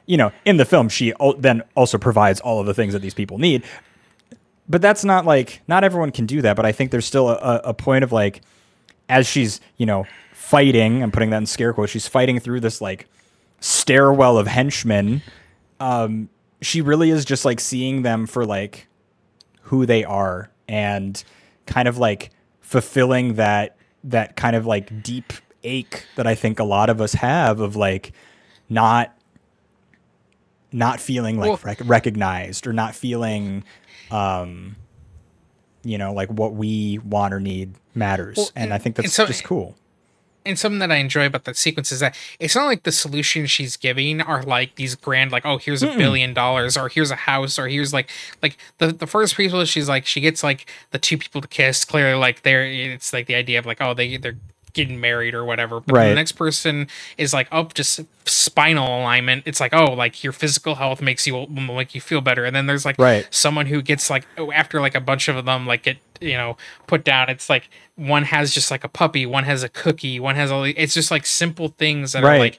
[0.06, 3.14] you know, in the film she then also provides all of the things that these
[3.14, 3.64] people need.
[4.68, 7.34] But that's not like not everyone can do that, but I think there's still a,
[7.34, 8.42] a a point of like
[9.08, 12.80] as she's, you know, fighting, I'm putting that in scare quotes, she's fighting through this
[12.80, 13.06] like
[13.60, 15.22] stairwell of henchmen.
[15.80, 16.28] Um,
[16.60, 18.86] she really is just like seeing them for like
[19.62, 21.22] who they are and
[21.66, 22.30] kind of like
[22.60, 25.32] fulfilling that that kind of like deep
[25.64, 28.12] ache that I think a lot of us have of like
[28.68, 29.14] not
[30.72, 33.64] not feeling like Well- rec- recognized or not feeling
[34.10, 34.76] um
[35.82, 38.36] you know like what we want or need matters.
[38.36, 39.76] Well, and and- i think that's so- just cool.
[40.46, 43.50] And something that I enjoy about that sequence is that it's not like the solutions
[43.50, 47.16] she's giving are like these grand, like oh here's a billion dollars or here's a
[47.16, 48.08] house or here's like
[48.42, 51.84] like the the first people she's like she gets like the two people to kiss.
[51.84, 54.38] Clearly like they're it's like the idea of like oh they they're
[54.72, 55.80] getting married or whatever.
[55.80, 56.08] But Right.
[56.10, 59.42] the next person is like oh just spinal alignment.
[59.46, 62.44] It's like oh like your physical health makes you make you feel better.
[62.44, 63.26] And then there's like Right.
[63.30, 66.56] someone who gets like oh, after like a bunch of them like get you know
[66.88, 70.34] put down it's like one has just like a puppy one has a cookie one
[70.34, 72.58] has all the, it's just like simple things that are like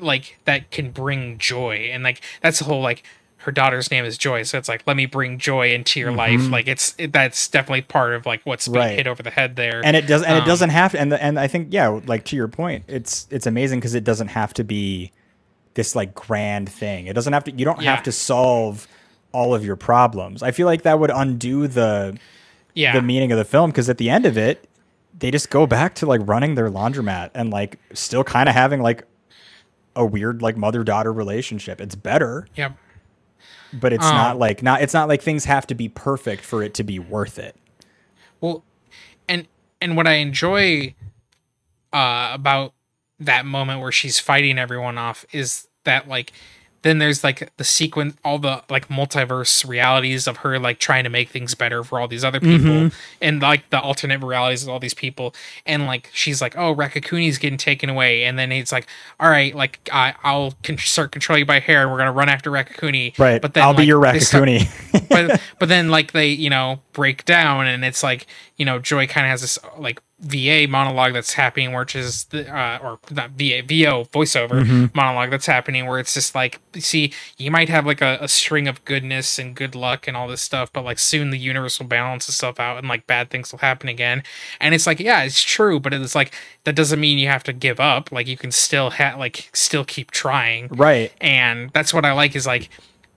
[0.00, 3.02] like that can bring joy and like that's the whole like
[3.46, 6.50] her daughter's name is joy so it's like let me bring joy into your life.
[6.50, 8.88] Like it's it, that's definitely part of like what's being Mm-hmm.
[8.90, 8.96] Right.
[8.98, 9.80] hit over the head there.
[9.84, 11.88] And it does and Um, it doesn't have to and the, and i think yeah
[12.06, 15.12] like to your point it's it's amazing because it doesn't have to be
[15.74, 17.06] this like grand thing.
[17.06, 17.94] It doesn't have to you don't Yeah.
[17.94, 18.86] have to solve
[19.32, 20.42] all of your problems.
[20.42, 22.18] I feel like that would undo the
[22.74, 22.92] yeah.
[22.94, 24.68] the meaning of the film because at the end of it
[25.18, 28.82] they just go back to like running their laundromat and like still kind of having
[28.82, 29.04] like
[29.94, 31.80] a weird like mother daughter relationship.
[31.80, 32.48] It's better.
[32.56, 32.76] Yep
[33.80, 36.62] but it's Um, not like not it's not like things have to be perfect for
[36.62, 37.56] it to be worth it.
[38.40, 38.64] Well,
[39.28, 39.46] and
[39.80, 40.94] and what I enjoy
[41.92, 42.72] uh, about
[43.18, 46.32] that moment where she's fighting everyone off is that like
[46.82, 51.10] then there's like the sequence all the like multiverse realities of her like trying to
[51.10, 52.96] make things better for all these other people mm-hmm.
[53.20, 55.34] and like the alternate realities of all these people.
[55.64, 58.24] And like she's like oh Raccacoonie's getting taken away.
[58.24, 58.86] And then it's like
[59.18, 62.28] all right like I, I'll con- start controlling you by hair and we're gonna run
[62.28, 63.18] after Rakakuni.
[63.18, 63.40] Right.
[63.40, 64.48] But then i'll be your they start-
[65.08, 68.26] but but then like they you know break down and it's like
[68.56, 72.48] you know joy kind of has this like VA monologue that's happening, which is the
[72.50, 77.50] uh, or not VA VO voiceover monologue that's happening, where it's just like, see, you
[77.50, 80.72] might have like a, a string of goodness and good luck and all this stuff,
[80.72, 83.90] but like soon the universe will balance itself out and like bad things will happen
[83.90, 84.22] again.
[84.58, 86.32] And it's like, yeah, it's true, but it's like
[86.64, 88.10] that doesn't mean you have to give up.
[88.10, 91.12] Like you can still have like still keep trying, Right.
[91.20, 92.70] and that's what I like is like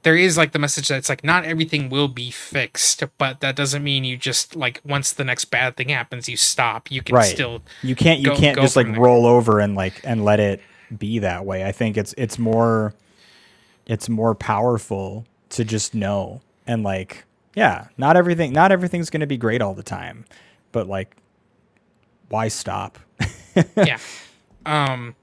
[0.03, 3.55] there is like the message that it's like not everything will be fixed, but that
[3.55, 6.89] doesn't mean you just like once the next bad thing happens, you stop.
[6.89, 7.25] You can right.
[7.25, 8.99] still you can't you go- can't go just like there.
[8.99, 10.61] roll over and like and let it
[10.97, 11.65] be that way.
[11.65, 12.93] I think it's it's more
[13.85, 19.27] it's more powerful to just know and like yeah, not everything not everything's going to
[19.27, 20.25] be great all the time.
[20.71, 21.17] But like
[22.29, 22.97] why stop?
[23.75, 23.97] yeah.
[24.65, 25.15] Um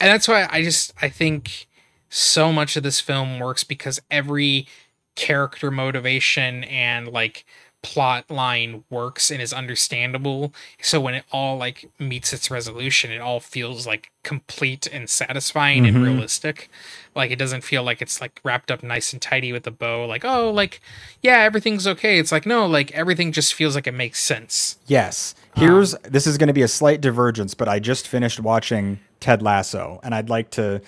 [0.00, 1.68] and that's why I just I think
[2.14, 4.66] so much of this film works because every
[5.14, 7.46] character motivation and like
[7.80, 10.52] plot line works and is understandable.
[10.80, 15.86] So when it all like meets its resolution, it all feels like complete and satisfying
[15.86, 16.04] and mm-hmm.
[16.04, 16.68] realistic.
[17.14, 20.04] Like it doesn't feel like it's like wrapped up nice and tidy with a bow.
[20.04, 20.82] Like oh, like
[21.22, 22.18] yeah, everything's okay.
[22.18, 24.78] It's like no, like everything just feels like it makes sense.
[24.86, 25.34] Yes.
[25.56, 29.00] Um, Here's this is going to be a slight divergence, but I just finished watching
[29.18, 30.82] Ted Lasso and I'd like to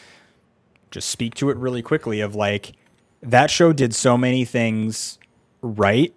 [0.95, 2.73] just speak to it really quickly of like
[3.21, 5.19] that show did so many things
[5.61, 6.15] right,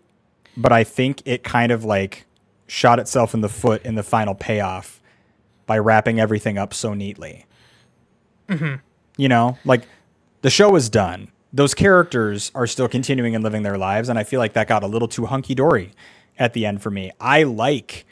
[0.55, 2.25] but I think it kind of like
[2.67, 5.01] shot itself in the foot in the final payoff
[5.65, 7.45] by wrapping everything up so neatly.
[8.47, 8.75] Mm-hmm.
[9.17, 9.87] You know, like
[10.43, 11.29] the show is done.
[11.51, 14.83] Those characters are still continuing and living their lives, and I feel like that got
[14.83, 15.91] a little too hunky dory
[16.37, 17.11] at the end for me.
[17.19, 18.05] I like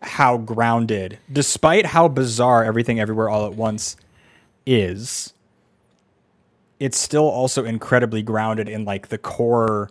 [0.00, 3.96] how grounded, despite how bizarre everything everywhere all at once
[4.70, 5.34] is,
[6.78, 9.90] it's still also incredibly grounded in like the core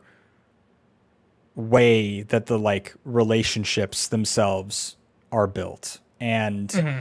[1.56, 4.96] way that the like relationships themselves
[5.32, 6.00] are built.
[6.22, 7.00] And mm-hmm.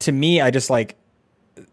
[0.00, 0.96] to me, I just like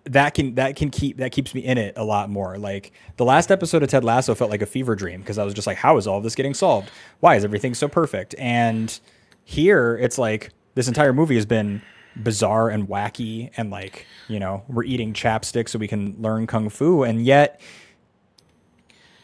[0.04, 2.58] that can that can keep that keeps me in it a lot more.
[2.60, 5.56] Like the last episode of Ted Lasso felt like a fever dream because I was
[5.56, 6.92] just like, how is all of this getting solved?
[7.20, 8.36] Why is everything so perfect?
[8.38, 8.98] And
[9.44, 11.82] here it's like this entire movie has been
[12.16, 16.70] bizarre and wacky and like, you know, we're eating chapstick so we can learn kung
[16.70, 17.62] fu and yet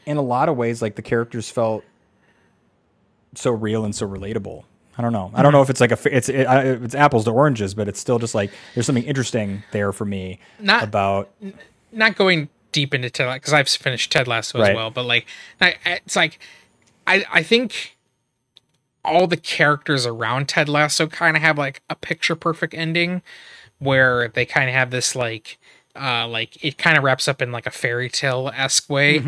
[0.06, 1.84] in a lot of ways like the characters felt
[3.36, 4.64] so real and so relatable.
[4.98, 5.30] I don't know.
[5.36, 6.48] I don't know if it's like a it's it,
[6.84, 10.40] it's apples to oranges, but it's still just like there's something interesting there for me
[10.60, 11.30] Not- about
[11.92, 14.76] not going deep into Ted because I've finished Ted Lasso as Right.
[14.76, 15.28] well, but like
[15.62, 16.40] it's like
[17.06, 17.97] I I think
[19.08, 23.22] all the characters around Ted Lasso kind of have like a picture perfect ending
[23.80, 25.58] where they kind of have this like
[25.96, 29.20] uh like it kind of wraps up in like a fairy tale esque way.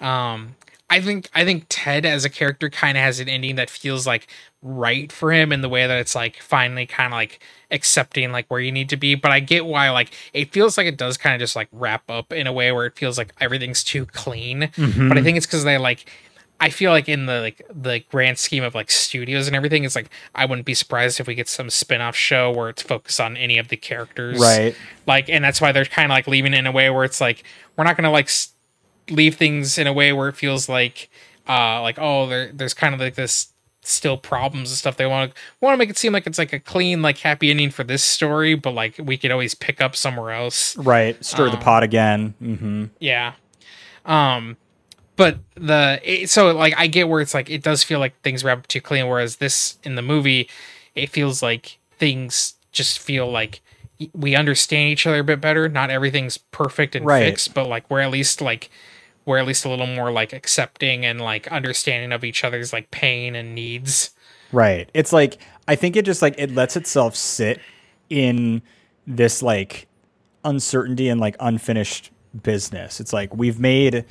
[0.00, 0.56] Um
[0.90, 4.06] I think I think Ted as a character kind of has an ending that feels
[4.06, 4.26] like
[4.62, 8.46] right for him in the way that it's like finally kind of like accepting like
[8.48, 9.14] where you need to be.
[9.14, 12.10] But I get why like it feels like it does kind of just like wrap
[12.10, 14.68] up in a way where it feels like everything's too clean.
[15.08, 16.04] But I think it's because they like
[16.64, 19.96] I feel like in the like the grand scheme of like studios and everything, it's
[19.96, 23.36] like I wouldn't be surprised if we get some spin-off show where it's focused on
[23.36, 24.38] any of the characters.
[24.40, 24.74] Right.
[25.06, 27.20] Like and that's why they're kind of like leaving it in a way where it's
[27.20, 27.44] like
[27.76, 28.52] we're not going to like s-
[29.10, 31.10] leave things in a way where it feels like
[31.48, 33.48] uh like oh there there's kind of like this
[33.84, 36.52] still problems and stuff they want to want to make it seem like it's like
[36.52, 39.96] a clean like happy ending for this story but like we could always pick up
[39.96, 42.34] somewhere else right stir Um, the pot again.
[42.40, 42.84] mm-hmm.
[43.00, 43.32] yeah
[44.06, 44.56] um
[45.16, 48.42] but the it, so like i get where it's like it does feel like things
[48.44, 50.48] wrap up too clean whereas this in the movie
[50.94, 53.60] it feels like things just feel like
[54.14, 57.24] we understand each other a bit better not everything's perfect and Right.
[57.24, 58.70] fixed but like we're at least like
[59.24, 62.90] we're at least a little more like accepting and like understanding of each other's like
[62.90, 64.10] pain and needs
[64.52, 64.90] Right.
[64.92, 67.58] It's like I think it just like it lets itself sit
[68.10, 68.60] in
[69.06, 69.86] this like
[70.44, 72.10] uncertainty and like unfinished
[72.42, 73.00] business.
[73.00, 74.04] It's like we've made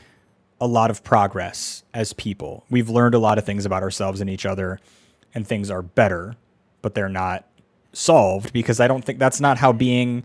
[0.62, 2.64] a lot of progress as people.
[2.70, 4.80] We've learned a lot of things about ourselves and each other
[5.34, 6.36] and things are better,
[6.82, 7.46] but they're not
[7.94, 10.24] solved because I don't think that's not how being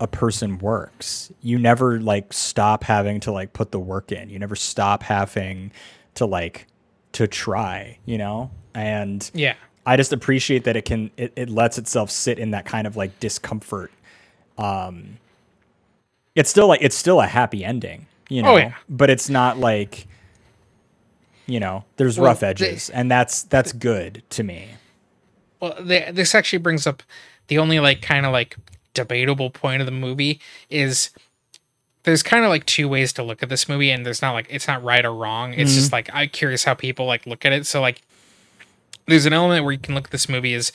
[0.00, 1.32] a person works.
[1.40, 4.28] You never like stop having to like put the work in.
[4.28, 5.72] You never stop having
[6.14, 6.66] to like
[7.12, 8.50] to try, you know?
[8.74, 9.54] And yeah
[9.86, 12.96] I just appreciate that it can it, it lets itself sit in that kind of
[12.96, 13.92] like discomfort.
[14.58, 15.18] Um
[16.34, 18.54] it's still like it's still a happy ending, you oh, know.
[18.54, 18.74] Oh, yeah.
[18.88, 20.06] But it's not like
[21.46, 24.68] you know, there's Well, rough they- edges and that's that's good to me.
[25.60, 27.02] well the, this actually brings up
[27.48, 28.56] the only like kind of like
[28.94, 30.40] debatable point of the movie
[30.70, 31.10] is
[32.02, 34.46] there's kind of like two ways to look at this movie and there's not like
[34.48, 35.96] it's not right or wrong it's just mm-hmm.
[35.96, 38.00] like i'm curious how people like look at it so like
[39.06, 40.72] there's an element where you can look at this movie as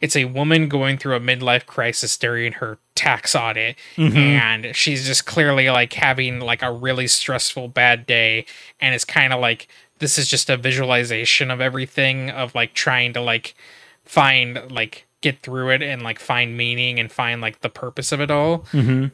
[0.00, 4.16] it's a woman going through a midlife crisis during her tax audit mm-hmm.
[4.16, 8.44] and she's just clearly like having like a really stressful bad day
[8.80, 9.68] and it's kind of like
[9.98, 13.54] this is just a visualization of everything of like trying to like
[14.04, 18.20] find like get through it and like find meaning and find like the purpose of
[18.20, 18.60] it all.
[18.72, 19.06] Mm-hmm.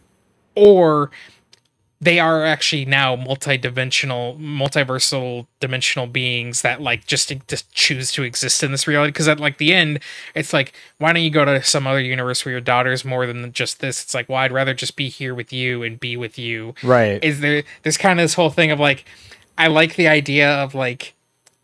[0.55, 1.11] Or
[2.01, 8.63] they are actually now multi-dimensional multiversal dimensional beings that like just just choose to exist
[8.63, 9.13] in this reality.
[9.13, 10.01] Because at like the end
[10.35, 13.51] it's like why don't you go to some other universe where your daughter's more than
[13.53, 14.03] just this?
[14.03, 16.75] It's like well i'd rather just be here with you and be with you.
[16.83, 17.23] Right.
[17.25, 19.07] is there there's kind of this whole thing of like
[19.57, 21.15] i like the idea of like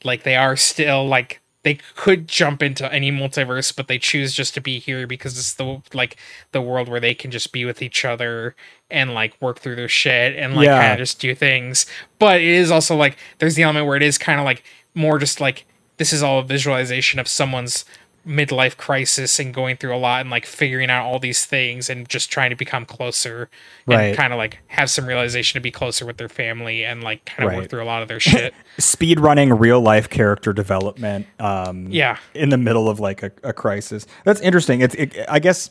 [0.02, 4.55] like they are still like they could jump into any multiverse but they choose just
[4.55, 6.16] to be here because it's the like
[6.52, 8.55] the world where they can just be with each other
[8.90, 10.78] and like work through their shit and like Yeah.
[10.80, 11.86] kind of just do things
[12.18, 14.64] but it is also like there's the element where it is kind of like
[14.94, 15.64] more just like
[15.98, 17.84] this is all a visualization of someone's
[18.26, 22.08] midlife crisis and going through a lot and like figuring out all these things and
[22.08, 23.48] just trying to become closer
[23.86, 24.16] and Right.
[24.16, 27.44] kind of like have some realization to be closer with their family and like kind
[27.44, 27.58] of Right.
[27.62, 28.54] work through a lot of their shit.
[28.78, 31.26] Speed running real life character development.
[31.40, 32.18] Um, Yeah.
[32.34, 34.06] in the middle of like a, a crisis.
[34.24, 34.80] That's interesting.
[34.82, 35.70] It's it, I guess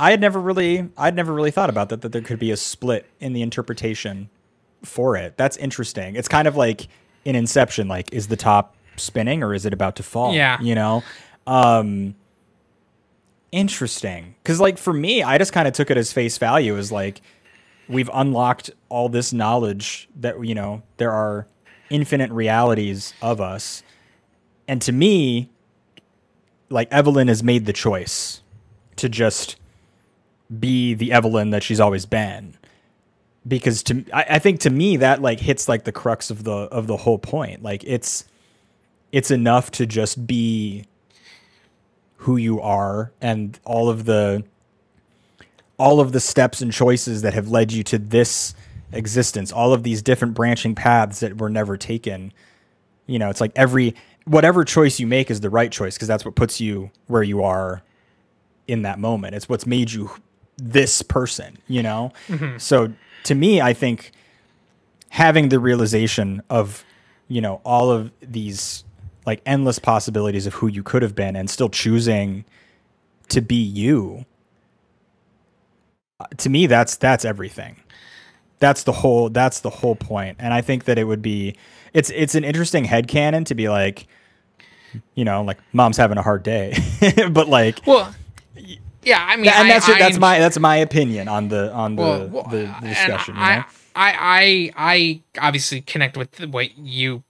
[0.00, 2.56] I had never really I'd never really thought about that that there could be a
[2.56, 4.30] split in the interpretation
[4.82, 5.36] for it.
[5.36, 6.16] That's interesting.
[6.16, 6.88] It's kind of like
[7.24, 10.34] in Inception like is the top spinning or is it about to fall?
[10.34, 10.60] Yeah.
[10.60, 11.04] You know?
[11.46, 12.14] Um
[13.52, 14.34] interesting.
[14.44, 17.20] Cuz like for me, I just kind of took it as face value as like
[17.88, 21.46] we've unlocked all this knowledge that you know there are
[21.90, 23.82] infinite realities of us.
[24.66, 25.50] And to me
[26.70, 28.42] like evelyn has made the choice
[28.96, 29.56] to just
[30.58, 32.56] be the evelyn that she's always been.
[33.46, 36.52] Because to I, I think to me that like hits like the crux of the
[36.52, 37.62] of the whole point.
[37.62, 38.24] Like it's
[39.12, 40.86] it's enough to just be
[42.24, 44.42] who you are and all of the
[45.76, 48.54] all of the steps and choices that have led you to this
[48.92, 52.32] existence, all of these different branching paths that were never taken.
[53.06, 53.94] You know, it's like every
[54.24, 57.42] whatever choice you make is the right choice because that's what puts you where you
[57.42, 57.82] are
[58.66, 59.34] in that moment.
[59.34, 60.10] It's what's made you
[60.56, 62.12] this person, you know?
[62.28, 62.56] Mm-hmm.
[62.56, 62.94] So
[63.24, 64.12] to me, I think
[65.10, 66.84] having the realization of,
[67.28, 68.84] you know, all of these
[69.26, 72.44] like endless possibilities of who you could have been and still choosing
[73.28, 74.24] to be you
[76.20, 77.76] uh, to me that's that's everything
[78.58, 80.36] that's the whole that's the whole point.
[80.40, 81.54] and i think that it would be
[81.92, 84.06] it's it's an interesting headcanon to be like
[85.14, 86.76] you know like mom's having a hard day
[87.30, 88.14] but like well,
[89.02, 91.70] yeah, I mean, and I- that's I that's am- my that's my opinion on the
[91.72, 93.64] on the well, the, the discussion you I, know?
[93.94, 97.22] I, I, I obviously connect with what you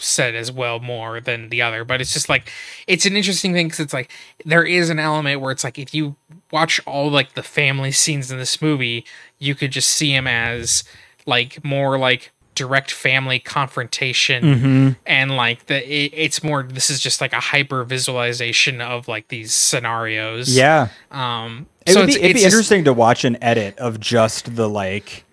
[0.00, 2.50] said as well more than the other, but it's just like
[2.86, 4.10] it's an interesting thing because it's like
[4.44, 6.16] there is an element where it's like if you
[6.50, 9.04] watch all like the family scenes in this movie,
[9.38, 10.84] you could just see him as
[11.26, 14.88] like more like direct family confrontation Mm-hmm.
[15.06, 19.28] and like the it, it's more this is just like a hyper visualization of like
[19.28, 22.92] these scenarios yeah um it so would be, it's, it'd it's be just- interesting to
[22.92, 25.24] watch an edit of just the like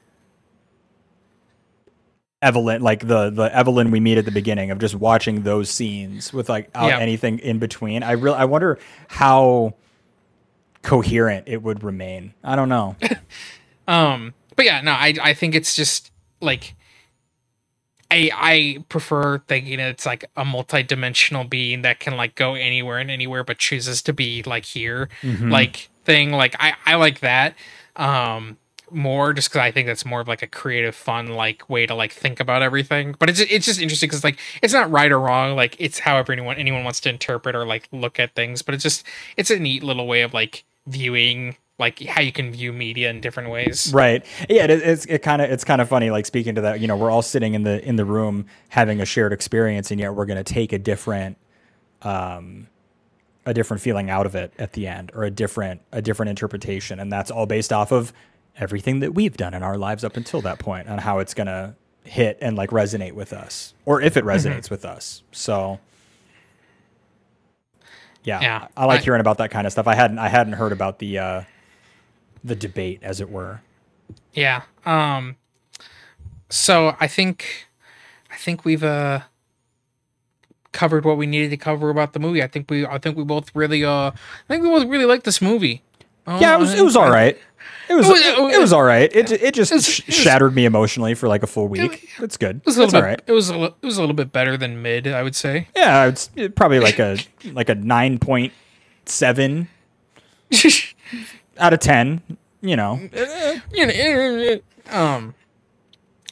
[2.45, 6.31] Evelyn, like the the Evelyn we meet at the beginning of just watching those scenes
[6.31, 6.99] with like out Yeah.
[6.99, 8.03] anything in between.
[8.03, 8.77] I really I wonder
[9.07, 9.73] how
[10.84, 12.34] coherent it would remain.
[12.43, 12.95] I don't know.
[13.88, 16.11] Um, but yeah, no, I I think it's just
[16.41, 16.73] like
[18.09, 23.11] I I prefer thinking it's like a multi-dimensional being that can like go anywhere and
[23.11, 27.53] anywhere but chooses to be like here like thing like I I like that
[27.95, 28.57] um
[28.95, 31.93] more just because I think that's more of like a creative fun like way to
[31.93, 35.19] like think about everything but it's it's just interesting because like it's not right or
[35.19, 38.73] wrong like it's however anyone anyone wants to interpret or like look at things but
[38.73, 39.05] it's just
[39.38, 43.19] it's a neat little way of like viewing like how you can view media in
[43.19, 44.26] different ways Right.
[44.49, 46.88] Yeah, it, it's it kind of it's kind of funny like speaking to that, you
[46.88, 50.15] know, we're all sitting in the in the room having a shared experience and yet
[50.15, 51.38] we're going to take a different
[52.01, 52.67] um
[53.45, 56.99] a different feeling out of it at the end or a different a different interpretation
[56.99, 58.13] and that's all based off of
[58.57, 61.48] everything that we've done in our lives up until that point and how it's going
[61.48, 65.23] to hit and like resonate with us or if it resonates with us.
[65.32, 65.80] So
[68.23, 68.68] yeah, Yeah.
[68.77, 69.88] I, I like I- hearing about that kind of stuff.
[69.88, 71.41] I hadn't I hadn't heard about the uh
[72.44, 73.61] the debate as it were.
[74.34, 74.64] Yeah.
[74.86, 75.36] Um
[76.49, 77.68] so I think
[78.32, 79.22] I think we've uh
[80.72, 82.44] covered what we needed to cover about the movie.
[82.44, 84.14] I think we I think we both really uh I
[84.48, 85.82] think we both really liked this movie.
[86.27, 87.38] Yeah, it was it was think- all right.
[87.89, 89.13] It was was- it, it was all right.
[89.15, 92.09] It it just was- sh- it was- shattered me emotionally for like a full week.
[92.19, 92.57] It's good.
[92.57, 93.07] It was a It's little all bit.
[93.07, 93.21] right.
[93.27, 95.67] It was a, it was a little bit better than mid, I would say.
[95.75, 97.17] Yeah, it's probably like a
[97.51, 98.53] like a nine point
[99.05, 99.67] seven
[101.59, 102.21] out of ten.
[102.61, 104.57] You know, eh, eh, you eh,
[104.89, 105.35] um,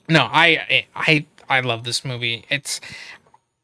[0.09, 2.43] no, I, I, I love this movie.
[2.49, 2.81] It's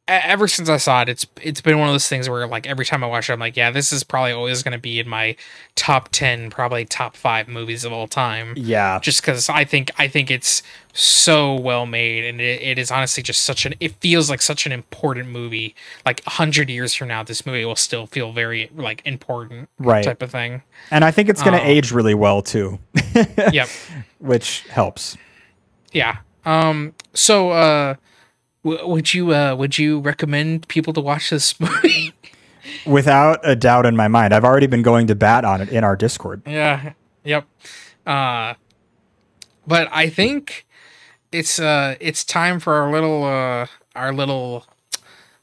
[0.10, 2.86] ever since I saw it, it's it's been one of those things where like every
[2.86, 5.07] time I watch it, I'm like, yeah, this is probably always going to be in
[5.07, 5.36] my
[5.76, 8.53] top ten, probably top five movies of all time.
[8.57, 8.99] yeah.
[8.99, 10.61] Just because I think I think it's
[10.94, 13.73] so well made, and it, it is honestly just such an.
[13.80, 15.76] It feels like such an important movie.
[16.06, 20.03] Like a hundred years from now, this movie will still feel very like important, Right.
[20.03, 20.64] Type of thing.
[20.91, 21.68] And I think it's going to Oh.
[21.68, 22.80] age really well too,
[23.52, 23.69] yep.
[24.19, 25.18] which helps.
[25.91, 26.18] Yeah.
[26.45, 26.94] Um.
[27.14, 27.95] So, uh,
[28.71, 32.13] w- would you uh would you recommend people to watch this movie?
[32.85, 35.83] Without a doubt in my mind, I've already been going to bat on it in
[35.83, 36.41] our Discord.
[36.45, 36.93] yeah.
[37.23, 37.45] Yep.
[38.07, 38.53] Uh,
[39.67, 40.65] but I think
[41.31, 44.65] it's uh it's time for our little uh our little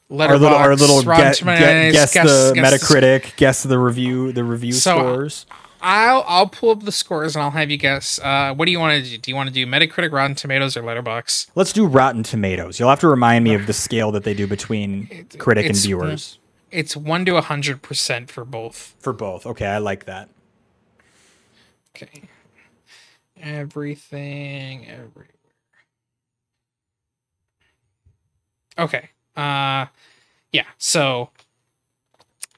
[0.09, 4.31] Our little, our little get, Tomatoes, guess, guess- the guess the- Metacritic, guess the review,
[4.31, 5.45] the review So, scores.
[5.81, 8.19] I'll I'll pull up the scores and I'll have you guess.
[8.19, 9.17] Uh, what do you want to do?
[9.17, 11.47] Do you want to do Metacritic, Rotten Tomatoes, or Letterboxd?
[11.55, 12.79] Let's do Rotten Tomatoes.
[12.79, 16.39] You'll have to remind me of the scale that they do between critic and viewers
[16.71, 18.95] It's one to a hundred percent for both.
[18.99, 19.45] for both.
[19.45, 20.29] Okay, I like that.
[21.95, 22.23] Okay.
[23.39, 25.27] Everything everywhere.
[28.79, 29.09] Okay.
[29.35, 29.87] Uh
[30.51, 31.29] yeah, so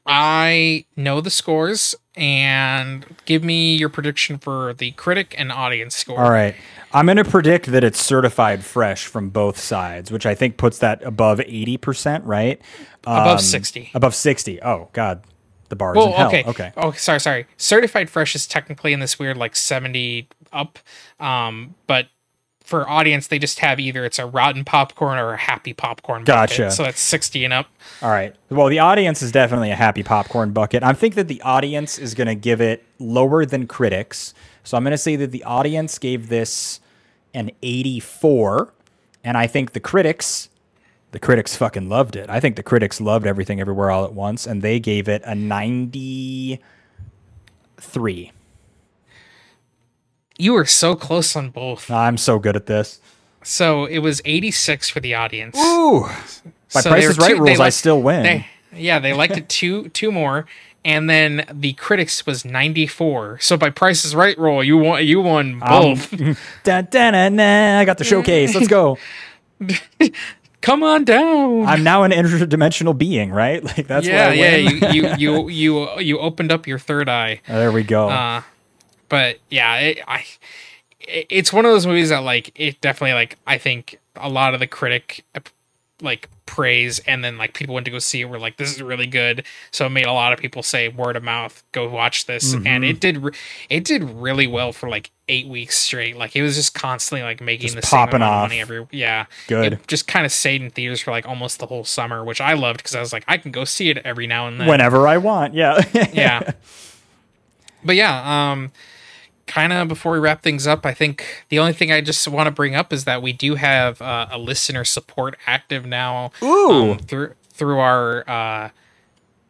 [0.05, 6.19] I know the scores and give me your prediction for the critic and audience score.
[6.19, 6.53] All right.
[6.93, 10.79] I'm going to predict that it's certified fresh from both sides, which I think puts
[10.79, 12.59] that above 80%, right?
[13.03, 13.91] Above Um, 60.
[13.93, 14.61] Above 60.
[14.61, 15.23] Oh, God.
[15.69, 16.27] The bar is Well, in hell.
[16.29, 16.43] okay.
[16.45, 16.71] Okay.
[16.77, 17.45] Oh, sorry, sorry.
[17.57, 20.79] Certified fresh is technically in this weird like 70 up.
[21.19, 22.07] Um, but
[22.69, 26.23] for audience, they just have either it's a rotten popcorn or a happy popcorn.
[26.23, 26.57] bucket.
[26.57, 26.71] Gotcha.
[26.71, 27.65] So that's 60 and up.
[28.01, 28.35] All right.
[28.49, 30.83] Well, the audience is definitely a happy popcorn bucket.
[30.83, 34.35] I think that the audience is going to give it lower than critics.
[34.63, 36.79] So I'm going to say that the audience gave this
[37.33, 38.71] an 84,
[39.23, 40.49] and I think the critics
[41.11, 42.29] the critics fucking loved it.
[42.29, 45.33] I think the critics loved everything everywhere all at once and they gave it a
[45.33, 48.31] 93.
[50.39, 51.91] You were so close on both.
[51.91, 52.99] I'm so good at this.
[53.43, 55.55] So it was 86 for the audience.
[55.57, 56.07] Ooh.
[56.73, 58.23] By So Price is Right two- rules, I still win.
[58.23, 60.45] They, yeah, they liked it two two more,
[60.85, 63.39] and then the critics was 94.
[63.41, 66.11] So by Price is Right rule, you won you won Um, both.
[66.63, 68.53] da, da, na, I got the showcase.
[68.55, 68.97] Let's go.
[70.61, 71.65] Come on down.
[71.65, 73.63] I'm now an interdimensional being, right?
[73.77, 74.55] Like that's yeah, what I yeah.
[74.57, 77.41] You, you you you you opened up your third eye.
[77.47, 78.09] there we go.
[78.09, 78.41] Uh,
[79.09, 80.25] but yeah, it, I
[81.01, 84.53] it- it's one of those movies that like it definitely like I think a lot
[84.53, 85.23] of the critic
[86.01, 88.81] like praise and then like people went to go see it were like this is
[88.81, 92.25] really good so it made a lot of people say word of mouth go watch
[92.25, 92.65] this Mm-hmm.
[92.67, 93.33] and it did re-
[93.69, 97.39] it did really well for like eight weeks straight like it was just constantly like
[97.41, 98.45] making Just the popping off.
[98.45, 99.73] of money every yeah Good.
[99.73, 102.53] it just kind of stayed in theaters for like almost the whole summer which i
[102.53, 105.05] loved because i was like i can go see it every now and then Whenever
[105.07, 105.53] I want.
[105.53, 105.83] Yeah.
[106.13, 106.51] yeah
[107.83, 108.71] but yeah um
[109.49, 112.45] kind of before we wrap things up i think the only thing i just want
[112.45, 116.91] to bring up is that we do have uh, a listener support active now Ooh.
[116.91, 118.69] um, through through our uh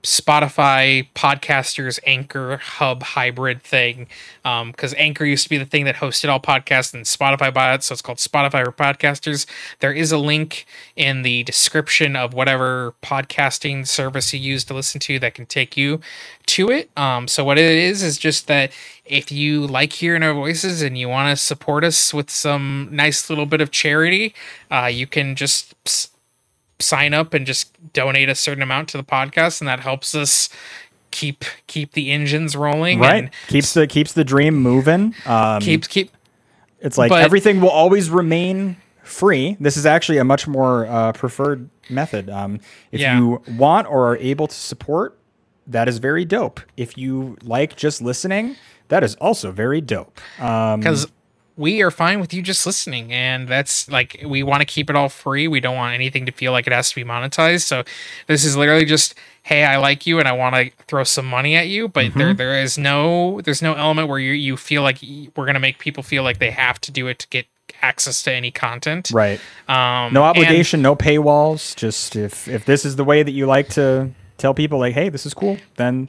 [0.09, 4.07] Spotify podcasters Anchor hub hybrid thing.
[4.43, 7.75] Um, because Anchor used to be the thing that hosted all podcasts and Spotify bought
[7.75, 9.45] it, so it's called Spotify for Podcasters.
[9.81, 10.65] There is a link
[10.95, 15.77] in the description of whatever podcasting service you use to listen to that can take
[15.77, 16.01] you
[16.47, 16.89] to it.
[16.97, 18.71] Um, so what it is is just that
[19.05, 23.29] if you like hearing our voices and you want to support us with some nice
[23.29, 24.33] little bit of charity,
[24.71, 25.75] uh, you can just
[26.79, 30.49] sign up and just donate a certain amount to the podcast and that helps us
[31.11, 33.23] keep keep the engines rolling right.
[33.25, 35.15] and Keeps the keeps the dream moving.
[35.25, 36.11] Um, keep keep
[36.79, 39.57] it's like but- everything will always remain free.
[39.59, 42.29] This is actually a much more uh, preferred method.
[42.29, 42.59] Um,
[42.91, 43.17] if Yeah.
[43.17, 45.17] you want or are able to support,
[45.65, 46.59] that is very dope.
[46.77, 48.55] If you like just listening,
[48.89, 50.19] that is also very dope.
[50.39, 51.07] Um, because
[51.59, 54.95] we are fine with you just listening and that's like we want to keep it
[54.95, 57.83] all free we don't want anything to feel like it has to be monetized so
[58.27, 59.13] this is literally just
[59.43, 62.19] hey i like you and i want to throw some money at you but Mm-hmm.
[62.19, 64.99] there there is no there's no element where you you feel like
[65.35, 67.45] we're gonna make people feel like they have to do it to get
[67.81, 69.39] access to any content right.
[69.67, 71.75] um No and- obligation, no paywalls.
[71.75, 75.09] Just if if this is the way that you like to tell people, like, hey,
[75.09, 76.07] this is cool, then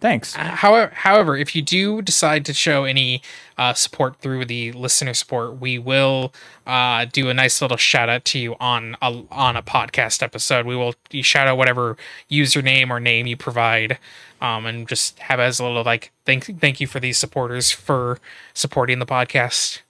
[0.00, 0.34] Thanks.
[0.34, 3.22] However, however, if you do decide to show any
[3.56, 6.32] uh, support through the listener support, we will
[6.66, 10.66] uh, do a nice little shout out to you on a on a podcast episode.
[10.66, 11.96] We will shout out whatever
[12.30, 13.98] username or name you provide,
[14.40, 18.18] um, and just have as a little like thank thank you for these supporters for
[18.52, 19.80] supporting the podcast.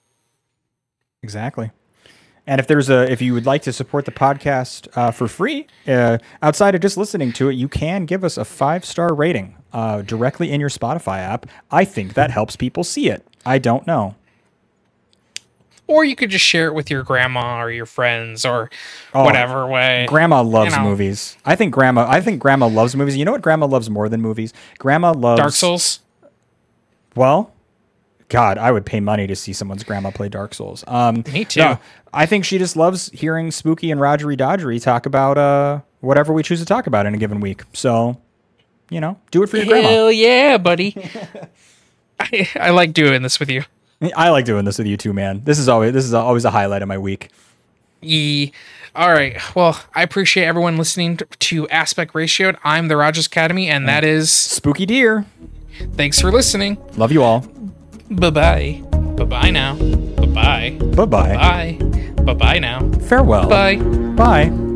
[1.22, 1.70] Exactly.
[2.46, 5.66] And if there's a, if you would like to support the podcast uh, for free,
[5.88, 9.56] uh, outside of just listening to it, you can give us a five star rating
[9.72, 11.46] uh, directly in your Spotify app.
[11.70, 13.26] I think that helps people see it.
[13.46, 14.14] I don't know.
[15.86, 18.70] Or you could just share it with your grandma or your friends or
[19.12, 20.06] whatever way.
[20.08, 20.82] Grandma loves know.
[20.82, 21.36] movies.
[21.44, 22.06] I think grandma.
[22.08, 23.18] I think grandma loves movies.
[23.18, 24.54] You know what grandma loves more than movies?
[24.78, 26.00] Grandma loves Dark Souls.
[27.14, 27.52] Well,
[28.34, 30.82] God, I would pay money to see someone's grandma play Dark Souls.
[30.88, 31.60] Um, Me too.
[31.60, 31.78] no,
[32.12, 36.42] I think she just loves hearing Spooky and Rogery Dodgery talk about uh, whatever we
[36.42, 37.62] choose to talk about in a given week.
[37.74, 38.20] So,
[38.90, 39.88] you know, do it for your grandma.
[39.88, 40.96] Hell yeah, buddy.
[42.18, 43.62] I, I like doing this with you.
[44.16, 45.42] I like doing this with you too, man.
[45.44, 47.30] This is always this is always a highlight of my week.
[48.02, 48.50] E.
[48.96, 49.36] All right.
[49.54, 52.56] Well, I appreciate everyone listening to Aspect Ratioed.
[52.64, 55.24] I'm the Rodgers Academy, and that is Spooky deer.
[55.92, 56.78] thanks for listening.
[56.96, 57.46] Love you all.
[58.10, 58.82] Bye bye.
[59.16, 59.74] Bye bye now.
[59.76, 60.70] Bye bye.
[60.96, 61.34] Bye bye.
[61.34, 61.78] Bye.
[62.24, 62.88] Bye bye now.
[63.08, 63.48] Farewell.
[63.48, 63.76] Bye.
[64.16, 64.73] Bye.